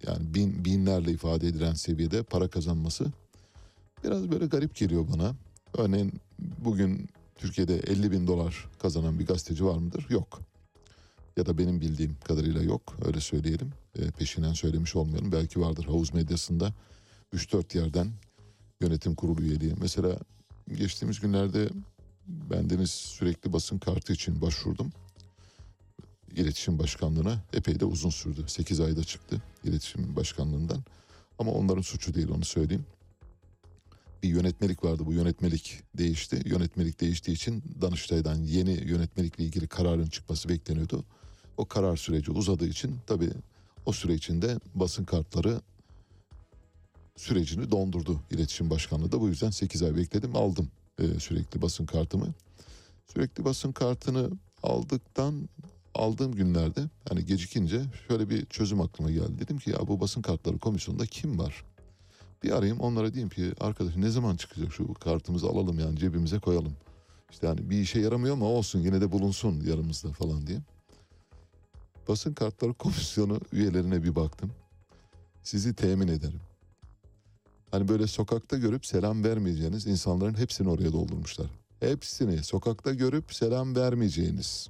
[0.07, 3.07] yani bin, binlerle ifade edilen seviyede para kazanması
[4.05, 5.35] biraz böyle garip geliyor bana.
[5.75, 6.21] Örneğin
[6.65, 10.07] bugün Türkiye'de 50 bin dolar kazanan bir gazeteci var mıdır?
[10.09, 10.41] Yok.
[11.37, 13.73] Ya da benim bildiğim kadarıyla yok öyle söyleyelim.
[13.99, 15.33] E, peşinden söylemiş olmayalım.
[15.33, 16.73] Belki vardır havuz medyasında
[17.35, 18.13] 3-4 yerden
[18.81, 19.75] yönetim kurulu üyeliği.
[19.81, 20.19] Mesela
[20.69, 21.69] geçtiğimiz günlerde
[22.27, 24.93] bendeniz sürekli basın kartı için başvurdum.
[26.37, 28.45] iletişim başkanlığına epey de uzun sürdü.
[28.47, 30.85] 8 ayda çıktı iletişim başkanlığından.
[31.39, 32.87] Ama onların suçu değil onu söyleyeyim.
[34.23, 36.43] Bir yönetmelik vardı bu yönetmelik değişti.
[36.45, 41.05] Yönetmelik değiştiği için Danıştay'dan yeni yönetmelikle ilgili kararın çıkması bekleniyordu.
[41.57, 43.31] O karar süreci uzadığı için tabii
[43.87, 45.61] o süre içinde basın kartları
[47.17, 49.21] sürecini dondurdu iletişim başkanlığı da.
[49.21, 52.35] Bu yüzden 8 ay bekledim aldım e, sürekli basın kartımı.
[53.13, 54.31] Sürekli basın kartını
[54.63, 55.49] aldıktan
[55.95, 59.39] aldığım günlerde hani gecikince şöyle bir çözüm aklıma geldi.
[59.39, 61.65] Dedim ki ya bu basın kartları komisyonunda kim var?
[62.43, 66.73] Bir arayayım onlara diyeyim ki arkadaş ne zaman çıkacak şu kartımızı alalım yani cebimize koyalım.
[67.31, 70.59] İşte hani bir işe yaramıyor ama olsun yine de bulunsun yanımızda falan diye.
[72.09, 74.51] Basın kartları komisyonu üyelerine bir baktım.
[75.43, 76.41] Sizi temin ederim.
[77.71, 81.47] Hani böyle sokakta görüp selam vermeyeceğiniz insanların hepsini oraya doldurmuşlar.
[81.81, 84.69] Hepsini sokakta görüp selam vermeyeceğiniz.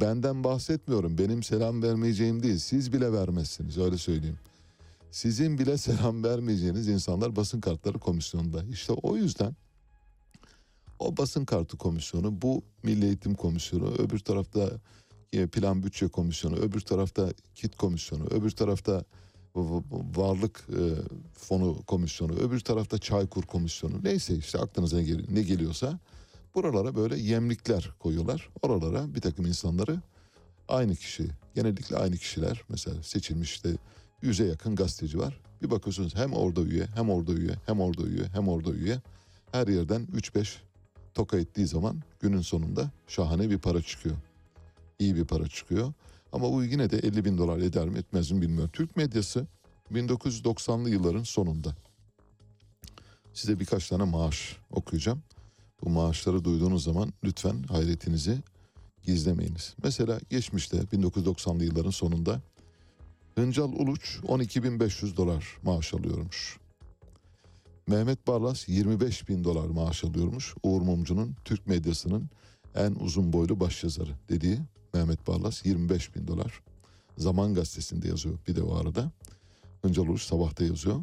[0.00, 1.18] Benden bahsetmiyorum.
[1.18, 2.58] Benim selam vermeyeceğim değil.
[2.58, 4.38] Siz bile vermezsiniz öyle söyleyeyim.
[5.12, 8.64] Sizin bile selam vermeyeceğiniz insanlar basın kartları komisyonunda.
[8.70, 9.56] İşte o yüzden
[10.98, 14.70] o basın kartı komisyonu, bu Milli Eğitim Komisyonu, öbür tarafta
[15.32, 19.04] e, Plan Bütçe Komisyonu, öbür tarafta KİT Komisyonu, öbür tarafta
[20.16, 20.80] Varlık e,
[21.34, 23.94] Fonu Komisyonu, öbür tarafta Çaykur Komisyonu.
[24.04, 25.98] Neyse işte aklınıza ne, gel- ne geliyorsa
[26.54, 28.48] buralara böyle yemlikler koyuyorlar.
[28.62, 30.00] Oralara bir takım insanları
[30.68, 33.76] aynı kişi, genellikle aynı kişiler mesela seçilmiş işte
[34.22, 35.40] yüze yakın gazeteci var.
[35.62, 39.00] Bir bakıyorsunuz hem orada üye, hem orada üye, hem orada üye, hem orada üye.
[39.52, 40.56] Her yerden 3-5
[41.14, 44.16] toka ettiği zaman günün sonunda şahane bir para çıkıyor.
[44.98, 45.92] İyi bir para çıkıyor.
[46.32, 48.70] Ama bu yine de 50 bin dolar eder mi etmez mi bilmiyorum.
[48.72, 49.46] Türk medyası
[49.92, 51.74] 1990'lı yılların sonunda.
[53.34, 55.22] Size birkaç tane maaş okuyacağım.
[55.84, 58.38] Bu maaşları duyduğunuz zaman lütfen hayretinizi
[59.02, 59.74] gizlemeyiniz.
[59.82, 62.40] Mesela geçmişte 1990'lı yılların sonunda
[63.34, 66.58] Hıncal Uluç 12.500 dolar maaş alıyormuş.
[67.86, 70.54] Mehmet Barlas 25 bin dolar maaş alıyormuş.
[70.62, 72.30] Uğur Mumcu'nun Türk medyasının
[72.74, 74.58] en uzun boylu başyazarı dediği
[74.94, 76.60] Mehmet Barlas 25 bin dolar.
[77.18, 79.12] Zaman gazetesinde yazıyor bir de o arada.
[79.82, 81.00] Hıncal Uluç sabahta yazıyor.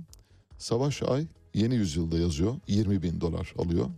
[0.57, 3.89] Savaş Ay Yeni Yüzyılda yazıyor 20 bin dolar alıyor.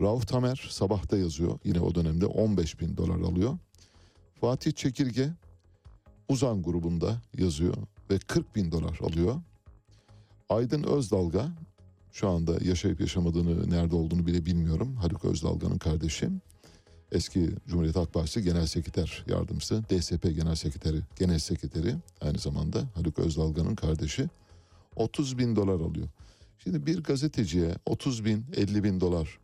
[0.00, 3.58] Rauf Tamer sabahta yazıyor yine o dönemde 15 bin dolar alıyor.
[4.40, 5.30] Fatih Çekirge
[6.28, 7.74] Uzan grubunda yazıyor
[8.10, 9.40] ve 40 bin dolar alıyor.
[10.48, 11.48] Aydın Özdalga
[12.12, 14.96] şu anda yaşayıp yaşamadığını nerede olduğunu bile bilmiyorum.
[14.96, 16.28] Haluk Özdalga'nın kardeşi.
[17.12, 23.18] Eski Cumhuriyet Halk Partisi Genel Sekreter Yardımcısı, DSP Genel Sekreteri, Genel Sekreteri aynı zamanda Haluk
[23.18, 24.28] Özdalga'nın kardeşi
[24.96, 26.08] 30 bin dolar alıyor.
[26.58, 29.38] Şimdi bir gazeteciye 30 bin, 50 bin dolar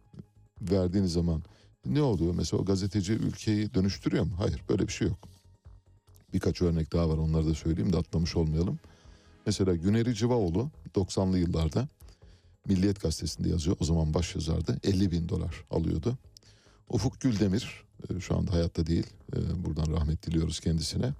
[0.61, 1.43] verdiğiniz zaman
[1.87, 2.35] ne oluyor?
[2.35, 4.33] Mesela o gazeteci ülkeyi dönüştürüyor mu?
[4.39, 5.32] Hayır böyle bir şey yok.
[6.33, 8.79] Birkaç örnek daha var onları da söyleyeyim de atlamış olmayalım.
[9.47, 11.89] Mesela Güneri Civaoğlu 90'lı yıllarda
[12.69, 13.77] Milliyet Gazetesi'nde yazıyor.
[13.81, 14.79] O zaman baş yazardı.
[14.85, 16.19] 50 bin dolar alıyordu.
[16.89, 19.07] Ufuk Güldemir e, şu anda hayatta değil.
[19.37, 21.13] E, Buradan rahmet diliyoruz kendisine.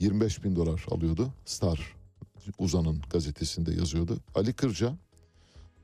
[0.00, 1.32] 25 bin dolar alıyordu.
[1.44, 1.96] Star
[2.58, 4.18] Uzan'ın gazetesinde yazıyordu.
[4.34, 4.94] Ali Kırca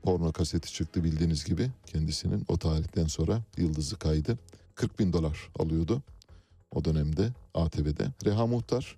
[0.01, 4.39] porno kaseti çıktı bildiğiniz gibi kendisinin o tarihten sonra yıldızı kaydı.
[4.75, 6.01] 40 bin dolar alıyordu
[6.71, 8.11] o dönemde ATV'de.
[8.25, 8.97] Reha Muhtar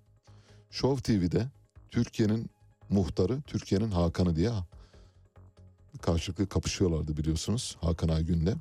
[0.70, 1.48] Show TV'de
[1.92, 2.50] Türkiye'nin
[2.90, 4.52] muhtarı, Türkiye'nin Hakan'ı diye
[6.02, 8.54] karşılıklı kapışıyorlardı biliyorsunuz Hakan Aygün'le.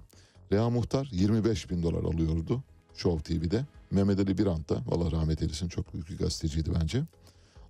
[0.53, 2.63] Reha Muhtar 25 bin dolar alıyordu
[2.95, 3.67] Show TV'de.
[3.91, 7.03] Mehmet Ali Birant da Allah rahmet eylesin çok büyük bir gazeteciydi bence.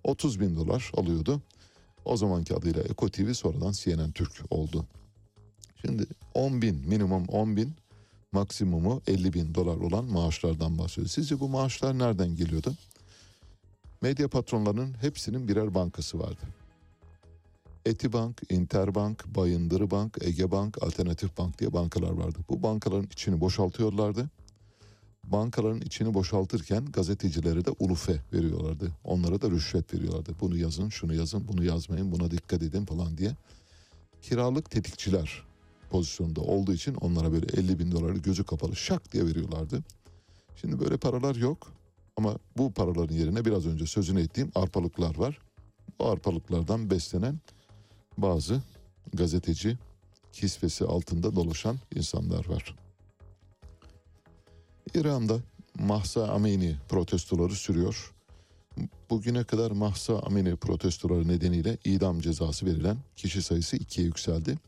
[0.05, 1.43] 30 bin dolar alıyordu.
[2.05, 4.87] O zamanki adıyla Eko TV sonradan CNN Türk oldu.
[5.81, 7.75] Şimdi 10 bin minimum 10 bin
[8.33, 11.09] maksimumu 50 bin dolar olan maaşlardan bahsediyor.
[11.09, 12.75] Sizce bu maaşlar nereden geliyordu?
[14.03, 16.43] Medya patronlarının hepsinin birer bankası vardı.
[17.87, 22.39] Etibank, Interbank, Bayındırı Bank, Ege Bank, Alternatif Bank diye bankalar vardı.
[22.49, 24.31] Bu bankaların içini boşaltıyorlardı.
[25.25, 28.93] Bankaların içini boşaltırken gazetecilere de ulufe veriyorlardı.
[29.05, 30.33] Onlara da rüşvet veriyorlardı.
[30.41, 33.37] Bunu yazın, şunu yazın, bunu yazmayın, buna dikkat edin falan diye.
[34.23, 35.48] Kiralık tetikçiler
[35.91, 39.85] pozisyonda olduğu için onlara böyle 50 bin doları gözü kapalı şak diye veriyorlardı.
[40.57, 41.73] Şimdi böyle paralar yok
[42.17, 45.39] ama bu paraların yerine biraz önce sözünü ettiğim arpalıklar var.
[45.99, 47.39] Bu arpalıklardan beslenen
[48.19, 48.63] bazı
[49.13, 49.79] gazeteci
[50.33, 52.75] kisvesi altında dolaşan insanlar var.
[54.95, 55.39] İran'da
[55.79, 58.15] Mahsa Amini protestoları sürüyor.
[59.11, 64.59] Bugüne kadar Mahsa Amini protestoları nedeniyle idam cezası verilen kişi sayısı ikiye yükseldi.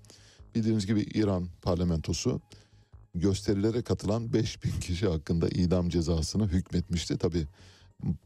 [0.55, 2.41] Bildiğiniz gibi İran parlamentosu
[3.15, 7.19] gösterilere katılan 5000 kişi hakkında idam cezasını hükmetmişti.
[7.19, 7.47] Tabi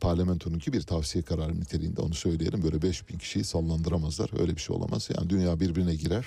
[0.00, 2.62] parlamentonunki bir tavsiye kararı niteliğinde onu söyleyelim.
[2.62, 4.40] Böyle 5000 kişiyi sallandıramazlar.
[4.40, 5.08] Öyle bir şey olamaz.
[5.16, 6.26] Yani dünya birbirine girer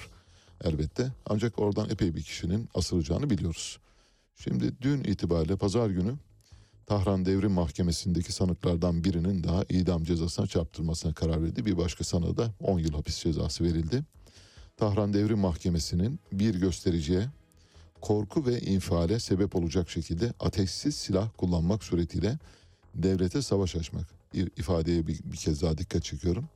[0.64, 1.12] elbette.
[1.26, 3.80] Ancak oradan epey bir kişinin asılacağını biliyoruz.
[4.36, 6.16] Şimdi dün itibariyle pazar günü
[6.86, 11.66] Tahran Devrim Mahkemesi'ndeki sanıklardan birinin daha idam cezasına çarptırmasına karar verdi.
[11.66, 14.04] Bir başka sanığa da 10 yıl hapis cezası verildi.
[14.78, 17.30] Tahran Devrim Mahkemesi'nin bir göstericiye
[18.02, 22.38] korku ve infiale sebep olacak şekilde ateşsiz silah kullanmak suretiyle
[22.96, 24.08] devlete savaş açmak.
[24.34, 26.50] İfadeye bir, bir kez daha dikkat çekiyorum.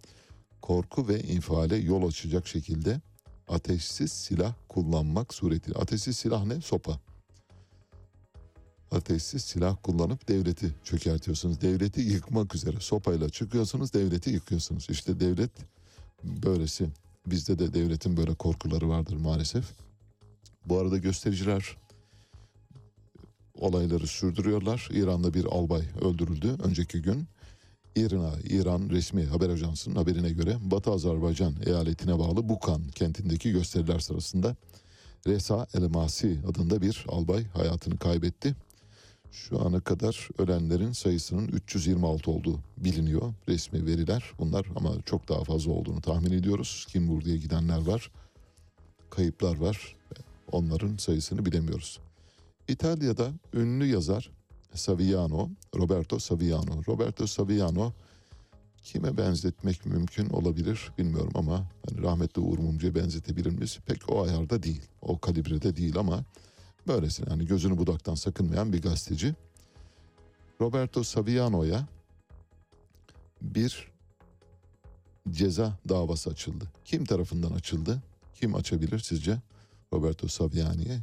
[0.62, 3.02] Korku ve infiale yol açacak şekilde
[3.48, 5.80] ateşsiz silah kullanmak suretiyle.
[5.80, 6.62] Ateşsiz silah ne?
[6.62, 7.00] Sopa.
[8.92, 11.62] Ateşsiz silah kullanıp devleti çökertiyorsunuz.
[11.62, 14.88] Devleti yıkmak üzere sopayla çıkıyorsunuz, devleti yıkıyorsunuz.
[14.90, 15.52] İşte devlet
[16.24, 16.90] böylesi.
[17.26, 19.66] Bizde de devletin böyle korkuları vardır maalesef.
[20.66, 21.78] Bu arada göstericiler
[23.56, 24.90] olayları sürdürüyorlar.
[24.92, 27.28] İran'da bir albay öldürüldü önceki gün.
[27.96, 34.56] İRNA, İran resmi haber ajansının haberine göre Batı Azerbaycan eyaletine bağlı Bukan kentindeki gösteriler sırasında
[35.28, 38.56] Resa Elmasi adında bir albay hayatını kaybetti.
[39.32, 43.34] Şu ana kadar ölenlerin sayısının 326 olduğu biliniyor.
[43.48, 46.86] Resmi veriler bunlar ama çok daha fazla olduğunu tahmin ediyoruz.
[46.90, 48.12] Kim diye gidenler var.
[49.10, 49.96] Kayıplar var.
[50.52, 52.00] Onların sayısını bilemiyoruz.
[52.68, 54.32] İtalya'da ünlü yazar
[54.74, 56.84] Saviano, Roberto Saviano.
[56.88, 57.94] Roberto Saviano
[58.84, 63.80] kime benzetmek mümkün olabilir bilmiyorum ama hani rahmetli Uğur Mumcu'ya benzetebilir miyiz?
[63.86, 66.24] Pek o ayarda değil, o kalibrede değil ama
[66.88, 69.36] böylesine hani gözünü budaktan sakınmayan bir gazeteci.
[70.62, 71.88] Roberto Saviano'ya
[73.42, 73.92] bir
[75.32, 76.66] ceza davası açıldı.
[76.86, 78.02] Kim tarafından açıldı?
[78.34, 79.38] Kim açabilir sizce?
[79.94, 81.00] Roberto Saviani'ye.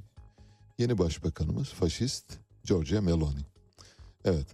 [0.79, 2.25] Yeni başbakanımız faşist
[2.65, 3.41] Giorgia Meloni.
[4.25, 4.47] Evet,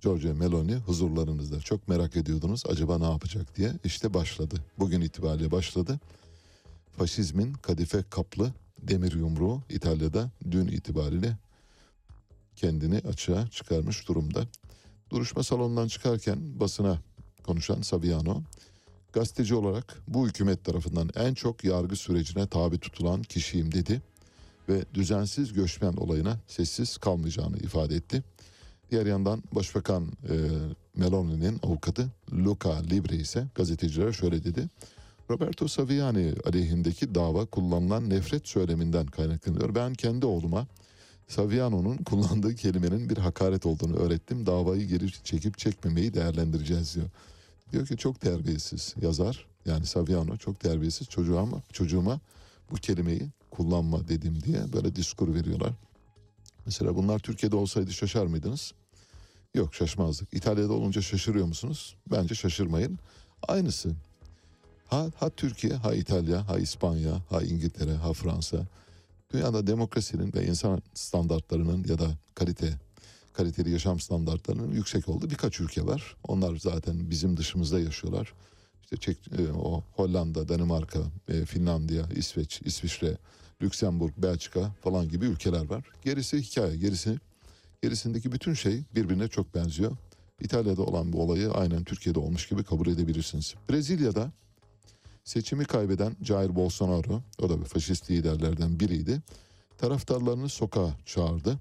[0.00, 3.72] Giorgia Meloni huzurlarınızda çok merak ediyordunuz acaba ne yapacak diye.
[3.84, 4.56] İşte başladı.
[4.78, 6.00] Bugün itibariyle başladı.
[6.98, 8.52] Faşizmin kadife kaplı
[8.82, 11.36] demir yumruğu İtalya'da dün itibariyle
[12.56, 14.46] kendini açığa çıkarmış durumda.
[15.10, 16.98] Duruşma salonundan çıkarken basına
[17.42, 18.42] konuşan Saviano,
[19.12, 24.02] gazeteci olarak bu hükümet tarafından en çok yargı sürecine tabi tutulan kişiyim dedi
[24.68, 28.24] ve düzensiz göçmen olayına sessiz kalmayacağını ifade etti.
[28.90, 30.34] Diğer yandan Başbakan e,
[30.96, 34.68] Meloni'nin avukatı Luca Libre ise gazetecilere şöyle dedi.
[35.30, 39.74] Roberto Saviani aleyhindeki dava kullanılan nefret söyleminden kaynaklanıyor.
[39.74, 40.66] Ben kendi oğluma
[41.28, 44.46] Saviano'nun kullandığı kelimenin bir hakaret olduğunu öğrettim.
[44.46, 47.06] Davayı geri çekip çekmemeyi değerlendireceğiz diyor.
[47.72, 49.46] Diyor ki çok terbiyesiz yazar.
[49.66, 52.20] Yani Saviano çok terbiyesiz çocuğuma, çocuğuma
[52.70, 55.72] bu kelimeyi kullanma dedim diye böyle diskur veriyorlar.
[56.66, 58.72] Mesela bunlar Türkiye'de olsaydı şaşar mıydınız?
[59.54, 60.34] Yok şaşmazdık.
[60.34, 61.96] İtalya'da olunca şaşırıyor musunuz?
[62.10, 62.98] Bence şaşırmayın.
[63.48, 63.94] Aynısı.
[64.92, 68.66] Ha, ha Türkiye, ha İtalya, ha İspanya, ha İngiltere, ha Fransa.
[69.32, 72.78] Dünyada demokrasinin ve insan standartlarının ya da kalite,
[73.32, 76.16] kaliteli yaşam standartlarının yüksek olduğu birkaç ülke var.
[76.28, 78.32] Onlar zaten bizim dışımızda yaşıyorlar.
[78.82, 83.18] İşte Çek, e, o Hollanda, Danimarka, e, Finlandiya, İsveç, İsviçre,
[83.62, 85.84] Lüksemburg, Belçika falan gibi ülkeler var.
[86.04, 87.18] Gerisi hikaye, gerisi
[87.82, 89.96] gerisindeki bütün şey birbirine çok benziyor.
[90.40, 93.54] İtalya'da olan bu olayı aynen Türkiye'de olmuş gibi kabul edebilirsiniz.
[93.70, 94.32] Brezilya'da
[95.24, 99.22] seçimi kaybeden Jair Bolsonaro, o da bir faşist liderlerden biriydi.
[99.78, 101.58] Taraftarlarını sokağa çağırdı.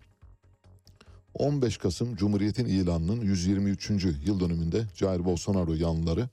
[1.33, 3.89] 15 Kasım Cumhuriyet'in ilanının 123.
[4.25, 6.29] yıl dönümünde Jair Bolsonaro yanlıları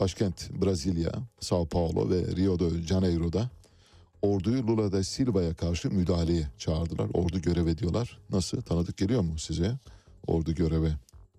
[0.00, 3.50] başkent Brezilya, Sao Paulo ve Rio de Janeiro'da
[4.22, 7.08] orduyu Lula da Silva'ya karşı müdahaleye çağırdılar.
[7.14, 8.18] Ordu görev ediyorlar.
[8.30, 8.62] Nasıl?
[8.62, 9.78] Tanıdık geliyor mu size?
[10.26, 10.92] Ordu göreve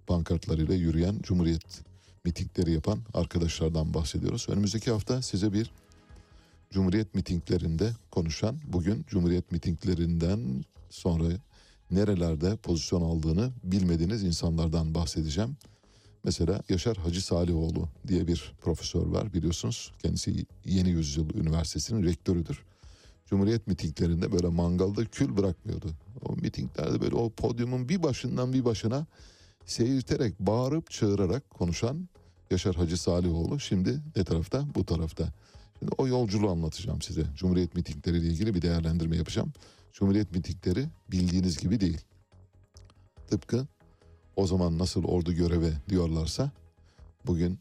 [0.08, 1.93] pankartlarıyla yürüyen Cumhuriyet
[2.26, 4.46] mitingleri yapan arkadaşlardan bahsediyoruz.
[4.50, 5.72] Önümüzdeki hafta size bir
[6.72, 11.26] Cumhuriyet mitinglerinde konuşan, bugün Cumhuriyet mitinglerinden sonra
[11.92, 15.58] nerelerde pozisyon aldığını bilmediğiniz insanlardan bahsedeceğim.
[16.24, 19.92] Mesela Yaşar Hacı Salihoğlu diye bir profesör var biliyorsunuz.
[20.02, 22.64] Kendisi Yeni Yüzyıl Üniversitesi'nin rektörüdür.
[23.26, 25.88] Cumhuriyet mitinglerinde böyle mangalda kül bırakmıyordu.
[26.22, 29.06] O mitinglerde böyle o podyumun bir başından bir başına
[29.66, 32.10] seyirterek, bağırıp çığırarak konuşan
[32.52, 34.76] Yaşar Hacı Salihoğlu şimdi ne tarafta?
[34.76, 35.30] Bu tarafta.
[35.80, 37.26] Şimdi o yolculuğu anlatacağım size.
[37.36, 39.54] Cumhuriyet mitingleriyle ilgili bir değerlendirme yapacağım.
[39.94, 42.02] Cumhuriyet mitingleri bildiğiniz gibi değil.
[43.28, 43.68] Tıpkı
[44.36, 46.52] o zaman nasıl ordu göreve diyorlarsa
[47.26, 47.60] bugün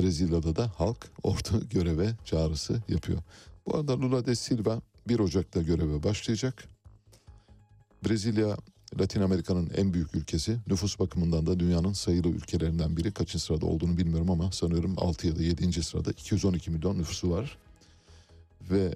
[0.00, 3.18] Brezilya'da da halk ordu göreve çağrısı yapıyor.
[3.66, 6.68] Bu arada Lula da Silva 1 Ocak'ta göreve başlayacak.
[8.04, 8.56] Brezilya
[9.00, 10.58] Latin Amerika'nın en büyük ülkesi.
[10.66, 13.12] Nüfus bakımından da dünyanın sayılı ülkelerinden biri.
[13.12, 15.82] Kaçıncı sırada olduğunu bilmiyorum ama sanıyorum 6 ya da 7.
[15.82, 17.58] sırada 212 milyon nüfusu var.
[18.70, 18.94] Ve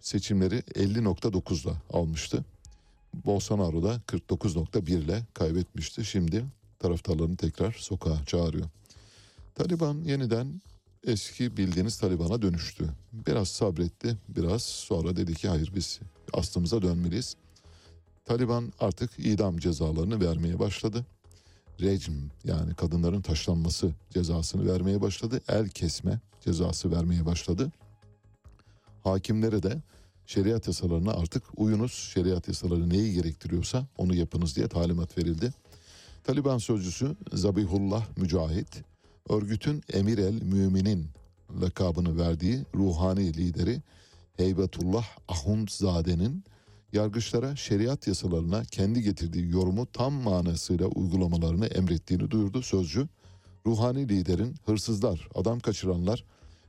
[0.00, 2.44] seçimleri 50.9'la almıştı.
[3.24, 6.04] Bolsonaro da 49.1 ile kaybetmişti.
[6.04, 6.44] Şimdi
[6.78, 8.66] taraftarlarını tekrar sokağa çağırıyor.
[9.54, 10.60] Taliban yeniden
[11.06, 12.88] eski bildiğiniz Taliban'a dönüştü.
[13.12, 16.00] Biraz sabretti, biraz sonra dedi ki hayır biz
[16.32, 17.36] aslımıza dönmeliyiz.
[18.24, 21.06] Taliban artık idam cezalarını vermeye başladı.
[21.80, 25.40] Rejim yani kadınların taşlanması cezasını vermeye başladı.
[25.48, 27.72] El kesme cezası vermeye başladı.
[29.02, 29.82] Hakimlere de
[30.26, 31.92] şeriat yasalarına artık uyunuz.
[31.92, 35.52] Şeriat yasaları neyi gerektiriyorsa onu yapınız diye talimat verildi.
[36.24, 38.82] Taliban sözcüsü Zabihullah Mücahit,
[39.28, 41.06] örgütün Emir el Müminin
[41.60, 43.82] lakabını verdiği ruhani lideri
[44.36, 46.44] Heybetullah Ahundzade'nin
[46.94, 53.08] yargıçlara şeriat yasalarına kendi getirdiği yorumu tam manasıyla uygulamalarını emrettiğini duyurdu sözcü.
[53.66, 56.24] Ruhani liderin hırsızlar, adam kaçıranlar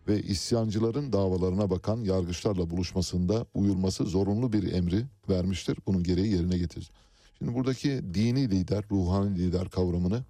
[0.07, 5.77] ve isyancıların davalarına bakan yargıçlarla buluşmasında uyulması zorunlu bir emri vermiştir.
[5.87, 6.91] Bunun gereği yerine getirir.
[7.37, 10.23] Şimdi buradaki dini lider, ruhani lider kavramını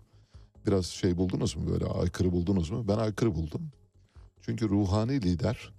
[0.67, 2.87] biraz şey buldunuz mu böyle aykırı buldunuz mu?
[2.87, 3.61] Ben aykırı buldum.
[4.41, 5.73] Çünkü ruhani lider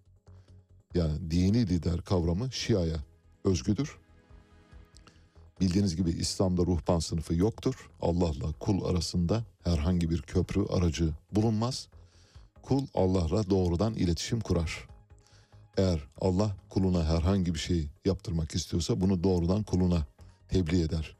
[0.94, 2.96] yani dini lider kavramı Şia'ya
[3.44, 4.05] özgüdür.
[5.60, 7.90] Bildiğiniz gibi İslam'da ruhban sınıfı yoktur.
[8.00, 11.88] Allah'la kul arasında herhangi bir köprü aracı bulunmaz.
[12.62, 14.88] Kul Allah'la doğrudan iletişim kurar.
[15.76, 20.06] Eğer Allah kuluna herhangi bir şey yaptırmak istiyorsa bunu doğrudan kuluna
[20.48, 21.16] tebliğ eder.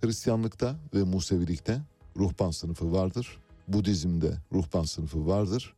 [0.00, 1.80] Hristiyanlıkta ve Musevilikte
[2.16, 3.38] ruhban sınıfı vardır.
[3.68, 5.74] Budizm'de ruhban sınıfı vardır.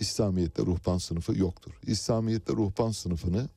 [0.00, 1.72] İslamiyet'te ruhban sınıfı yoktur.
[1.86, 3.48] İslamiyet'te ruhban sınıfını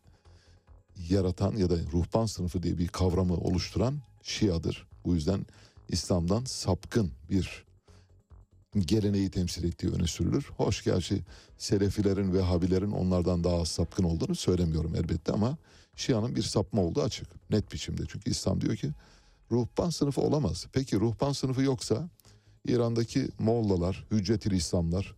[1.10, 4.88] yaratan ya da ruhban sınıfı diye bir kavramı oluşturan Şia'dır.
[5.06, 5.46] Bu yüzden
[5.90, 7.66] İslam'dan sapkın bir
[8.78, 10.50] geleneği temsil ettiği öne sürülür.
[10.58, 11.22] Hoş gerçi
[11.58, 15.58] Selefilerin, Vehhabilerin onlardan daha sapkın olduğunu söylemiyorum elbette ama
[15.96, 17.52] Şia'nın bir sapma olduğu açık.
[17.52, 18.04] Net biçimde.
[18.08, 18.92] Çünkü İslam diyor ki
[19.52, 20.68] ruhban sınıfı olamaz.
[20.74, 22.10] Peki ruhban sınıfı yoksa
[22.66, 25.16] İran'daki Mollalar, Hüccetül İslamlar,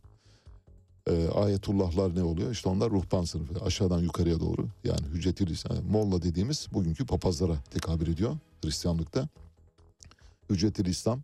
[1.10, 2.52] e, ayetullahlar ne oluyor?
[2.52, 3.65] İşte onlar ruhban sınıfı.
[3.65, 4.68] Aşağıdan yukarıya doğru.
[4.84, 9.27] Yani Hüccetül İslam, yani Molla dediğimiz bugünkü papazlara tekabül ediyor Hristiyanlıkta.
[10.49, 11.22] Hüccetül İslam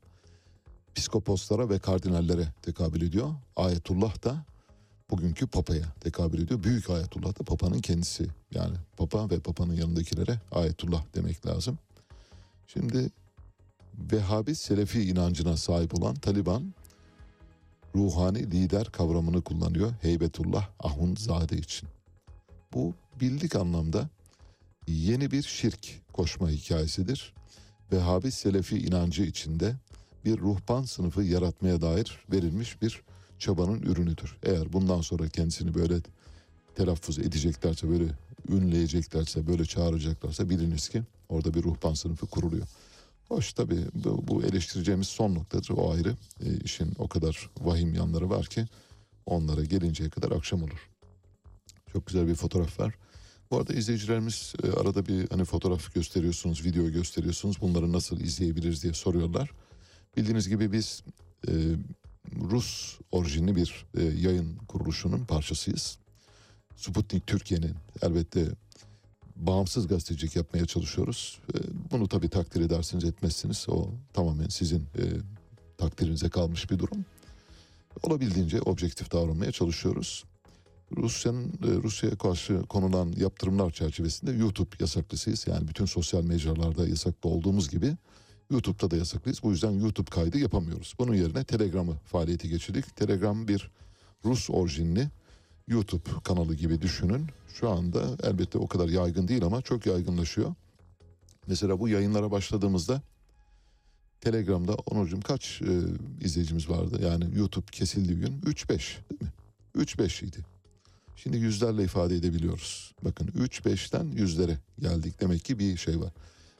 [0.95, 3.29] piskoposlara ve kardinallere tekabül ediyor.
[3.55, 4.45] Ayetullah da
[5.11, 6.63] bugünkü papaya tekabül ediyor.
[6.63, 8.27] Büyük ayetullah da papanın kendisi.
[8.51, 11.77] Yani papa ve papanın yanındakilere ayetullah demek lazım.
[12.67, 13.09] Şimdi
[14.11, 16.73] Vehhabi Selefi inancına sahip olan Taliban
[17.95, 21.89] ruhani lider kavramını kullanıyor Heybetullah Ahundzade için.
[22.73, 24.09] Bu bildik anlamda
[24.87, 27.33] yeni bir şirk koşma hikayesidir.
[27.91, 29.75] Vehhabi Selefi inancı içinde
[30.25, 33.01] bir ruhban sınıfı yaratmaya dair verilmiş bir
[33.39, 34.37] çabanın ürünüdür.
[34.43, 35.95] Eğer bundan sonra kendisini böyle
[36.75, 38.05] telaffuz edeceklerse, böyle
[38.49, 42.67] ünleyeceklerse, böyle çağıracaklarsa biliniz ki orada bir ruhban sınıfı kuruluyor.
[43.27, 46.15] Hoş tabii bu, bu eleştireceğimiz son noktadır o ayrı.
[46.45, 48.65] E, işin o kadar vahim yanları var ki
[49.25, 50.89] onlara gelinceye kadar akşam olur.
[51.93, 52.95] Çok güzel bir fotoğraf var.
[53.51, 57.61] Bu arada izleyicilerimiz e, arada bir hani fotoğraf gösteriyorsunuz, video gösteriyorsunuz.
[57.61, 59.51] Bunları nasıl izleyebiliriz diye soruyorlar.
[60.17, 61.03] Bildiğiniz gibi biz
[61.47, 61.51] e,
[62.41, 65.97] Rus orijinli bir e, yayın kuruluşunun parçasıyız.
[66.75, 68.45] Sputnik Türkiye'nin elbette
[69.35, 71.39] bağımsız gazetecilik yapmaya çalışıyoruz.
[71.53, 71.57] E,
[71.91, 73.65] bunu tabii takdir edersiniz etmezsiniz.
[73.69, 75.03] O tamamen sizin e,
[75.77, 77.05] takdirinize kalmış bir durum.
[78.03, 80.23] Olabildiğince objektif davranmaya çalışıyoruz.
[80.97, 85.47] Rusya'nın e, Rusya'ya karşı konulan yaptırımlar çerçevesinde YouTube yasaklısıyız.
[85.47, 87.95] Yani bütün sosyal mecralarda yasaklı olduğumuz gibi
[88.51, 89.43] YouTube'da da yasaklıyız.
[89.43, 90.93] Bu yüzden YouTube kaydı yapamıyoruz.
[90.99, 92.95] Bunun yerine Telegram'ı faaliyeti geçirdik.
[92.95, 93.71] Telegram bir
[94.25, 95.09] Rus orijinli
[95.67, 97.27] YouTube kanalı gibi düşünün.
[97.53, 100.53] Şu anda elbette o kadar yaygın değil ama çok yaygınlaşıyor.
[101.47, 103.01] Mesela bu yayınlara başladığımızda
[104.21, 105.81] Telegram'da Onurcuğum kaç e,
[106.25, 106.99] izleyicimiz vardı?
[107.03, 108.69] Yani YouTube kesildiği gün 3-5
[109.09, 109.31] değil mi?
[109.75, 110.37] 3-5 idi.
[111.15, 112.93] Şimdi yüzlerle ifade edebiliyoruz.
[113.01, 115.21] Bakın 3-5'ten yüzlere geldik.
[115.21, 116.13] Demek ki bir şey var.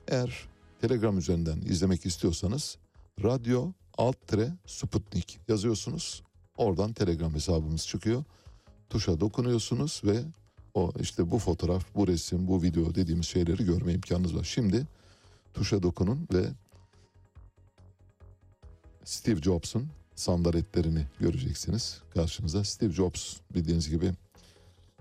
[0.07, 0.47] Eğer
[0.81, 2.77] Telegram üzerinden izlemek istiyorsanız
[3.23, 6.23] radyo alt tire Sputnik yazıyorsunuz.
[6.57, 8.23] Oradan Telegram hesabımız çıkıyor.
[8.89, 10.23] Tuşa dokunuyorsunuz ve
[10.73, 14.43] o işte bu fotoğraf, bu resim, bu video dediğimiz şeyleri görme imkanınız var.
[14.43, 14.87] Şimdi
[15.53, 16.45] tuşa dokunun ve
[19.03, 22.01] Steve Jobs'un sandaletlerini göreceksiniz.
[22.13, 24.11] Karşınızda Steve Jobs bildiğiniz gibi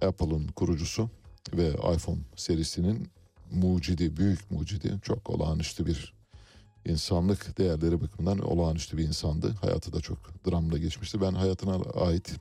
[0.02, 1.11] Apple'ın kurucusu
[1.52, 3.09] ve iPhone serisinin
[3.52, 6.15] mucidi, büyük mucidi, çok olağanüstü bir
[6.85, 9.55] insanlık değerleri bakımından olağanüstü bir insandı.
[9.61, 11.20] Hayatı da çok dramla geçmişti.
[11.20, 12.35] Ben hayatına ait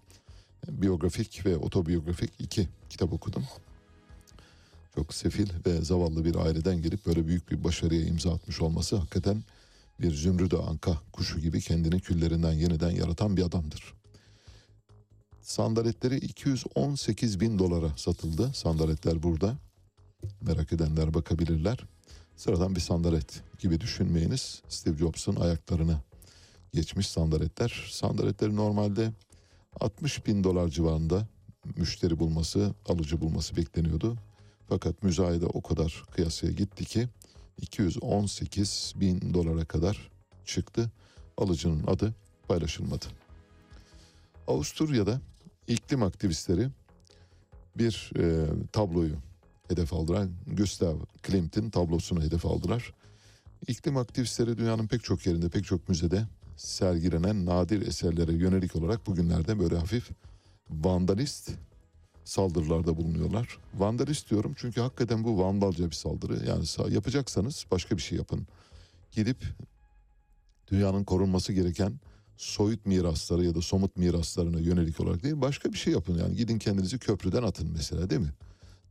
[0.68, 3.44] biyografik ve otobiyografik iki kitap okudum.
[4.95, 9.44] Çok sefil ve zavallı bir aileden gelip böyle büyük bir başarıya imza atmış olması hakikaten
[10.02, 13.94] bir zümrüt anka kuşu gibi kendini küllerinden yeniden yaratan bir adamdır.
[15.41, 18.52] Sandaletleri 218 bin dolara satıldı.
[18.53, 19.57] Sandaletler burada.
[20.41, 21.80] Merak edenler bakabilirler.
[22.35, 24.61] Sıradan bir sandalet gibi düşünmeyiniz.
[24.69, 26.02] Steve Jobs'un ayaklarına
[26.73, 27.88] geçmiş sandaletler.
[27.91, 29.11] Sandaletleri normalde
[29.79, 31.27] 60 bin dolar civarında
[31.77, 34.17] müşteri bulması, alıcı bulması bekleniyordu.
[34.69, 37.07] Fakat müzayede o kadar kıyasaya gitti ki
[37.61, 40.11] 218 bin dolara kadar
[40.45, 40.91] çıktı.
[41.37, 42.15] Alıcının adı
[42.47, 43.05] paylaşılmadı.
[44.47, 45.21] Avusturya'da
[45.67, 46.69] iklim aktivistleri
[47.77, 49.15] bir e, tabloyu
[49.67, 50.27] hedef aldılar.
[50.47, 52.93] Gustav Klimt'in tablosunu hedef aldılar.
[53.67, 56.27] İklim aktivistleri dünyanın pek çok yerinde, pek çok müzede
[56.57, 60.09] sergilenen nadir eserlere yönelik olarak bugünlerde böyle hafif
[60.69, 61.51] vandalist
[62.23, 63.57] saldırılarda bulunuyorlar.
[63.73, 66.34] Vandalist diyorum çünkü hakikaten bu vandalca bir saldırı.
[66.47, 68.47] Yani sa- yapacaksanız başka bir şey yapın.
[69.11, 69.43] Gidip
[70.71, 71.99] dünyanın korunması gereken
[72.38, 76.17] soyut mirasları ya da somut miraslarına yönelik olarak değil başka bir şey yapın.
[76.17, 78.34] Yani gidin kendinizi köprüden atın mesela değil mi?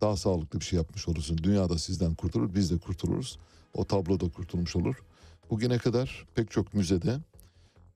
[0.01, 1.39] Daha sağlıklı bir şey yapmış olursun.
[1.43, 3.39] Dünya da sizden kurtulur, biz de kurtuluruz.
[3.75, 4.97] O tablo da kurtulmuş olur.
[5.51, 7.19] Bugüne kadar pek çok müzede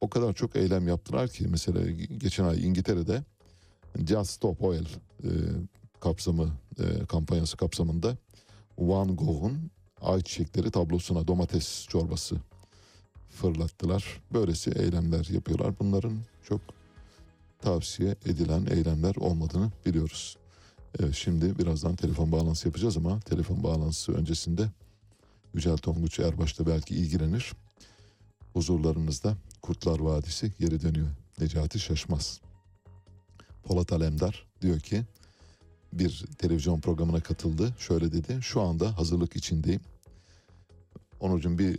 [0.00, 3.22] o kadar çok eylem yaptılar ki mesela geçen ay İngiltere'de
[4.08, 4.86] Just Stop Oil
[5.24, 5.30] e,
[6.00, 8.16] kapsamı e, kampanyası kapsamında
[8.78, 9.70] Van Gogh'un
[10.00, 12.36] ayçiçekleri tablosuna domates çorbası
[13.30, 14.20] fırlattılar.
[14.32, 15.78] Böylesi eylemler yapıyorlar.
[15.78, 16.18] Bunların
[16.48, 16.60] çok
[17.58, 20.36] tavsiye edilen eylemler olmadığını biliyoruz.
[21.00, 24.70] Evet, şimdi birazdan telefon bağlantısı yapacağız ama telefon bağlantısı öncesinde
[25.54, 27.52] Yücel Tonguç Erbaş da belki ilgilenir.
[28.52, 29.36] Huzurlarınızda
[29.66, 31.06] Kurtlar Vadisi geri dönüyor.
[31.40, 32.40] Necati Şaşmaz.
[33.64, 35.02] Polat Alemdar diyor ki
[35.92, 37.74] bir televizyon programına katıldı.
[37.78, 38.38] Şöyle dedi.
[38.42, 39.80] Şu anda hazırlık içindeyim.
[41.20, 41.78] Onurcuğum bir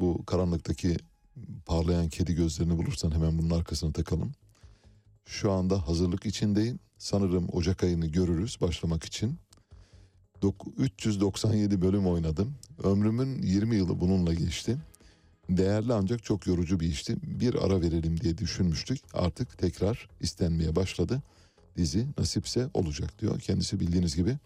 [0.00, 0.96] bu karanlıktaki
[1.66, 4.32] parlayan kedi gözlerini bulursan hemen bunun arkasına takalım.
[5.26, 6.78] Şu anda hazırlık içindeyim.
[6.98, 9.38] Sanırım Ocak ayını görürüz başlamak için.
[10.42, 12.54] Dok- 397 bölüm oynadım.
[12.82, 14.78] Ömrümün 20 yılı bununla geçti.
[15.48, 17.16] Değerli ancak çok yorucu bir işti.
[17.22, 19.00] Bir ara verelim diye düşünmüştük.
[19.14, 21.22] Artık tekrar istenmeye başladı.
[21.76, 23.40] Dizi nasipse olacak diyor.
[23.40, 24.36] Kendisi bildiğiniz gibi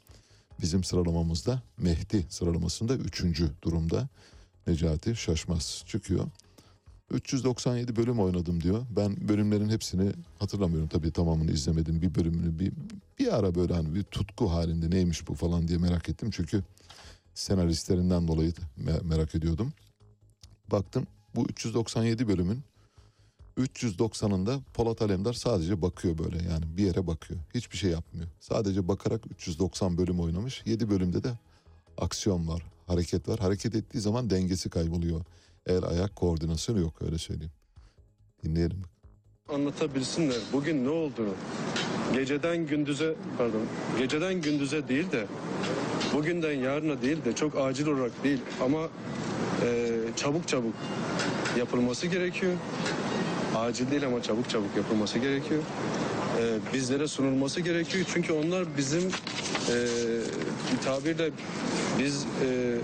[0.61, 3.43] bizim sıralamamızda Mehdi sıralamasında 3.
[3.63, 4.09] durumda.
[4.67, 6.27] Necati Şaşmaz çıkıyor.
[7.11, 8.87] 397 bölüm oynadım diyor.
[8.97, 12.03] Ben bölümlerin hepsini hatırlamıyorum tabii tamamını izlemedim.
[12.03, 12.73] Bir bölümünü bir,
[13.19, 16.31] bir ara böyle hani bir tutku halinde neymiş bu falan diye merak ettim.
[16.31, 16.63] Çünkü
[17.35, 18.53] senaristlerinden dolayı
[18.85, 19.73] me- merak ediyordum.
[20.71, 22.61] Baktım bu 397 bölümün
[23.59, 27.41] 390'ında Polat Alemdar sadece bakıyor böyle yani bir yere bakıyor.
[27.55, 28.29] Hiçbir şey yapmıyor.
[28.41, 30.63] Sadece bakarak 390 bölüm oynamış.
[30.67, 31.33] 7 bölümde de
[31.99, 33.39] aksiyon var, hareket var.
[33.39, 35.21] Hareket ettiği zaman dengesi kayboluyor.
[35.67, 37.53] El ayak koordinasyonu yok öyle söyleyeyim.
[38.45, 38.83] Dinleyelim.
[39.55, 41.35] anlatabilsinler bugün ne olduğunu.
[42.15, 43.63] Geceden gündüze pardon
[43.99, 45.27] geceden gündüze değil de
[46.15, 48.89] bugünden yarına değil de çok acil olarak değil ama
[49.63, 50.75] e, çabuk çabuk
[51.59, 52.53] yapılması gerekiyor.
[53.57, 55.63] Acil değil ama çabuk çabuk yapılması gerekiyor.
[56.41, 59.77] E, bizlere sunulması gerekiyor çünkü onlar bizim e,
[60.73, 61.31] bir tabirle
[61.99, 62.79] biz e,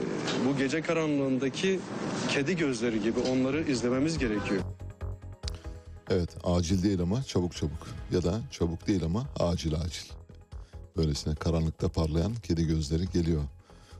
[0.46, 1.80] bu gece karanlığındaki
[2.28, 4.60] kedi gözleri gibi onları izlememiz gerekiyor.
[6.10, 10.10] Evet acil değil ama çabuk çabuk ya da çabuk değil ama acil acil.
[10.96, 13.42] Böylesine karanlıkta parlayan kedi gözleri geliyor.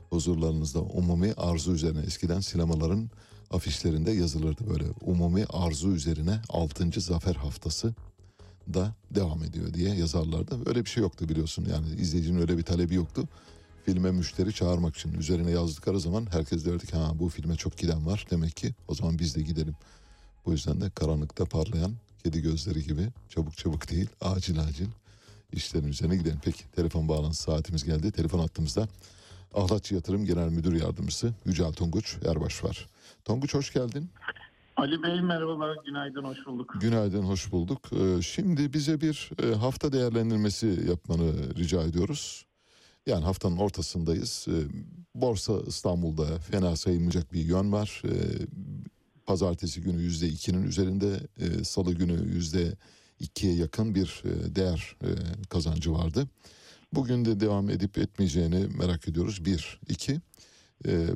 [0.09, 3.09] Huzurlarınızda umumi arzu üzerine eskiden sinemaların
[3.51, 7.01] afişlerinde yazılırdı böyle umumi arzu üzerine 6.
[7.01, 7.93] zafer haftası
[8.73, 10.69] da devam ediyor diye yazarlardı.
[10.69, 13.27] Öyle bir şey yoktu biliyorsun yani izleyicinin öyle bir talebi yoktu.
[13.85, 18.05] Filme müşteri çağırmak için üzerine yazdıkları zaman herkes derdi ki ha bu filme çok giden
[18.05, 19.75] var demek ki o zaman biz de gidelim.
[20.45, 21.93] Bu yüzden de karanlıkta parlayan
[22.23, 24.87] kedi gözleri gibi çabuk çabuk değil acil acil
[25.53, 26.39] işlerin üzerine gidelim.
[26.43, 28.11] Peki telefon bağlantısı saatimiz geldi.
[28.11, 28.87] Telefon attığımızda
[29.53, 32.89] Ahlatçı Yatırım Genel Müdür Yardımcısı Yücel Tonguç Erbaş var.
[33.25, 34.09] Tonguç hoş geldin.
[34.77, 36.73] Ali Bey merhabalar, günaydın, hoş bulduk.
[36.81, 37.89] Günaydın, hoş bulduk.
[37.93, 42.45] Ee, Şimdi bize bir e, hafta değerlendirmesi yapmanı rica ediyoruz.
[43.05, 44.45] Yani haftanın ortasındayız.
[44.49, 44.51] Ee,
[45.15, 48.01] Borsa İstanbul'da fena sayılmayacak bir yön var.
[48.05, 48.09] Ee,
[49.25, 52.75] Pazartesi günü yüzde ikinin üzerinde, e, salı günü yüzde
[53.19, 54.95] ikiye yakın bir e, değer
[55.49, 56.27] kazancı vardı.
[56.93, 59.45] Bugün de devam edip etmeyeceğini merak ediyoruz.
[59.45, 60.19] Bir, iki.
[60.87, 61.07] Ee,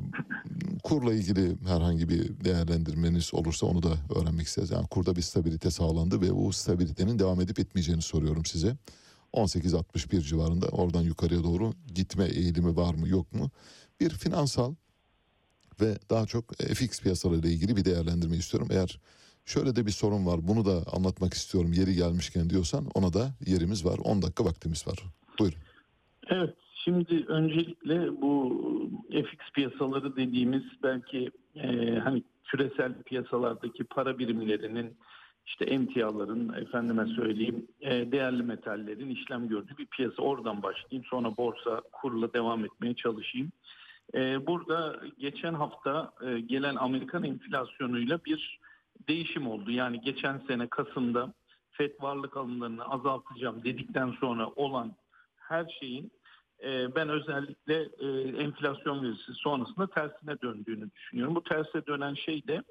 [0.82, 4.70] kurla ilgili herhangi bir değerlendirmeniz olursa onu da öğrenmek isteriz.
[4.70, 8.76] Yani kurda bir stabilite sağlandı ve bu stabilitenin devam edip etmeyeceğini soruyorum size.
[9.32, 13.50] 18.61 civarında oradan yukarıya doğru gitme eğilimi var mı yok mu?
[14.00, 14.74] Bir finansal
[15.80, 18.68] ve daha çok FX piyasalarıyla ilgili bir değerlendirme istiyorum.
[18.72, 19.00] Eğer
[19.44, 23.84] şöyle de bir sorun var bunu da anlatmak istiyorum yeri gelmişken diyorsan ona da yerimiz
[23.84, 23.98] var.
[23.98, 24.98] 10 dakika vaktimiz var.
[25.38, 25.58] Buyurun.
[26.30, 26.54] Evet,
[26.84, 28.62] şimdi öncelikle bu
[29.10, 34.96] FX piyasaları dediğimiz belki e, hani küresel piyasalardaki para birimlerinin
[35.46, 40.22] işte emtiaların efendime söyleyeyim e, değerli metallerin işlem gördüğü bir piyasa.
[40.22, 43.52] Oradan başlayayım sonra borsa kurla devam etmeye çalışayım.
[44.14, 48.60] E, burada geçen hafta e, gelen Amerikan enflasyonuyla bir
[49.08, 49.70] değişim oldu.
[49.70, 51.32] Yani geçen sene Kasım'da
[51.70, 54.92] FED varlık alımlarını azaltacağım dedikten sonra olan
[55.36, 56.12] her şeyin
[56.64, 58.08] e, ben özellikle e,
[58.42, 61.34] enflasyon verisi sonrasında tersine döndüğünü düşünüyorum.
[61.34, 62.62] Bu terse dönen şey de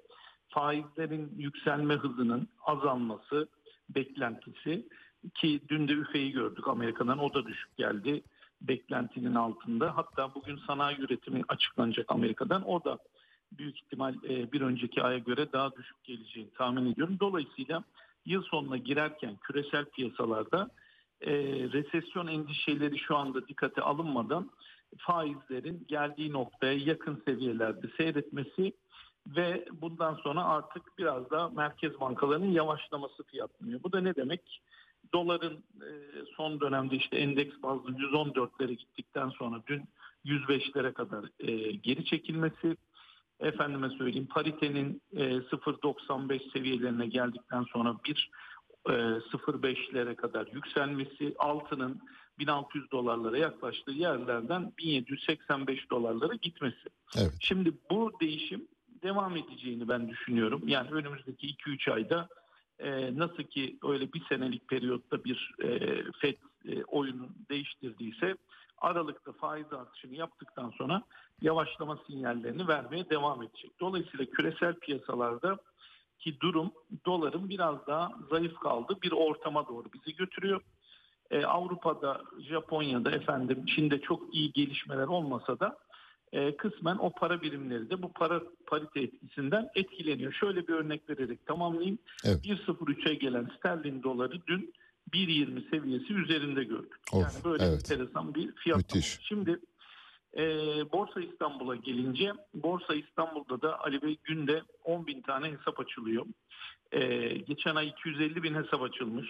[0.47, 3.47] faizlerin yükselme hızının azalması
[3.89, 4.87] beklentisi
[5.35, 8.23] ki dün de üfeyi gördük Amerika'dan o da düşük geldi
[8.61, 9.97] beklentinin altında.
[9.97, 12.99] Hatta bugün sanayi üretimi açıklanacak Amerika'dan o da
[13.51, 17.17] büyük ihtimal e, bir önceki aya göre daha düşük geleceğini tahmin ediyorum.
[17.19, 17.83] Dolayısıyla
[18.25, 20.69] yıl sonuna girerken küresel piyasalarda
[21.21, 21.33] e,
[21.73, 24.51] resesyon endişeleri şu anda dikkate alınmadan
[24.97, 28.73] faizlerin geldiği noktaya yakın seviyelerde seyretmesi
[29.27, 33.83] ve bundan sonra artık biraz da merkez bankalarının yavaşlaması fiyatlanıyor.
[33.83, 34.61] Bu da ne demek?
[35.13, 35.89] Doların e,
[36.35, 39.83] son dönemde işte endeks bazlı 114'lere gittikten sonra dün
[40.25, 42.77] 105'lere kadar e, geri çekilmesi
[43.39, 48.48] efendime söyleyeyim paritenin e, 0.95 seviyelerine geldikten sonra bir e,
[48.93, 52.01] 0.5'lere kadar yükselmesi altının
[52.39, 56.89] 1600 dolarlara yaklaştığı yerlerden 1785 dolarlara gitmesi.
[57.17, 57.33] Evet.
[57.39, 58.67] Şimdi bu değişim
[59.03, 60.61] devam edeceğini ben düşünüyorum.
[60.67, 62.29] Yani önümüzdeki 2-3 ayda
[62.79, 65.79] e, nasıl ki öyle bir senelik periyotta bir e,
[66.21, 68.35] FED e, oyunu değiştirdiyse
[68.81, 71.03] Aralıkta faiz artışını yaptıktan sonra
[71.41, 73.71] yavaşlama sinyallerini vermeye devam edecek.
[73.79, 75.57] Dolayısıyla küresel piyasalarda
[76.19, 76.71] ki durum
[77.05, 80.61] doların biraz daha zayıf kaldı bir ortama doğru bizi götürüyor.
[81.31, 85.77] Ee, Avrupa'da, Japonya'da efendim Çin'de çok iyi gelişmeler olmasa da
[86.31, 90.33] e, kısmen o para birimleri de bu para parite etkisinden etkileniyor.
[90.33, 91.99] Şöyle bir örnek vererek tamamlayayım.
[92.25, 92.45] Evet.
[92.45, 94.73] 1.03'e gelen sterlin doları dün
[95.13, 96.95] 1.20 seviyesi üzerinde gördük.
[97.11, 97.91] Of, yani böyle evet.
[97.91, 98.95] enteresan bir fiyat.
[99.21, 99.59] Şimdi
[100.37, 100.43] e,
[100.91, 106.25] Borsa İstanbul'a gelince Borsa İstanbul'da da Ali Bey günde 10 bin tane hesap açılıyor.
[106.91, 109.27] E, geçen ay 250 bin hesap açılmış.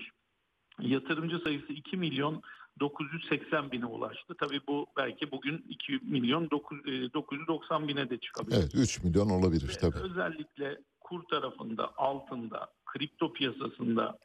[0.79, 2.41] Yatırımcı sayısı 2 milyon
[2.79, 4.35] 980 bine ulaştı.
[4.39, 8.57] Tabii bu belki bugün 2 milyon 9, e, 990 bine de çıkabilir.
[8.57, 9.97] Evet 3 milyon olabilir tabii.
[9.97, 14.19] Özellikle kur tarafında, altında, kripto piyasasında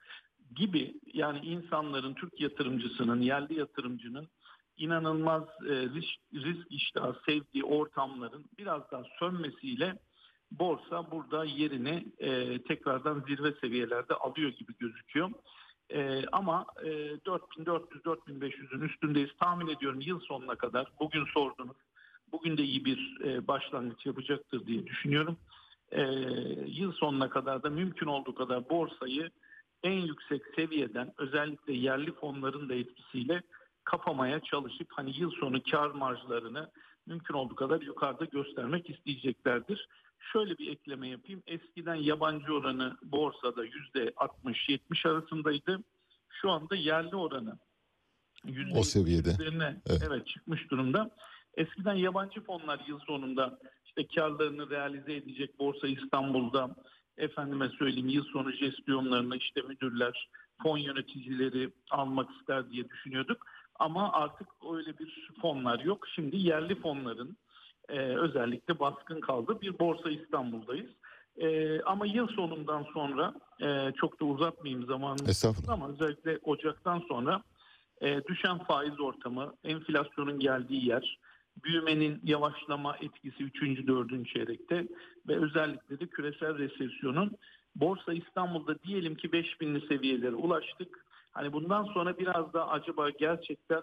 [0.56, 4.28] gibi yani insanların, Türk yatırımcısının, yerli yatırımcının
[4.76, 9.98] inanılmaz e, risk, risk iştahı sevdiği ortamların biraz daha sönmesiyle
[10.50, 15.30] borsa burada yerini e, tekrardan zirve seviyelerde alıyor gibi gözüküyor.
[15.90, 19.30] E, ama e, 4400-4500'ün üstündeyiz.
[19.40, 21.76] Tahmin ediyorum yıl sonuna kadar bugün sordunuz.
[22.32, 25.36] Bugün de iyi bir e, başlangıç yapacaktır diye düşünüyorum.
[25.90, 26.02] E,
[26.66, 29.30] yıl sonuna kadar da mümkün olduğu kadar borsayı
[29.82, 33.42] en yüksek seviyeden özellikle yerli fonların da etkisiyle
[33.84, 36.70] kapamaya çalışıp hani yıl sonu kar marjlarını
[37.06, 39.88] mümkün olduğu kadar yukarıda göstermek isteyeceklerdir.
[40.32, 41.42] Şöyle bir ekleme yapayım.
[41.46, 45.82] Eskiden yabancı oranı borsada yüzde 60-70 arasındaydı.
[46.28, 47.58] Şu anda yerli oranı
[48.74, 49.28] O seviyede.
[49.28, 50.02] üzerine Evet.
[50.08, 50.26] evet.
[50.26, 51.10] çıkmış durumda.
[51.56, 56.76] Eskiden yabancı fonlar yıl sonunda işte karlarını realize edecek Borsa İstanbul'da
[57.18, 60.28] efendime söyleyeyim yıl sonu jestiyonlarını işte müdürler,
[60.62, 63.46] fon yöneticileri almak ister diye düşünüyorduk.
[63.84, 66.08] Ama artık öyle bir fonlar yok.
[66.14, 67.36] Şimdi yerli fonların
[67.88, 69.60] e, özellikle baskın kaldı.
[69.60, 70.90] Bir Borsa İstanbul'dayız.
[71.36, 74.86] E, ama yıl sonundan sonra e, çok da uzatmayayım
[75.28, 75.72] Estağfurullah.
[75.72, 77.42] ama özellikle Ocak'tan sonra
[78.00, 81.18] e, düşen faiz ortamı, enflasyonun geldiği yer,
[81.64, 83.86] büyümenin yavaşlama etkisi 3.
[83.86, 84.28] 4.
[84.28, 84.88] çeyrekte
[85.28, 87.36] ve özellikle de küresel resesyonun
[87.76, 91.03] Borsa İstanbul'da diyelim ki 5000'li seviyelere ulaştık.
[91.34, 93.82] Hani bundan sonra biraz da acaba gerçekten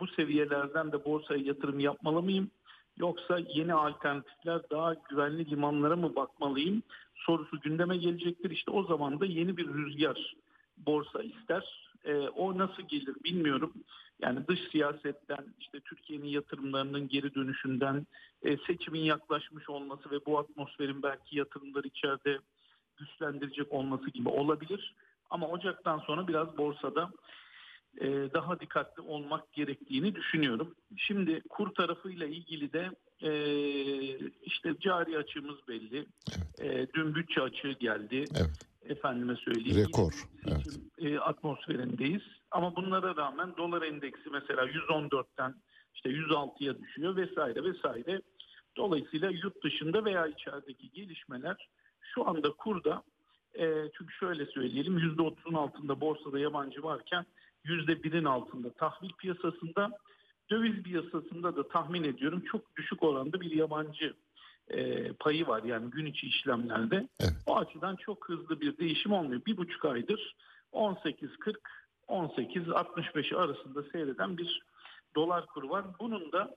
[0.00, 2.50] bu seviyelerden de borsaya yatırım yapmalı mıyım?
[2.96, 6.82] Yoksa yeni alternatifler daha güvenli limanlara mı bakmalıyım?
[7.14, 8.50] Sorusu gündeme gelecektir.
[8.50, 10.34] İşte o zaman da yeni bir rüzgar
[10.76, 11.90] borsa ister.
[12.04, 13.72] E, o nasıl gelir bilmiyorum.
[14.22, 18.06] Yani dış siyasetten, işte Türkiye'nin yatırımlarının geri dönüşünden,
[18.42, 22.38] e, seçimin yaklaşmış olması ve bu atmosferin belki yatırımları içeride
[22.96, 24.94] güçlendirecek olması gibi olabilir.
[25.34, 27.10] Ama Ocak'tan sonra biraz borsada
[28.00, 30.74] e, daha dikkatli olmak gerektiğini düşünüyorum.
[30.96, 32.90] Şimdi kur tarafıyla ilgili de
[33.20, 33.32] e,
[34.42, 36.06] işte cari açığımız belli.
[36.58, 38.24] E, dün bütçe açığı geldi.
[38.36, 38.50] Evet.
[38.84, 39.88] Efendime söyleyeyim.
[39.88, 40.12] Rekor,
[40.46, 42.22] Yine seçim, e, atmosferindeyiz.
[42.50, 45.54] Ama bunlara rağmen dolar endeksi mesela 114'ten
[45.94, 48.20] işte 106'ya düşüyor vesaire vesaire.
[48.76, 51.68] Dolayısıyla yurt dışında veya içerideki gelişmeler
[52.14, 53.02] şu anda kurda
[53.58, 57.26] e, çünkü şöyle söyleyelim %30'un altında borsada yabancı varken
[57.64, 59.90] %1'in altında tahvil piyasasında
[60.50, 64.14] döviz piyasasında da tahmin ediyorum çok düşük oranda bir yabancı
[64.68, 67.08] e, payı var yani gün içi işlemlerde.
[67.20, 67.32] Evet.
[67.46, 69.40] O açıdan çok hızlı bir değişim olmuyor.
[69.46, 70.36] Bir buçuk aydır
[70.72, 71.54] 18.40
[72.08, 74.62] 18.65 arasında seyreden bir
[75.16, 75.84] dolar kuru var.
[76.00, 76.54] Bunun da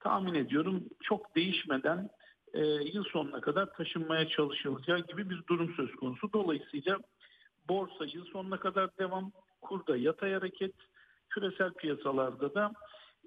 [0.00, 2.10] tahmin ediyorum çok değişmeden
[2.54, 2.60] e,
[2.92, 6.32] yıl sonuna kadar taşınmaya çalışılacağı gibi bir durum söz konusu.
[6.32, 6.98] Dolayısıyla
[7.68, 10.74] borsa yıl sonuna kadar devam, kurda yatay hareket,
[11.30, 12.72] küresel piyasalarda da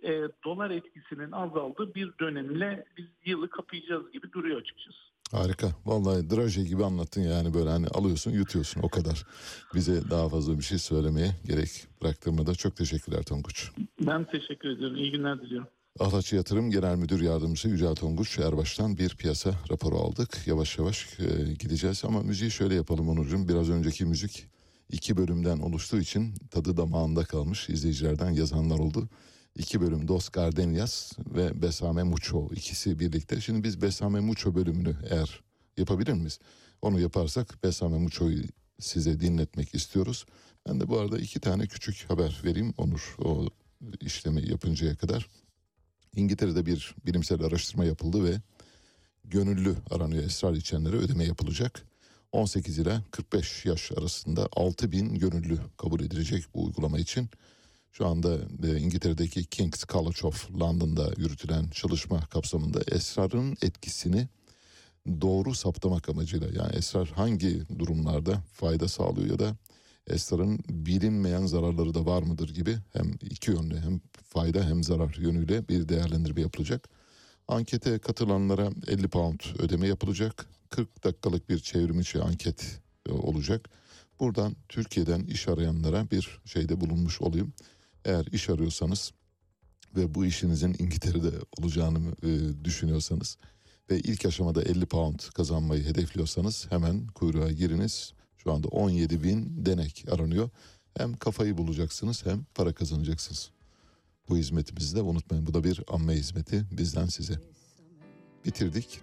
[0.04, 0.12] e,
[0.45, 4.98] dolar etkisinin azaldığı bir dönemle biz yılı kapayacağız gibi duruyor açıkçası.
[5.32, 5.68] Harika.
[5.86, 9.26] Vallahi draje gibi anlattın yani böyle hani alıyorsun yutuyorsun o kadar.
[9.74, 11.70] Bize daha fazla bir şey söylemeye gerek
[12.02, 13.72] bıraktırmada çok teşekkürler Tonguç.
[14.02, 14.98] Ben teşekkür ediyorum.
[14.98, 15.68] İyi günler diliyorum.
[15.99, 20.48] Ahlatçı Yatırım Genel Müdür Yardımcısı Yücel Tonguç Erbaş'tan bir piyasa raporu aldık.
[20.48, 23.48] Yavaş yavaş e, gideceğiz ama müziği şöyle yapalım Onurcuğum.
[23.48, 24.48] Biraz önceki müzik
[24.90, 29.10] iki bölümden oluştuğu için tadı damağında kalmış izleyicilerden yazanlar oldu.
[29.56, 33.41] İki bölüm Dos Gardenias ve Besame Mucho ikisi birlikte.
[33.41, 35.41] Şimdi biz Besame Mucho bölümünü eğer
[35.78, 36.40] yapabilir miyiz?
[36.82, 38.44] Onu yaparsak Besame Mucho'yu
[38.80, 40.26] size dinletmek istiyoruz.
[40.68, 43.45] Ben de bu arada iki tane küçük haber vereyim Onur o
[44.02, 45.30] işlemi yapıncaya kadar.
[46.15, 48.41] İngiltere'de bir bilimsel araştırma yapıldı ve
[49.23, 51.84] gönüllü aranıyor esrar içenlere ödeme yapılacak.
[52.31, 57.30] 18 ile 45 yaş arasında 6 bin gönüllü kabul edilecek bu uygulama için.
[57.91, 64.27] Şu anda e, İngiltere'deki King's College of London'da yürütülen çalışma kapsamında esrarın etkisini
[65.22, 69.56] doğru saptamak amacıyla yani esrar hangi durumlarda fayda sağlıyor ya da
[70.08, 75.68] esrarın bilinmeyen zararları da var mıdır gibi hem iki yönlü hem fayda hem zarar yönüyle
[75.68, 76.90] bir değerlendirme yapılacak.
[77.48, 80.46] Ankete katılanlara 50 pound ödeme yapılacak.
[80.70, 83.70] 40 dakikalık bir çevrim içi anket e, olacak.
[84.20, 87.54] Buradan Türkiye'den iş arayanlara bir şeyde bulunmuş olayım.
[88.06, 89.12] Eğer iş arıyorsanız
[89.96, 93.38] ve bu işinizin İngiltere'de olacağını e, düşünüyorsanız
[93.92, 98.14] ve ilk aşamada 50 pound kazanmayı hedefliyorsanız hemen kuyruğa giriniz.
[98.44, 100.49] Şu anda 17 bin denek aranıyor.
[100.98, 103.49] Hem kafayı bulacaksınız hem para kazanacaksınız.
[104.30, 105.45] Bu hizmetimizi de unutmayın.
[105.45, 107.40] Bu da bir amme hizmeti bizden size.
[108.45, 109.02] Bitirdik.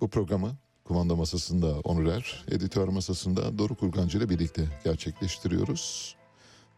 [0.00, 6.16] Bu programı kumanda masasında Onur Er, editör masasında Doruk Urgancı ile birlikte gerçekleştiriyoruz.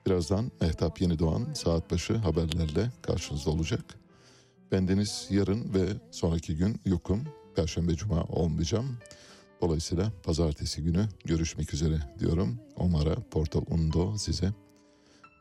[0.07, 3.85] Birazdan Mehtap Yenidoğan saat başı haberlerle karşınızda olacak.
[4.73, 7.25] Bendeniz yarın ve sonraki gün yokum.
[7.57, 8.99] Perşembe Cuma olmayacağım.
[9.61, 12.61] Dolayısıyla pazartesi günü görüşmek üzere diyorum.
[12.77, 14.53] Omara Porto Undo size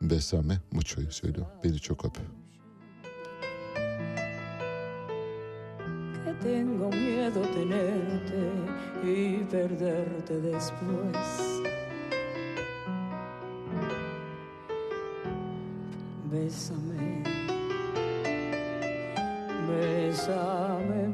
[0.02, 1.46] Besame Mucho'yu söylüyor.
[1.64, 2.18] Beni çok öp.
[6.44, 8.40] tengo miedo tenerte
[9.02, 11.62] y perderte después.
[16.30, 17.22] Bésame,
[19.68, 21.13] bésame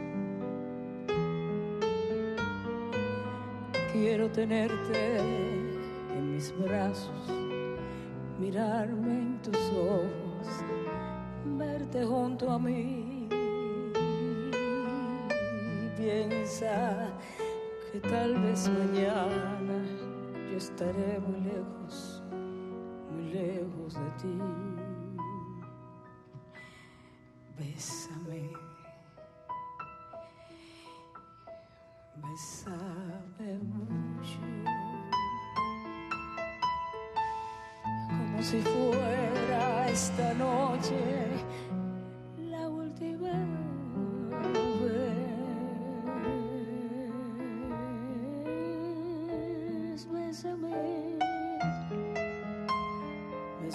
[4.33, 7.29] Tenerte en mis brazos,
[8.39, 10.47] mirarme en tus ojos,
[11.57, 13.27] verte junto a mí.
[15.97, 17.09] Piensa
[17.91, 19.83] que tal vez mañana
[20.49, 22.23] yo estaré muy lejos,
[23.11, 24.39] muy lejos de ti.
[27.59, 28.49] Bésame,
[32.15, 32.80] bésame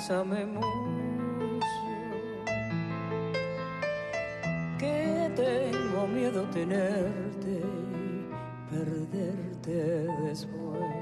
[0.07, 1.67] bésame mucho,
[4.79, 7.61] que tengo miedo tenerte
[8.71, 10.96] perderte después.